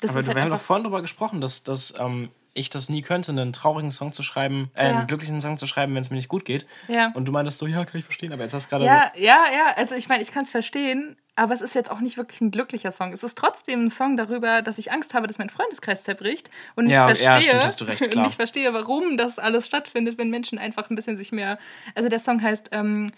das 0.00 0.10
Aber 0.10 0.20
ist 0.20 0.26
halt 0.28 0.36
wir 0.36 0.42
haben 0.42 0.50
doch 0.50 0.60
vorhin 0.60 0.84
darüber 0.84 1.02
gesprochen, 1.02 1.40
dass, 1.40 1.64
dass 1.64 1.94
ähm, 1.98 2.30
ich 2.58 2.70
das 2.70 2.88
nie 2.88 3.02
könnte, 3.02 3.32
einen 3.32 3.52
traurigen 3.52 3.92
Song 3.92 4.12
zu 4.12 4.22
schreiben, 4.22 4.70
äh, 4.74 4.88
ja. 4.88 4.98
einen 4.98 5.06
glücklichen 5.06 5.40
Song 5.40 5.58
zu 5.58 5.66
schreiben, 5.66 5.94
wenn 5.94 6.02
es 6.02 6.10
mir 6.10 6.16
nicht 6.16 6.28
gut 6.28 6.44
geht. 6.44 6.66
Ja. 6.88 7.12
Und 7.14 7.26
du 7.26 7.32
meintest 7.32 7.58
so, 7.58 7.66
ja, 7.66 7.84
kann 7.84 7.98
ich 7.98 8.04
verstehen, 8.04 8.32
aber 8.32 8.42
jetzt 8.42 8.54
hast 8.54 8.66
du 8.66 8.70
gerade. 8.70 8.84
Ja, 8.84 9.12
ja, 9.16 9.44
ja, 9.52 9.74
also 9.76 9.94
ich 9.94 10.08
meine, 10.08 10.22
ich 10.22 10.32
kann 10.32 10.42
es 10.42 10.50
verstehen, 10.50 11.16
aber 11.36 11.54
es 11.54 11.60
ist 11.60 11.74
jetzt 11.74 11.90
auch 11.90 12.00
nicht 12.00 12.16
wirklich 12.16 12.40
ein 12.40 12.50
glücklicher 12.50 12.90
Song. 12.90 13.12
Es 13.12 13.22
ist 13.22 13.38
trotzdem 13.38 13.84
ein 13.84 13.90
Song 13.90 14.16
darüber, 14.16 14.60
dass 14.60 14.78
ich 14.78 14.90
Angst 14.90 15.14
habe, 15.14 15.26
dass 15.26 15.38
mein 15.38 15.50
Freundeskreis 15.50 16.02
zerbricht 16.02 16.50
und 16.74 16.86
ich 16.86 16.92
ja, 16.92 17.04
verstehe, 17.04 17.26
ja, 17.26 17.40
stimmt, 17.40 17.64
hast 17.64 17.80
du 17.80 17.84
recht, 17.84 18.00
klar. 18.10 18.24
und 18.24 18.30
ich 18.30 18.36
verstehe, 18.36 18.74
warum 18.74 19.16
das 19.16 19.38
alles 19.38 19.66
stattfindet, 19.66 20.18
wenn 20.18 20.30
Menschen 20.30 20.58
einfach 20.58 20.90
ein 20.90 20.96
bisschen 20.96 21.16
sich 21.16 21.30
mehr. 21.30 21.58
Also 21.94 22.08
der 22.08 22.18
Song 22.18 22.42
heißt 22.42 22.70
ähm, 22.72 23.10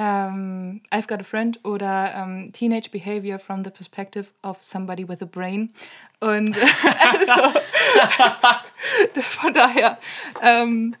ähm, 0.00 0.80
I've 0.90 1.06
Got 1.06 1.20
a 1.20 1.24
Friend 1.24 1.62
oder 1.62 2.14
ähm, 2.14 2.52
Teenage 2.54 2.90
Behavior 2.90 3.38
from 3.38 3.62
the 3.64 3.70
Perspective 3.70 4.28
of 4.42 4.56
Somebody 4.62 5.06
with 5.06 5.20
a 5.20 5.26
Brain. 5.26 5.74
Und 6.20 6.56
also, 7.12 7.58
von 9.28 9.52
daher, 9.52 9.98
ähm, 10.42 10.96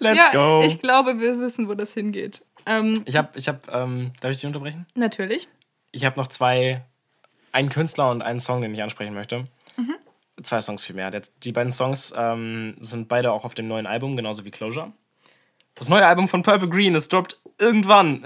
Let's 0.00 0.16
ja, 0.16 0.32
go. 0.32 0.64
Ich 0.66 0.80
glaube, 0.80 1.20
wir 1.20 1.38
wissen, 1.38 1.68
wo 1.68 1.74
das 1.74 1.94
hingeht. 1.94 2.44
Ähm, 2.66 3.00
ich 3.04 3.14
habe, 3.14 3.38
ich 3.38 3.46
hab, 3.46 3.72
ähm, 3.72 4.10
darf 4.20 4.32
ich 4.32 4.38
dich 4.38 4.46
unterbrechen? 4.46 4.84
Natürlich. 4.96 5.48
Ich 5.92 6.04
habe 6.04 6.18
noch 6.18 6.26
zwei, 6.26 6.82
einen 7.52 7.68
Künstler 7.68 8.10
und 8.10 8.22
einen 8.22 8.40
Song, 8.40 8.62
den 8.62 8.74
ich 8.74 8.82
ansprechen 8.82 9.14
möchte. 9.14 9.46
Mhm. 9.76 9.94
Zwei 10.42 10.60
Songs 10.60 10.84
vielmehr. 10.84 11.12
Die 11.44 11.52
beiden 11.52 11.70
Songs 11.70 12.12
ähm, 12.16 12.76
sind 12.80 13.08
beide 13.08 13.30
auch 13.32 13.44
auf 13.44 13.54
dem 13.54 13.68
neuen 13.68 13.86
Album, 13.86 14.16
genauso 14.16 14.44
wie 14.44 14.50
Closure. 14.50 14.92
Das 15.76 15.88
neue 15.88 16.04
Album 16.04 16.28
von 16.28 16.42
Purple 16.42 16.68
Green, 16.68 16.94
es 16.94 17.08
droppt 17.08 17.39
irgendwann. 17.60 18.24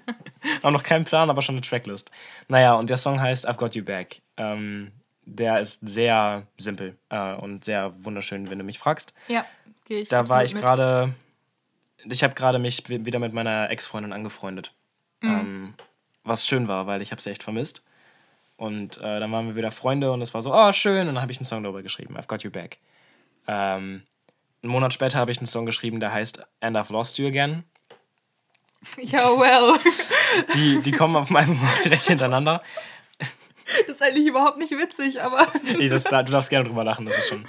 Haben 0.62 0.72
noch 0.72 0.82
keinen 0.82 1.04
Plan, 1.04 1.30
aber 1.30 1.42
schon 1.42 1.54
eine 1.54 1.62
Tracklist. 1.62 2.10
Naja, 2.48 2.74
und 2.74 2.90
der 2.90 2.96
Song 2.96 3.20
heißt 3.20 3.48
I've 3.48 3.56
Got 3.56 3.74
You 3.74 3.84
Back. 3.84 4.22
Ähm, 4.36 4.92
der 5.24 5.60
ist 5.60 5.86
sehr 5.88 6.46
simpel 6.58 6.96
äh, 7.10 7.34
und 7.34 7.64
sehr 7.64 7.92
wunderschön, 8.04 8.50
wenn 8.50 8.58
du 8.58 8.64
mich 8.64 8.78
fragst. 8.78 9.14
Ja, 9.28 9.44
gehe 9.84 10.00
ich. 10.00 10.08
Da 10.08 10.28
war 10.28 10.44
ich 10.44 10.54
gerade. 10.54 11.14
Ich 12.04 12.24
habe 12.24 12.34
gerade 12.34 12.58
mich 12.58 12.88
wieder 12.88 13.20
mit 13.20 13.32
meiner 13.32 13.70
Ex-Freundin 13.70 14.12
angefreundet. 14.12 14.72
Mhm. 15.20 15.30
Ähm, 15.30 15.74
was 16.24 16.46
schön 16.46 16.66
war, 16.66 16.88
weil 16.88 17.00
ich 17.00 17.12
habe 17.12 17.22
sie 17.22 17.30
echt 17.30 17.44
vermisst. 17.44 17.84
Und 18.56 18.98
äh, 18.98 19.20
dann 19.20 19.30
waren 19.32 19.48
wir 19.48 19.56
wieder 19.56 19.72
Freunde 19.72 20.12
und 20.12 20.20
es 20.20 20.34
war 20.34 20.42
so, 20.42 20.54
oh, 20.54 20.72
schön. 20.72 21.08
Und 21.08 21.14
dann 21.14 21.22
habe 21.22 21.32
ich 21.32 21.38
einen 21.38 21.46
Song 21.46 21.62
darüber 21.62 21.82
geschrieben, 21.82 22.16
I've 22.16 22.26
Got 22.26 22.42
You 22.42 22.50
Back. 22.50 22.78
Ähm, 23.46 24.02
einen 24.62 24.72
Monat 24.72 24.94
später 24.94 25.18
habe 25.18 25.32
ich 25.32 25.38
einen 25.38 25.46
Song 25.46 25.66
geschrieben, 25.66 26.00
der 26.00 26.12
heißt 26.12 26.44
And 26.60 26.76
I've 26.76 26.92
Lost 26.92 27.18
You 27.18 27.26
Again. 27.26 27.64
Ja, 28.98 29.38
well. 29.38 29.78
Die, 30.54 30.80
die 30.80 30.90
kommen 30.92 31.16
auf 31.16 31.30
meinem 31.30 31.56
Monat 31.56 31.84
direkt 31.84 32.02
hintereinander. 32.02 32.62
Das 33.86 33.96
ist 33.96 34.02
eigentlich 34.02 34.26
überhaupt 34.26 34.58
nicht 34.58 34.72
witzig, 34.72 35.22
aber. 35.22 35.46
nee, 35.62 35.88
das, 35.88 36.04
du 36.04 36.22
darfst 36.24 36.50
gerne 36.50 36.68
drüber 36.68 36.84
lachen, 36.84 37.06
das 37.06 37.18
ist 37.18 37.28
schon. 37.28 37.46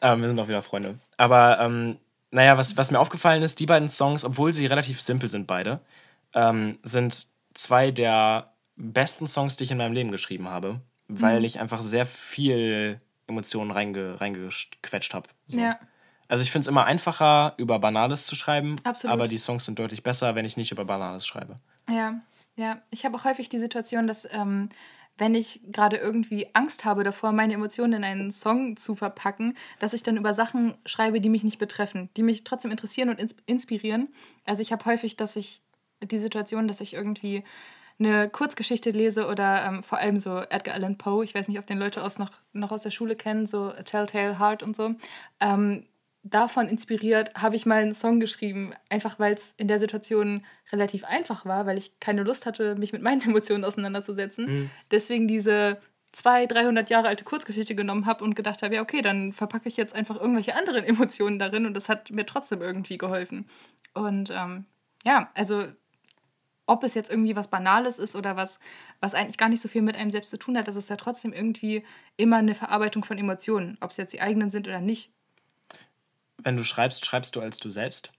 Ähm, 0.00 0.20
wir 0.20 0.28
sind 0.28 0.38
auch 0.38 0.48
wieder 0.48 0.62
Freunde. 0.62 0.98
Aber 1.16 1.58
ähm, 1.60 1.98
naja, 2.30 2.58
was, 2.58 2.76
was 2.76 2.90
mir 2.90 2.98
aufgefallen 3.00 3.42
ist, 3.42 3.58
die 3.60 3.66
beiden 3.66 3.88
Songs, 3.88 4.24
obwohl 4.24 4.52
sie 4.52 4.66
relativ 4.66 5.00
simpel 5.00 5.28
sind, 5.28 5.46
beide, 5.46 5.80
ähm, 6.34 6.78
sind 6.82 7.26
zwei 7.54 7.90
der 7.90 8.52
besten 8.76 9.26
Songs, 9.26 9.56
die 9.56 9.64
ich 9.64 9.70
in 9.70 9.78
meinem 9.78 9.94
Leben 9.94 10.10
geschrieben 10.10 10.48
habe, 10.48 10.80
weil 11.08 11.38
mhm. 11.38 11.44
ich 11.44 11.60
einfach 11.60 11.80
sehr 11.80 12.06
viel 12.06 13.00
Emotionen 13.26 13.70
reinge, 13.70 14.20
reingequetscht 14.20 15.14
habe. 15.14 15.28
So. 15.46 15.58
Ja. 15.58 15.78
Also 16.28 16.42
ich 16.42 16.50
finde 16.50 16.64
es 16.64 16.68
immer 16.68 16.84
einfacher, 16.84 17.54
über 17.56 17.78
Banales 17.78 18.26
zu 18.26 18.34
schreiben, 18.34 18.76
Absolut. 18.84 19.12
aber 19.12 19.28
die 19.28 19.38
Songs 19.38 19.64
sind 19.64 19.78
deutlich 19.78 20.02
besser, 20.02 20.34
wenn 20.34 20.44
ich 20.44 20.56
nicht 20.56 20.72
über 20.72 20.84
Banales 20.84 21.26
schreibe. 21.26 21.56
Ja, 21.88 22.20
ja. 22.56 22.78
Ich 22.90 23.04
habe 23.04 23.16
auch 23.16 23.24
häufig 23.24 23.48
die 23.48 23.58
Situation, 23.58 24.06
dass 24.06 24.26
ähm, 24.30 24.68
wenn 25.16 25.34
ich 25.34 25.60
gerade 25.70 25.96
irgendwie 25.96 26.48
Angst 26.54 26.84
habe 26.84 27.04
davor, 27.04 27.32
meine 27.32 27.54
Emotionen 27.54 27.94
in 27.94 28.04
einen 28.04 28.32
Song 28.32 28.76
zu 28.76 28.96
verpacken, 28.96 29.56
dass 29.78 29.92
ich 29.92 30.02
dann 30.02 30.16
über 30.16 30.34
Sachen 30.34 30.74
schreibe, 30.86 31.20
die 31.20 31.28
mich 31.28 31.44
nicht 31.44 31.58
betreffen, 31.58 32.10
die 32.16 32.22
mich 32.22 32.42
trotzdem 32.44 32.70
interessieren 32.70 33.10
und 33.10 33.34
inspirieren. 33.46 34.08
Also 34.44 34.62
ich 34.62 34.72
habe 34.72 34.84
häufig, 34.86 35.16
dass 35.16 35.36
ich 35.36 35.62
die 36.02 36.18
Situation, 36.18 36.66
dass 36.66 36.80
ich 36.80 36.94
irgendwie 36.94 37.44
eine 38.00 38.28
Kurzgeschichte 38.28 38.90
lese 38.90 39.28
oder 39.28 39.64
ähm, 39.64 39.82
vor 39.84 39.98
allem 39.98 40.18
so 40.18 40.38
Edgar 40.38 40.74
Allan 40.74 40.98
Poe, 40.98 41.22
ich 41.22 41.34
weiß 41.34 41.46
nicht, 41.46 41.60
ob 41.60 41.66
den 41.66 41.78
Leute 41.78 42.02
aus 42.02 42.18
noch, 42.18 42.30
noch 42.52 42.72
aus 42.72 42.82
der 42.82 42.90
Schule 42.90 43.14
kennen, 43.14 43.46
so 43.46 43.66
A 43.66 43.82
Telltale 43.82 44.40
Heart 44.40 44.64
und 44.64 44.74
so. 44.74 44.96
Ähm, 45.38 45.86
davon 46.24 46.68
inspiriert 46.68 47.32
habe 47.34 47.54
ich 47.54 47.66
mal 47.66 47.82
einen 47.82 47.94
Song 47.94 48.18
geschrieben, 48.18 48.72
einfach 48.88 49.18
weil 49.18 49.34
es 49.34 49.54
in 49.58 49.68
der 49.68 49.78
Situation 49.78 50.44
relativ 50.72 51.04
einfach 51.04 51.44
war, 51.44 51.66
weil 51.66 51.78
ich 51.78 52.00
keine 52.00 52.22
Lust 52.22 52.46
hatte, 52.46 52.74
mich 52.76 52.92
mit 52.92 53.02
meinen 53.02 53.20
Emotionen 53.28 53.64
auseinanderzusetzen. 53.64 54.46
Mhm. 54.46 54.70
Deswegen 54.90 55.28
diese 55.28 55.80
200, 56.12 56.52
300 56.52 56.90
Jahre 56.90 57.08
alte 57.08 57.24
Kurzgeschichte 57.24 57.74
genommen 57.74 58.06
habe 58.06 58.24
und 58.24 58.34
gedacht 58.34 58.62
habe, 58.62 58.76
ja, 58.76 58.82
okay, 58.82 59.02
dann 59.02 59.32
verpacke 59.32 59.68
ich 59.68 59.76
jetzt 59.76 59.94
einfach 59.94 60.18
irgendwelche 60.18 60.56
anderen 60.56 60.84
Emotionen 60.84 61.38
darin 61.38 61.66
und 61.66 61.74
das 61.74 61.88
hat 61.88 62.10
mir 62.10 62.24
trotzdem 62.24 62.62
irgendwie 62.62 62.98
geholfen. 62.98 63.46
Und 63.92 64.30
ähm, 64.30 64.64
ja, 65.04 65.30
also 65.34 65.66
ob 66.66 66.82
es 66.82 66.94
jetzt 66.94 67.10
irgendwie 67.10 67.36
was 67.36 67.48
Banales 67.48 67.98
ist 67.98 68.16
oder 68.16 68.36
was, 68.36 68.58
was 69.00 69.14
eigentlich 69.14 69.36
gar 69.36 69.50
nicht 69.50 69.60
so 69.60 69.68
viel 69.68 69.82
mit 69.82 69.96
einem 69.96 70.10
selbst 70.10 70.30
zu 70.30 70.38
tun 70.38 70.56
hat, 70.56 70.66
das 70.66 70.76
ist 70.76 70.88
ja 70.88 70.96
trotzdem 70.96 71.34
irgendwie 71.34 71.84
immer 72.16 72.36
eine 72.36 72.54
Verarbeitung 72.54 73.04
von 73.04 73.18
Emotionen, 73.18 73.76
ob 73.82 73.90
es 73.90 73.98
jetzt 73.98 74.14
die 74.14 74.22
eigenen 74.22 74.48
sind 74.48 74.66
oder 74.66 74.80
nicht. 74.80 75.12
Wenn 76.44 76.56
du 76.56 76.64
schreibst, 76.64 77.04
schreibst 77.04 77.34
du 77.36 77.40
als 77.40 77.58
du 77.58 77.70
selbst? 77.70 78.10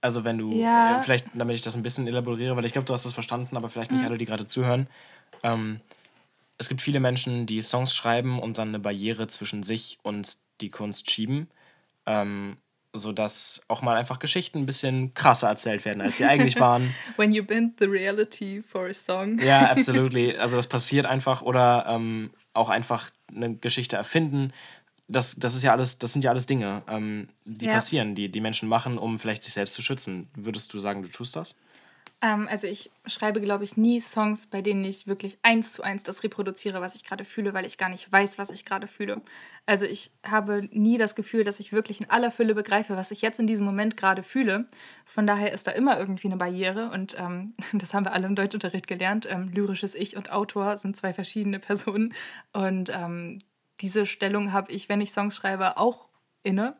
Also 0.00 0.24
wenn 0.24 0.38
du, 0.38 0.52
ja. 0.52 0.98
äh, 0.98 1.02
vielleicht 1.02 1.26
damit 1.34 1.56
ich 1.56 1.62
das 1.62 1.76
ein 1.76 1.82
bisschen 1.82 2.06
elaboriere, 2.06 2.56
weil 2.56 2.64
ich 2.64 2.72
glaube, 2.72 2.86
du 2.86 2.92
hast 2.92 3.04
das 3.04 3.12
verstanden, 3.12 3.56
aber 3.56 3.68
vielleicht 3.68 3.90
nicht 3.90 4.00
mhm. 4.00 4.06
alle, 4.06 4.18
die 4.18 4.24
gerade 4.24 4.46
zuhören. 4.46 4.88
Ähm, 5.42 5.80
es 6.58 6.68
gibt 6.68 6.80
viele 6.80 7.00
Menschen, 7.00 7.46
die 7.46 7.62
Songs 7.62 7.94
schreiben 7.94 8.38
und 8.38 8.58
dann 8.58 8.68
eine 8.68 8.78
Barriere 8.78 9.28
zwischen 9.28 9.62
sich 9.62 9.98
und 10.02 10.38
die 10.60 10.70
Kunst 10.70 11.10
schieben. 11.10 11.50
Ähm, 12.06 12.56
sodass 12.98 13.62
auch 13.68 13.82
mal 13.82 13.96
einfach 13.96 14.18
Geschichten 14.18 14.58
ein 14.58 14.66
bisschen 14.66 15.12
krasser 15.14 15.48
erzählt 15.48 15.84
werden, 15.84 16.00
als 16.00 16.16
sie 16.16 16.24
eigentlich 16.26 16.58
waren. 16.58 16.94
When 17.16 17.32
you 17.32 17.44
bend 17.44 17.78
the 17.78 17.86
reality 17.86 18.62
for 18.62 18.86
a 18.86 18.94
song. 18.94 19.38
Ja, 19.38 19.60
absolutely. 19.70 20.36
Also 20.36 20.56
das 20.56 20.66
passiert 20.66 21.06
einfach 21.06 21.42
oder 21.42 21.86
ähm, 21.88 22.30
auch 22.52 22.70
einfach 22.70 23.10
eine 23.34 23.56
Geschichte 23.56 23.96
erfinden. 23.96 24.52
Das, 25.08 25.36
das 25.36 25.54
ist 25.54 25.62
ja 25.62 25.72
alles, 25.72 25.98
das 25.98 26.12
sind 26.12 26.24
ja 26.24 26.30
alles 26.30 26.46
Dinge, 26.46 26.82
ähm, 26.88 27.28
die 27.44 27.66
ja. 27.66 27.74
passieren, 27.74 28.14
die 28.14 28.28
die 28.28 28.40
Menschen 28.40 28.68
machen, 28.68 28.98
um 28.98 29.18
vielleicht 29.18 29.42
sich 29.42 29.52
selbst 29.52 29.74
zu 29.74 29.82
schützen. 29.82 30.28
Würdest 30.34 30.74
du 30.74 30.78
sagen, 30.78 31.02
du 31.02 31.08
tust 31.08 31.36
das? 31.36 31.56
Ähm, 32.22 32.48
also 32.50 32.66
ich 32.66 32.90
schreibe, 33.06 33.40
glaube 33.40 33.64
ich, 33.64 33.76
nie 33.76 34.00
Songs, 34.00 34.46
bei 34.46 34.62
denen 34.62 34.84
ich 34.84 35.06
wirklich 35.06 35.38
eins 35.42 35.74
zu 35.74 35.82
eins 35.82 36.02
das 36.02 36.22
reproduziere, 36.22 36.80
was 36.80 36.96
ich 36.96 37.04
gerade 37.04 37.24
fühle, 37.26 37.52
weil 37.52 37.66
ich 37.66 37.76
gar 37.76 37.90
nicht 37.90 38.10
weiß, 38.10 38.38
was 38.38 38.50
ich 38.50 38.64
gerade 38.64 38.86
fühle. 38.86 39.20
Also 39.66 39.84
ich 39.84 40.10
habe 40.24 40.68
nie 40.72 40.96
das 40.96 41.14
Gefühl, 41.14 41.44
dass 41.44 41.60
ich 41.60 41.72
wirklich 41.72 42.00
in 42.00 42.10
aller 42.10 42.30
Fülle 42.30 42.54
begreife, 42.54 42.96
was 42.96 43.10
ich 43.10 43.20
jetzt 43.20 43.38
in 43.38 43.46
diesem 43.46 43.66
Moment 43.66 43.96
gerade 43.96 44.22
fühle. 44.22 44.66
Von 45.04 45.26
daher 45.26 45.52
ist 45.52 45.66
da 45.66 45.72
immer 45.72 45.98
irgendwie 45.98 46.28
eine 46.28 46.38
Barriere 46.38 46.90
und 46.90 47.16
ähm, 47.18 47.54
das 47.74 47.92
haben 47.92 48.06
wir 48.06 48.12
alle 48.12 48.26
im 48.26 48.34
Deutschunterricht 48.34 48.86
gelernt. 48.86 49.26
Ähm, 49.30 49.50
lyrisches 49.50 49.94
Ich 49.94 50.16
und 50.16 50.32
Autor 50.32 50.78
sind 50.78 50.96
zwei 50.96 51.12
verschiedene 51.12 51.58
Personen 51.58 52.14
und 52.52 52.90
ähm, 52.94 53.38
diese 53.80 54.06
Stellung 54.06 54.52
habe 54.52 54.72
ich, 54.72 54.88
wenn 54.88 55.00
ich 55.00 55.12
Songs 55.12 55.36
schreibe, 55.36 55.76
auch 55.76 56.08
inne. 56.42 56.76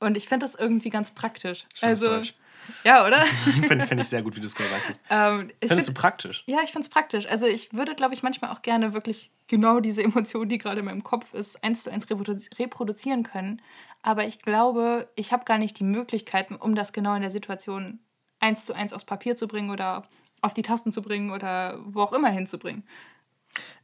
Und 0.00 0.16
ich 0.16 0.28
finde 0.28 0.44
das 0.44 0.54
irgendwie 0.54 0.90
ganz 0.90 1.12
praktisch. 1.12 1.66
Schönes 1.74 2.02
also 2.02 2.16
Deutsch. 2.16 2.34
Ja, 2.82 3.06
oder? 3.06 3.24
finde 3.66 3.86
find 3.86 4.00
ich 4.00 4.08
sehr 4.08 4.22
gut, 4.22 4.36
wie 4.36 4.40
du 4.40 4.46
es 4.46 4.54
gesagt 4.54 4.88
hast. 4.88 5.04
Ähm, 5.10 5.50
Findest 5.60 5.86
find, 5.86 5.88
du 5.88 6.00
praktisch? 6.00 6.44
Ja, 6.46 6.58
ich 6.62 6.72
finde 6.72 6.86
es 6.86 6.88
praktisch. 6.88 7.26
Also 7.26 7.46
ich 7.46 7.72
würde, 7.72 7.94
glaube 7.94 8.14
ich, 8.14 8.22
manchmal 8.22 8.50
auch 8.50 8.62
gerne 8.62 8.94
wirklich 8.94 9.30
genau 9.46 9.80
diese 9.80 10.02
Emotion, 10.02 10.48
die 10.48 10.58
gerade 10.58 10.80
in 10.80 10.86
meinem 10.86 11.04
Kopf 11.04 11.34
ist, 11.34 11.62
eins 11.62 11.84
zu 11.84 11.90
eins 11.90 12.06
reproduzieren 12.10 13.22
können. 13.22 13.60
Aber 14.02 14.26
ich 14.26 14.38
glaube, 14.38 15.08
ich 15.14 15.32
habe 15.32 15.44
gar 15.44 15.58
nicht 15.58 15.78
die 15.78 15.84
Möglichkeiten, 15.84 16.56
um 16.56 16.74
das 16.74 16.92
genau 16.92 17.14
in 17.14 17.22
der 17.22 17.30
Situation 17.30 18.00
eins 18.40 18.64
zu 18.66 18.74
eins 18.74 18.92
aufs 18.92 19.04
Papier 19.04 19.36
zu 19.36 19.46
bringen 19.46 19.70
oder 19.70 20.08
auf 20.42 20.54
die 20.54 20.62
Tasten 20.62 20.92
zu 20.92 21.00
bringen 21.00 21.30
oder 21.32 21.78
wo 21.84 22.02
auch 22.02 22.12
immer 22.12 22.28
hinzubringen. 22.28 22.84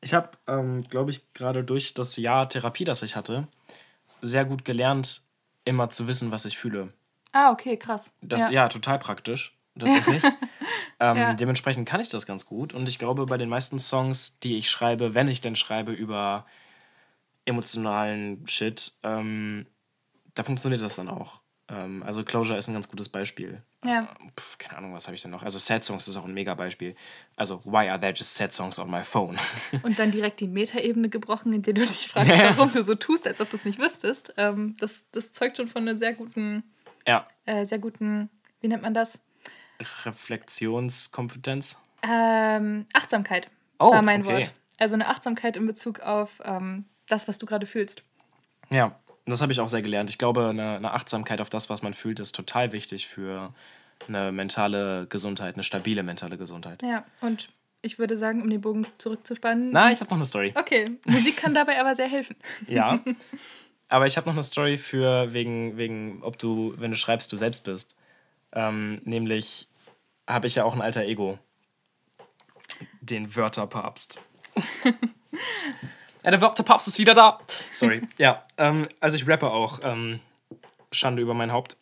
Ich 0.01 0.15
habe, 0.15 0.31
ähm, 0.47 0.85
glaube 0.89 1.11
ich, 1.11 1.33
gerade 1.35 1.65
durch 1.65 1.95
das 1.95 2.17
Jahr 2.17 2.49
Therapie, 2.49 2.85
das 2.85 3.03
ich 3.03 3.17
hatte, 3.17 3.47
sehr 4.23 4.45
gut 4.45 4.65
gelernt, 4.65 5.23
immer 5.65 5.91
zu 5.91 6.07
wissen, 6.07 6.31
was 6.31 6.45
ich 6.45 6.59
fühle. 6.59 6.93
Ah, 7.33 7.51
okay, 7.53 7.77
krass. 7.77 8.13
Das, 8.21 8.43
ja. 8.43 8.51
ja 8.51 8.69
total 8.69 8.99
praktisch. 8.99 9.57
Tatsächlich. 9.79 10.23
ähm, 11.01 11.17
ja. 11.17 11.35
Dementsprechend 11.35 11.89
kann 11.89 12.01
ich 12.01 12.09
das 12.09 12.27
ganz 12.27 12.47
gut. 12.47 12.75
Und 12.75 12.89
ich 12.89 12.99
glaube, 12.99 13.27
bei 13.27 13.39
den 13.39 13.49
meisten 13.49 13.79
Songs, 13.79 14.41
die 14.41 14.57
ich 14.57 14.71
schreibe, 14.71 15.15
wenn 15.15 15.29
ich 15.29 15.41
denn 15.41 15.57
schreibe 15.57 15.93
über 15.93 16.47
emotionalen 17.45 18.47
Shit, 18.47 18.93
ähm, 19.03 19.67
da 20.35 20.43
funktioniert 20.43 20.83
das 20.83 20.97
dann 20.97 21.09
auch. 21.09 21.40
Ähm, 21.71 22.03
also 22.03 22.25
Closure 22.25 22.59
ist 22.59 22.69
ein 22.69 22.75
ganz 22.75 22.89
gutes 22.89 23.09
Beispiel. 23.09 23.63
Ja. 23.85 24.15
Pff, 24.39 24.59
keine 24.59 24.79
Ahnung, 24.79 24.95
was 24.95 25.07
habe 25.07 25.15
ich 25.15 25.23
denn 25.23 25.31
noch? 25.31 25.43
Also 25.43 25.59
Sad 25.59 25.85
Songs 25.85 26.09
ist 26.09 26.17
auch 26.17 26.25
ein 26.25 26.35
mega 26.35 26.55
Beispiel. 26.55 26.95
Also 27.37 27.63
Why 27.65 27.89
are 27.89 28.01
there 28.01 28.13
just 28.13 28.35
sad 28.35 28.53
songs 28.53 28.79
on 28.79 28.91
my 28.91 29.03
phone? 29.05 29.39
Und 29.83 29.99
dann 29.99 30.11
direkt 30.11 30.41
die 30.41 30.49
Metaebene 30.49 31.09
gebrochen, 31.09 31.53
in 31.53 31.63
der 31.63 31.75
du 31.75 31.83
dich 31.87 32.09
fragst, 32.09 32.31
warum 32.31 32.73
du 32.73 32.83
so 32.83 32.95
tust, 32.95 33.27
als 33.27 33.41
ob 33.41 33.51
du 33.51 33.57
es 33.57 33.65
nicht 33.65 33.79
wüsstest. 33.79 34.35
Ähm, 34.37 34.75
das, 34.79 35.05
das 35.13 35.33
zeugt 35.33 35.57
schon 35.59 35.69
von 35.69 35.83
einer 35.83 35.97
sehr 35.97 36.13
guten, 36.15 36.65
ja. 37.07 37.27
äh, 37.47 37.65
sehr 37.65 37.79
guten, 37.79 38.29
wie 38.61 38.69
nennt 38.69 38.83
man 38.83 38.95
das? 38.95 39.21
Reflexionskompetenz. 40.05 41.79
Ähm, 42.03 42.87
Achtsamkeit 42.93 43.51
Oh, 43.79 43.93
war 43.93 44.03
mein 44.03 44.23
okay. 44.23 44.35
Wort. 44.35 44.53
Also 44.79 44.95
eine 44.95 45.09
Achtsamkeit 45.09 45.57
in 45.57 45.67
Bezug 45.67 46.01
auf 46.01 46.41
ähm, 46.45 46.85
das, 47.09 47.27
was 47.29 47.39
du 47.39 47.47
gerade 47.47 47.67
fühlst. 47.67 48.05
Ja, 48.71 49.00
das 49.27 49.43
habe 49.43 49.53
ich 49.53 49.61
auch 49.61 49.69
sehr 49.69 49.83
gelernt. 49.83 50.11
Ich 50.11 50.19
glaube, 50.19 50.49
eine, 50.49 50.77
eine 50.77 50.93
Achtsamkeit 50.93 51.41
auf 51.41 51.51
das, 51.51 51.71
was 51.71 51.83
man 51.83 51.95
fühlt, 51.95 52.21
ist 52.21 52.35
total 52.35 52.73
wichtig 52.73 53.07
für 53.07 53.53
eine 54.09 54.33
mentale 54.33 55.07
Gesundheit, 55.09 55.55
eine 55.55 55.65
stabile 55.65 56.03
mentale 56.03 56.39
Gesundheit. 56.39 56.83
Ja, 56.83 57.05
und 57.21 57.51
ich 57.83 57.99
würde 57.99 58.17
sagen, 58.17 58.43
um 58.43 58.51
den 58.51 58.61
Bogen 58.61 58.87
zurückzuspannen. 58.99 59.71
Na, 59.73 59.91
ich 59.91 60.01
habe 60.01 60.11
noch 60.11 60.17
eine 60.17 60.25
Story. 60.25 60.53
Okay, 60.55 60.99
Musik 61.07 61.37
kann 61.37 61.55
dabei 61.55 61.81
aber 61.81 61.95
sehr 61.95 62.09
helfen. 62.09 62.37
Ja. 62.67 63.01
Aber 63.93 64.07
ich 64.07 64.17
habe 64.17 64.29
noch 64.29 64.35
eine 64.35 64.45
Story 64.45 64.79
für 64.79 65.33
wegen, 65.33 65.77
wegen, 65.77 66.23
ob 66.23 66.39
du, 66.39 66.75
wenn 66.77 66.93
du 66.93 66.97
schreibst, 66.97 67.33
du 67.33 67.37
selbst 67.37 67.65
bist. 67.65 67.97
Ähm, 68.53 69.01
nämlich 69.03 69.67
habe 70.29 70.47
ich 70.47 70.55
ja 70.55 70.63
auch 70.63 70.75
ein 70.75 70.81
alter 70.81 71.03
Ego. 71.03 71.41
Den 73.01 73.35
Wörterpapst. 73.35 74.21
ja, 76.23 76.31
der 76.31 76.41
Wörterpapst 76.41 76.89
ist 76.89 76.99
wieder 76.99 77.15
da. 77.15 77.39
Sorry. 77.73 78.03
Ja, 78.19 78.43
ähm, 78.59 78.89
also 79.01 79.17
ich 79.17 79.29
rappe 79.29 79.51
auch. 79.51 79.81
Ähm, 79.83 80.21
Schande 80.93 81.23
über 81.23 81.35
mein 81.35 81.53
Haupt. 81.53 81.77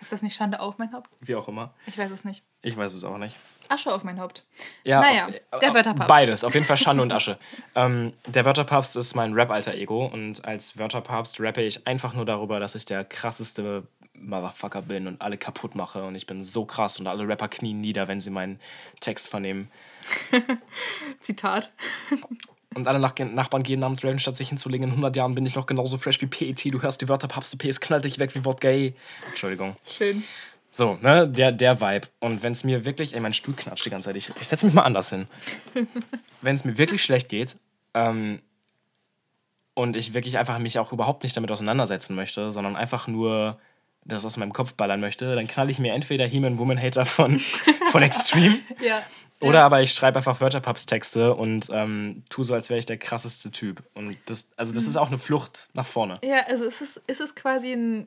Ist 0.00 0.12
das 0.12 0.22
nicht 0.22 0.36
Schande 0.36 0.60
auf 0.60 0.78
mein 0.78 0.92
Haupt? 0.92 1.08
Wie 1.20 1.34
auch 1.34 1.48
immer. 1.48 1.72
Ich 1.86 1.98
weiß 1.98 2.10
es 2.10 2.24
nicht. 2.24 2.42
Ich 2.62 2.76
weiß 2.76 2.94
es 2.94 3.02
auch 3.04 3.18
nicht. 3.18 3.36
Asche 3.68 3.92
auf 3.92 4.04
mein 4.04 4.20
Haupt. 4.20 4.44
Ja, 4.84 5.00
Naja, 5.00 5.28
ob- 5.50 5.58
der 5.60 5.70
ob- 5.70 5.74
Wörterpapst. 5.76 6.08
Beides, 6.08 6.44
auf 6.44 6.54
jeden 6.54 6.66
Fall 6.66 6.76
Schande 6.76 7.02
und 7.02 7.12
Asche. 7.12 7.38
ähm, 7.74 8.12
der 8.26 8.44
Wörterpapst 8.44 8.94
ist 8.96 9.16
mein 9.16 9.32
Rap-Alter-Ego 9.34 10.06
und 10.06 10.44
als 10.44 10.78
Wörterpapst 10.78 11.40
rappe 11.40 11.62
ich 11.62 11.86
einfach 11.88 12.14
nur 12.14 12.24
darüber, 12.24 12.60
dass 12.60 12.76
ich 12.76 12.84
der 12.84 13.04
krasseste 13.04 13.84
Motherfucker 14.14 14.82
bin 14.82 15.08
und 15.08 15.20
alle 15.20 15.36
kaputt 15.38 15.74
mache 15.74 16.04
und 16.04 16.14
ich 16.14 16.26
bin 16.26 16.42
so 16.44 16.64
krass 16.64 17.00
und 17.00 17.08
alle 17.08 17.26
Rapper 17.26 17.48
knien 17.48 17.80
nieder, 17.80 18.06
wenn 18.06 18.20
sie 18.20 18.30
meinen 18.30 18.60
Text 19.00 19.28
vernehmen. 19.28 19.70
Zitat. 21.20 21.72
Und 22.76 22.86
alle 22.86 22.98
Nach 22.98 23.14
Nachbarn 23.18 23.62
gehen 23.62 23.80
namens 23.80 24.04
Raven, 24.04 24.18
statt 24.18 24.36
sich 24.36 24.50
hinzulegen. 24.50 24.84
In 24.84 24.90
100 24.90 25.16
Jahren 25.16 25.34
bin 25.34 25.46
ich 25.46 25.54
noch 25.54 25.64
genauso 25.64 25.96
fresh 25.96 26.20
wie 26.20 26.26
PET. 26.26 26.66
Du 26.66 26.82
hörst 26.82 27.00
die 27.00 27.08
Wörterpapst, 27.08 27.58
P, 27.58 27.68
es 27.68 27.80
knallt 27.80 28.04
dich 28.04 28.18
weg 28.18 28.32
wie 28.34 28.42
gay. 28.60 28.94
Entschuldigung. 29.28 29.76
Schön. 29.90 30.22
So, 30.70 30.98
ne, 31.00 31.26
der, 31.26 31.52
der 31.52 31.80
Vibe. 31.80 32.06
Und 32.20 32.42
wenn 32.42 32.52
es 32.52 32.64
mir 32.64 32.84
wirklich, 32.84 33.14
ey, 33.14 33.20
mein 33.20 33.32
Stuhl 33.32 33.54
knatscht 33.54 33.86
die 33.86 33.90
ganze 33.90 34.10
Zeit. 34.10 34.16
Ich, 34.16 34.30
ich 34.38 34.46
setze 34.46 34.66
mich 34.66 34.74
mal 34.74 34.82
anders 34.82 35.08
hin. 35.08 35.26
wenn 36.42 36.54
es 36.54 36.66
mir 36.66 36.76
wirklich 36.76 37.02
schlecht 37.02 37.30
geht 37.30 37.56
ähm, 37.94 38.42
und 39.72 39.96
ich 39.96 40.12
wirklich 40.12 40.36
einfach 40.36 40.58
mich 40.58 40.78
auch 40.78 40.92
überhaupt 40.92 41.22
nicht 41.22 41.34
damit 41.34 41.50
auseinandersetzen 41.50 42.14
möchte, 42.14 42.50
sondern 42.50 42.76
einfach 42.76 43.06
nur 43.06 43.58
das 44.04 44.26
aus 44.26 44.36
meinem 44.36 44.52
Kopf 44.52 44.74
ballern 44.74 45.00
möchte, 45.00 45.34
dann 45.34 45.48
knall 45.48 45.70
ich 45.70 45.78
mir 45.78 45.94
entweder 45.94 46.26
He-Man 46.26 46.58
Woman 46.58 46.80
Hater 46.80 47.06
von, 47.06 47.38
von 47.90 48.02
Extreme 48.02 48.58
Ja. 48.86 49.02
Oder 49.40 49.64
aber 49.64 49.82
ich 49.82 49.92
schreibe 49.92 50.18
einfach 50.18 50.40
Wörterpaps-Texte 50.40 51.34
und 51.34 51.68
ähm, 51.70 52.24
tu 52.28 52.42
so, 52.42 52.54
als 52.54 52.70
wäre 52.70 52.78
ich 52.78 52.86
der 52.86 52.98
krasseste 52.98 53.50
Typ. 53.50 53.82
Und 53.94 54.16
das, 54.26 54.48
also 54.56 54.74
das 54.74 54.86
ist 54.86 54.96
auch 54.96 55.08
eine 55.08 55.18
Flucht 55.18 55.68
nach 55.74 55.86
vorne. 55.86 56.18
Ja, 56.24 56.46
also 56.46 56.64
ist 56.64 56.80
es, 56.80 57.00
ist 57.06 57.20
es 57.20 57.34
quasi 57.34 57.72
ein, 57.72 58.06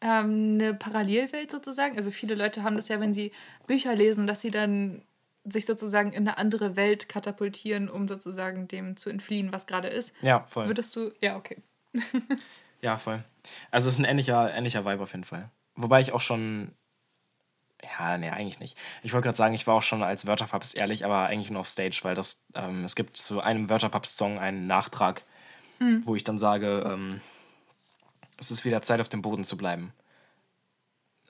ähm, 0.00 0.58
eine 0.60 0.74
Parallelwelt 0.74 1.50
sozusagen. 1.50 1.96
Also 1.96 2.10
viele 2.10 2.34
Leute 2.34 2.62
haben 2.62 2.76
das 2.76 2.88
ja, 2.88 3.00
wenn 3.00 3.12
sie 3.12 3.32
Bücher 3.66 3.94
lesen, 3.94 4.26
dass 4.26 4.40
sie 4.40 4.50
dann 4.50 5.02
sich 5.44 5.66
sozusagen 5.66 6.12
in 6.12 6.28
eine 6.28 6.38
andere 6.38 6.76
Welt 6.76 7.08
katapultieren, 7.08 7.88
um 7.88 8.06
sozusagen 8.06 8.68
dem 8.68 8.96
zu 8.96 9.10
entfliehen, 9.10 9.52
was 9.52 9.66
gerade 9.66 9.88
ist. 9.88 10.14
Ja, 10.22 10.40
voll. 10.48 10.68
Würdest 10.68 10.94
du, 10.94 11.10
ja, 11.20 11.36
okay. 11.36 11.56
Ja, 12.82 12.96
voll. 12.96 13.22
Also 13.70 13.88
es 13.88 13.94
ist 13.94 14.00
ein 14.00 14.04
ähnlicher, 14.04 14.52
ähnlicher 14.52 14.84
Vibe 14.84 15.04
auf 15.04 15.12
jeden 15.12 15.24
Fall. 15.24 15.48
Wobei 15.76 16.00
ich 16.00 16.12
auch 16.12 16.20
schon. 16.20 16.72
Ja, 17.84 18.16
nee, 18.18 18.30
eigentlich 18.30 18.60
nicht. 18.60 18.78
Ich 19.02 19.12
wollte 19.12 19.24
gerade 19.24 19.36
sagen, 19.36 19.54
ich 19.54 19.66
war 19.66 19.74
auch 19.74 19.82
schon 19.82 20.02
als 20.02 20.26
Wörterpapst 20.26 20.76
ehrlich, 20.76 21.04
aber 21.04 21.24
eigentlich 21.26 21.50
nur 21.50 21.60
auf 21.60 21.68
Stage, 21.68 22.00
weil 22.02 22.14
das, 22.14 22.42
ähm, 22.54 22.84
es 22.84 22.94
gibt 22.94 23.16
zu 23.16 23.40
einem 23.40 23.68
Wörterpapst-Song 23.68 24.38
einen 24.38 24.66
Nachtrag, 24.66 25.22
wo 26.04 26.14
ich 26.14 26.22
dann 26.22 26.38
sage, 26.38 26.84
ähm, 26.86 27.20
es 28.38 28.50
ist 28.52 28.64
wieder 28.64 28.82
Zeit, 28.82 29.00
auf 29.00 29.08
dem 29.08 29.20
Boden 29.20 29.44
zu 29.44 29.56
bleiben. 29.56 29.92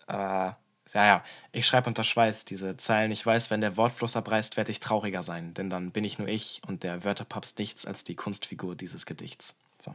Äh, 0.09 0.13
ja, 0.15 1.07
ja, 1.07 1.25
ich 1.53 1.67
schreibe 1.67 1.89
unter 1.89 2.05
Schweiß 2.05 2.45
diese 2.45 2.77
Zeilen. 2.77 3.13
Ich 3.13 3.25
weiß, 3.25 3.51
wenn 3.51 3.63
der 3.63 3.77
Wortfluss 3.79 4.15
abreißt, 4.17 4.59
werde 4.59 4.71
ich 4.71 4.81
trauriger 4.81 5.23
sein, 5.23 5.55
denn 5.55 5.71
dann 5.71 5.91
bin 5.91 6.05
ich 6.05 6.19
nur 6.19 6.29
ich 6.29 6.61
und 6.67 6.83
der 6.83 7.03
Wörterpapst 7.05 7.59
nichts 7.59 7.87
als 7.87 8.05
die 8.05 8.15
Kunstfigur 8.15 8.75
dieses 8.75 9.07
Gedichts. 9.07 9.55
So. 9.81 9.95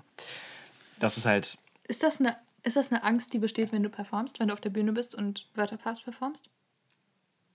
Das 1.00 1.18
ist 1.18 1.28
halt 1.28 1.58
Ist 1.88 2.02
das, 2.02 2.20
eine, 2.20 2.36
ist 2.68 2.76
das 2.76 2.92
eine 2.92 3.04
Angst, 3.04 3.34
die 3.34 3.40
besteht, 3.40 3.72
wenn 3.72 3.84
du 3.84 3.90
performst, 3.90 4.40
wenn 4.40 4.50
du 4.50 4.54
auf 4.54 4.62
der 4.62 4.70
Bühne 4.70 4.92
bist 4.92 5.16
und 5.16 5.48
Wörterpass 5.56 6.02
performst? 6.02 6.50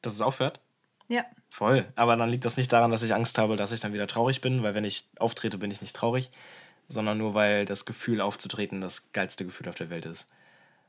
dass 0.02 0.12
es 0.12 0.20
aufhört? 0.20 0.60
Ja. 1.08 1.24
Voll. 1.48 1.90
Aber 1.96 2.16
dann 2.16 2.28
liegt 2.28 2.44
das 2.44 2.56
nicht 2.56 2.72
daran, 2.72 2.90
dass 2.90 3.02
ich 3.02 3.14
Angst 3.14 3.38
habe, 3.38 3.56
dass 3.56 3.72
ich 3.72 3.80
dann 3.80 3.92
wieder 3.92 4.06
traurig 4.06 4.40
bin, 4.40 4.62
weil 4.62 4.74
wenn 4.74 4.84
ich 4.84 5.06
auftrete, 5.18 5.58
bin 5.58 5.70
ich 5.70 5.80
nicht 5.80 5.96
traurig, 5.96 6.30
sondern 6.88 7.18
nur 7.18 7.34
weil 7.34 7.64
das 7.64 7.84
Gefühl 7.84 8.20
aufzutreten 8.20 8.80
das 8.80 9.12
geilste 9.12 9.46
Gefühl 9.46 9.68
auf 9.68 9.74
der 9.76 9.90
Welt 9.90 10.06
ist. 10.06 10.26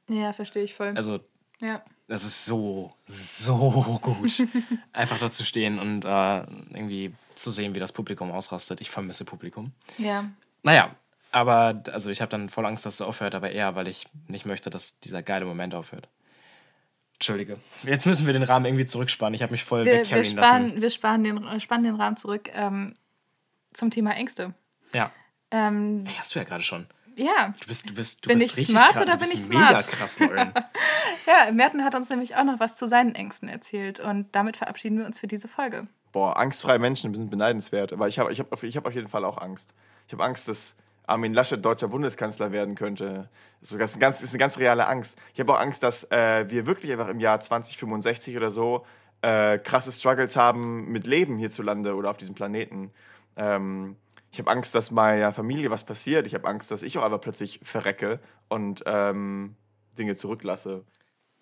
Ja, 0.08 0.34
verstehe 0.34 0.64
ich 0.64 0.74
voll. 0.74 0.94
Also, 0.96 1.20
ja. 1.60 1.82
das 2.08 2.26
ist 2.26 2.46
so, 2.46 2.94
so 3.08 4.00
gut. 4.02 4.44
Einfach 4.94 5.20
da 5.20 5.32
zu 5.32 5.46
stehen 5.46 5.80
und 5.80 6.04
äh, 6.04 6.40
irgendwie 6.74 7.14
zu 7.36 7.52
sehen, 7.52 7.74
wie 7.76 7.80
das 7.80 7.94
Publikum 7.94 8.32
ausrastet. 8.32 8.82
Ich 8.82 8.90
vermisse 8.90 9.26
Publikum. 9.26 9.72
Ja. 9.98 10.30
Naja, 10.62 10.96
aber 11.34 11.84
also 11.92 12.10
ich 12.10 12.22
habe 12.22 12.30
dann 12.30 12.50
voll 12.50 12.66
Angst, 12.66 12.86
dass 12.86 12.96
es 12.96 13.02
aufhört, 13.02 13.36
aber 13.36 13.52
eher, 13.52 13.76
weil 13.76 13.88
ich 13.88 14.08
nicht 14.28 14.46
möchte, 14.46 14.70
dass 14.70 15.00
dieser 15.00 15.22
geile 15.24 15.46
Moment 15.46 15.74
aufhört. 15.76 16.08
Entschuldige. 17.16 17.58
Jetzt 17.84 18.06
müssen 18.06 18.26
wir 18.26 18.34
den 18.34 18.44
Rahmen 18.44 18.66
irgendwie 18.66 18.86
zurückspannen. 18.86 19.34
Ich 19.34 19.42
habe 19.44 19.52
mich 19.52 19.64
voll 19.64 19.86
Wir, 19.86 19.94
wir, 19.94 20.00
wegcarryen 20.00 20.36
lassen. 20.36 20.48
sparen, 20.70 20.82
wir 20.82 20.90
sparen 20.90 21.24
den, 21.24 21.62
spannen 21.62 21.84
den 21.86 21.96
Rahmen 21.96 22.18
zurück 22.18 22.50
ähm, 22.54 22.94
zum 23.74 23.92
Thema 23.92 24.12
Ängste. 24.16 24.54
Ja. 24.94 25.12
Ähm, 25.52 26.04
Hey, 26.06 26.16
hast 26.20 26.36
du 26.36 26.40
ja 26.40 26.46
gerade 26.46 26.64
schon. 26.64 26.88
ja, 27.16 27.54
Du 27.62 27.68
bist, 27.68 27.90
du 27.90 27.94
bist, 27.94 28.26
du 28.26 28.30
Bin 28.30 28.40
bist 28.40 28.52
ich 28.54 28.58
richtig 28.58 28.76
smart 28.76 28.94
krass, 28.94 29.02
oder 29.04 29.12
du 29.14 29.20
bin 29.20 29.30
bist 29.30 29.34
ich 29.46 29.48
mega 29.50 29.70
smart? 29.70 29.88
krass, 29.88 30.20
Lauren. 30.20 30.54
ja, 31.28 31.52
Merten 31.54 31.84
hat 31.86 31.96
uns 31.96 32.10
nämlich 32.10 32.36
auch 32.36 32.44
noch 32.44 32.60
was 32.60 32.76
zu 32.76 32.88
seinen 32.88 33.16
Ängsten 33.16 33.48
erzählt 33.48 34.00
und 34.02 34.28
damit 34.36 34.58
verabschieden 34.58 34.98
wir 35.00 35.06
uns 35.06 35.20
für 35.20 35.28
diese 35.28 35.48
Folge. 35.48 35.88
Boah, 36.12 36.38
angstfreie 36.38 36.78
Menschen 36.80 37.14
sind 37.14 37.30
beneidenswert. 37.32 37.94
Aber 37.94 38.08
ich 38.08 38.20
habe 38.20 38.34
ich 38.34 38.40
hab, 38.40 38.52
auf- 38.52 38.64
ich 38.64 38.76
hab 38.76 38.86
auf 38.86 38.94
jeden 38.94 39.08
Fall 39.08 39.24
auch 39.24 39.38
Angst. 39.40 39.74
Ich 40.08 40.14
habe 40.14 40.24
Angst, 40.24 40.48
dass 40.48 40.76
Armin 41.06 41.34
Laschet 41.34 41.64
deutscher 41.64 41.90
Bundeskanzler 41.90 42.52
werden 42.52 42.76
könnte. 42.76 43.30
Das 43.60 43.72
ist, 43.72 43.94
eine, 43.94 44.00
ganz, 44.00 44.22
ist 44.22 44.32
eine 44.32 44.40
ganz 44.40 44.58
reale 44.58 44.88
Angst. 44.88 45.18
Ich 45.34 45.40
habe 45.40 45.54
auch 45.54 45.60
Angst, 45.60 45.84
dass 45.84 46.10
äh, 46.12 46.50
wir 46.50 46.66
wirklich 46.66 46.92
einfach 46.92 47.10
im 47.10 47.20
Jahr 47.20 47.40
2065 47.40 48.38
oder 48.38 48.50
so 48.50 48.86
äh, 49.22 49.58
krasse 49.58 49.92
Struggles 49.92 50.36
haben 50.36 50.92
mit 50.92 51.08
Leben 51.08 51.38
hierzulande 51.38 51.96
oder 51.96 52.10
auf 52.10 52.18
diesem 52.18 52.36
Planeten. 52.36 52.92
Ähm, 53.36 53.96
ich 54.32 54.40
habe 54.40 54.50
Angst, 54.50 54.74
dass 54.76 54.92
meiner 54.92 55.32
Familie 55.32 55.70
was 55.70 55.84
passiert. 55.84 56.26
Ich 56.26 56.34
habe 56.34 56.48
Angst, 56.48 56.72
dass 56.72 56.84
ich 56.84 56.98
auch 56.98 57.04
einfach 57.04 57.22
plötzlich 57.22 57.60
verrecke 57.62 58.20
und 58.50 58.84
ähm, 58.86 59.56
Dinge 59.98 60.16
zurücklasse. 60.16 60.86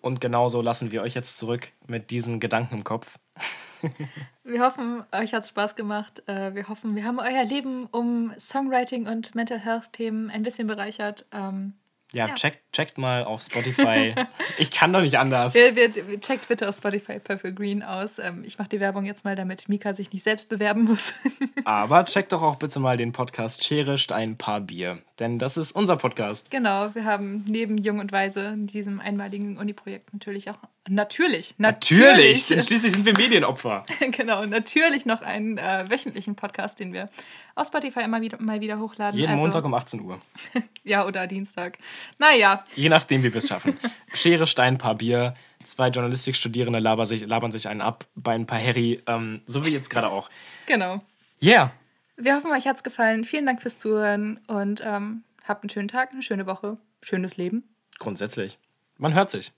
Und 0.00 0.20
genauso 0.20 0.60
lassen 0.60 0.90
wir 0.90 1.02
euch 1.02 1.14
jetzt 1.14 1.38
zurück 1.38 1.72
mit 1.86 2.10
diesen 2.10 2.40
Gedanken 2.40 2.76
im 2.76 2.84
Kopf. 2.84 3.16
Wir 4.44 4.60
hoffen, 4.62 5.04
euch 5.12 5.34
hat 5.34 5.42
es 5.44 5.48
Spaß 5.50 5.76
gemacht. 5.76 6.22
Äh, 6.26 6.54
Wir 6.54 6.68
hoffen, 6.68 6.94
wir 6.96 7.04
haben 7.04 7.18
euer 7.18 7.44
Leben 7.44 7.86
um 7.90 8.32
Songwriting 8.38 9.06
und 9.06 9.34
Mental 9.34 9.58
Health 9.58 9.92
Themen 9.92 10.30
ein 10.30 10.42
bisschen 10.42 10.66
bereichert. 10.66 11.26
Ähm, 11.32 11.74
Ja, 12.12 12.26
Ja. 12.28 12.34
Checkt, 12.34 12.60
checkt 12.72 12.98
mal 12.98 13.24
auf 13.24 13.42
Spotify. 13.42 14.14
ich 14.58 14.70
kann 14.70 14.92
doch 14.92 15.00
nicht 15.00 15.18
anders. 15.18 15.54
Wir, 15.54 15.74
wir, 15.74 16.20
checkt 16.20 16.48
bitte 16.48 16.68
auf 16.68 16.76
Spotify 16.76 17.18
Purple 17.18 17.54
Green 17.54 17.82
aus. 17.82 18.18
Ähm, 18.18 18.42
ich 18.44 18.58
mache 18.58 18.68
die 18.68 18.80
Werbung 18.80 19.04
jetzt 19.04 19.24
mal, 19.24 19.34
damit 19.34 19.68
Mika 19.68 19.94
sich 19.94 20.12
nicht 20.12 20.22
selbst 20.22 20.48
bewerben 20.48 20.84
muss. 20.84 21.14
Aber 21.64 22.04
checkt 22.04 22.32
doch 22.32 22.42
auch 22.42 22.56
bitte 22.56 22.80
mal 22.80 22.96
den 22.96 23.12
Podcast 23.12 23.64
Schere, 23.64 23.96
Stein, 23.98 24.36
Paar 24.36 24.60
Bier. 24.60 25.02
Denn 25.22 25.38
das 25.38 25.56
ist 25.56 25.70
unser 25.70 25.96
Podcast. 25.96 26.50
genau, 26.50 26.92
wir 26.96 27.04
haben 27.04 27.44
neben 27.46 27.78
Jung 27.78 28.00
und 28.00 28.10
Weise 28.10 28.40
in 28.46 28.66
diesem 28.66 28.98
einmaligen 28.98 29.56
Uni-Projekt 29.56 30.12
natürlich 30.12 30.50
auch, 30.50 30.58
natürlich, 30.88 31.54
Natürlich, 31.58 32.00
natürlich, 32.08 32.48
denn 32.48 32.62
schließlich 32.64 32.92
sind 32.92 33.06
wir 33.06 33.16
Medienopfer. 33.16 33.84
genau, 34.10 34.44
natürlich 34.46 35.06
noch 35.06 35.22
einen 35.22 35.58
äh, 35.58 35.84
wöchentlichen 35.88 36.34
Podcast, 36.34 36.80
den 36.80 36.92
wir 36.92 37.08
auf 37.54 37.68
Spotify 37.68 38.00
immer 38.00 38.20
wieder, 38.20 38.42
mal 38.42 38.60
wieder 38.60 38.80
hochladen. 38.80 39.16
Jeden 39.16 39.30
Also- 39.30 39.42
Montag 39.42 39.64
um 39.64 39.74
18 39.74 40.00
Uhr. 40.00 40.20
Ja, 40.82 41.06
oder 41.06 41.28
Dienstag. 41.28 41.78
Naja, 42.18 42.64
Je 42.74 42.88
nachdem, 42.88 43.22
wie 43.22 43.32
wir 43.32 43.38
es 43.38 43.46
schaffen. 43.46 43.78
Schere, 44.12 44.48
Stein, 44.48 44.78
Paar 44.78 44.96
Bier. 44.96 45.34
Zwei 45.62 45.86
Journalistikstudierende 45.90 46.80
labern 46.80 47.06
sich, 47.06 47.24
labern 47.24 47.52
sich 47.52 47.68
einen 47.68 47.80
ab 47.80 48.04
bei 48.16 48.32
ein 48.34 48.46
paar 48.46 48.58
Harry. 48.60 49.00
Ähm, 49.06 49.42
so 49.46 49.64
wie 49.64 49.70
jetzt 49.70 49.88
gerade 49.88 50.08
auch. 50.10 50.28
genau. 50.66 51.00
Yeah. 51.40 51.70
Wir 52.16 52.36
hoffen, 52.36 52.52
euch 52.52 52.66
hat 52.66 52.76
es 52.76 52.82
gefallen. 52.82 53.24
Vielen 53.24 53.46
Dank 53.46 53.62
fürs 53.62 53.78
Zuhören 53.78 54.40
und 54.46 54.82
ähm, 54.84 55.24
habt 55.44 55.64
einen 55.64 55.70
schönen 55.70 55.88
Tag, 55.88 56.12
eine 56.12 56.22
schöne 56.22 56.46
Woche, 56.46 56.78
schönes 57.00 57.36
Leben. 57.36 57.64
Grundsätzlich. 57.98 58.58
Man 58.98 59.14
hört 59.14 59.30
sich. 59.30 59.52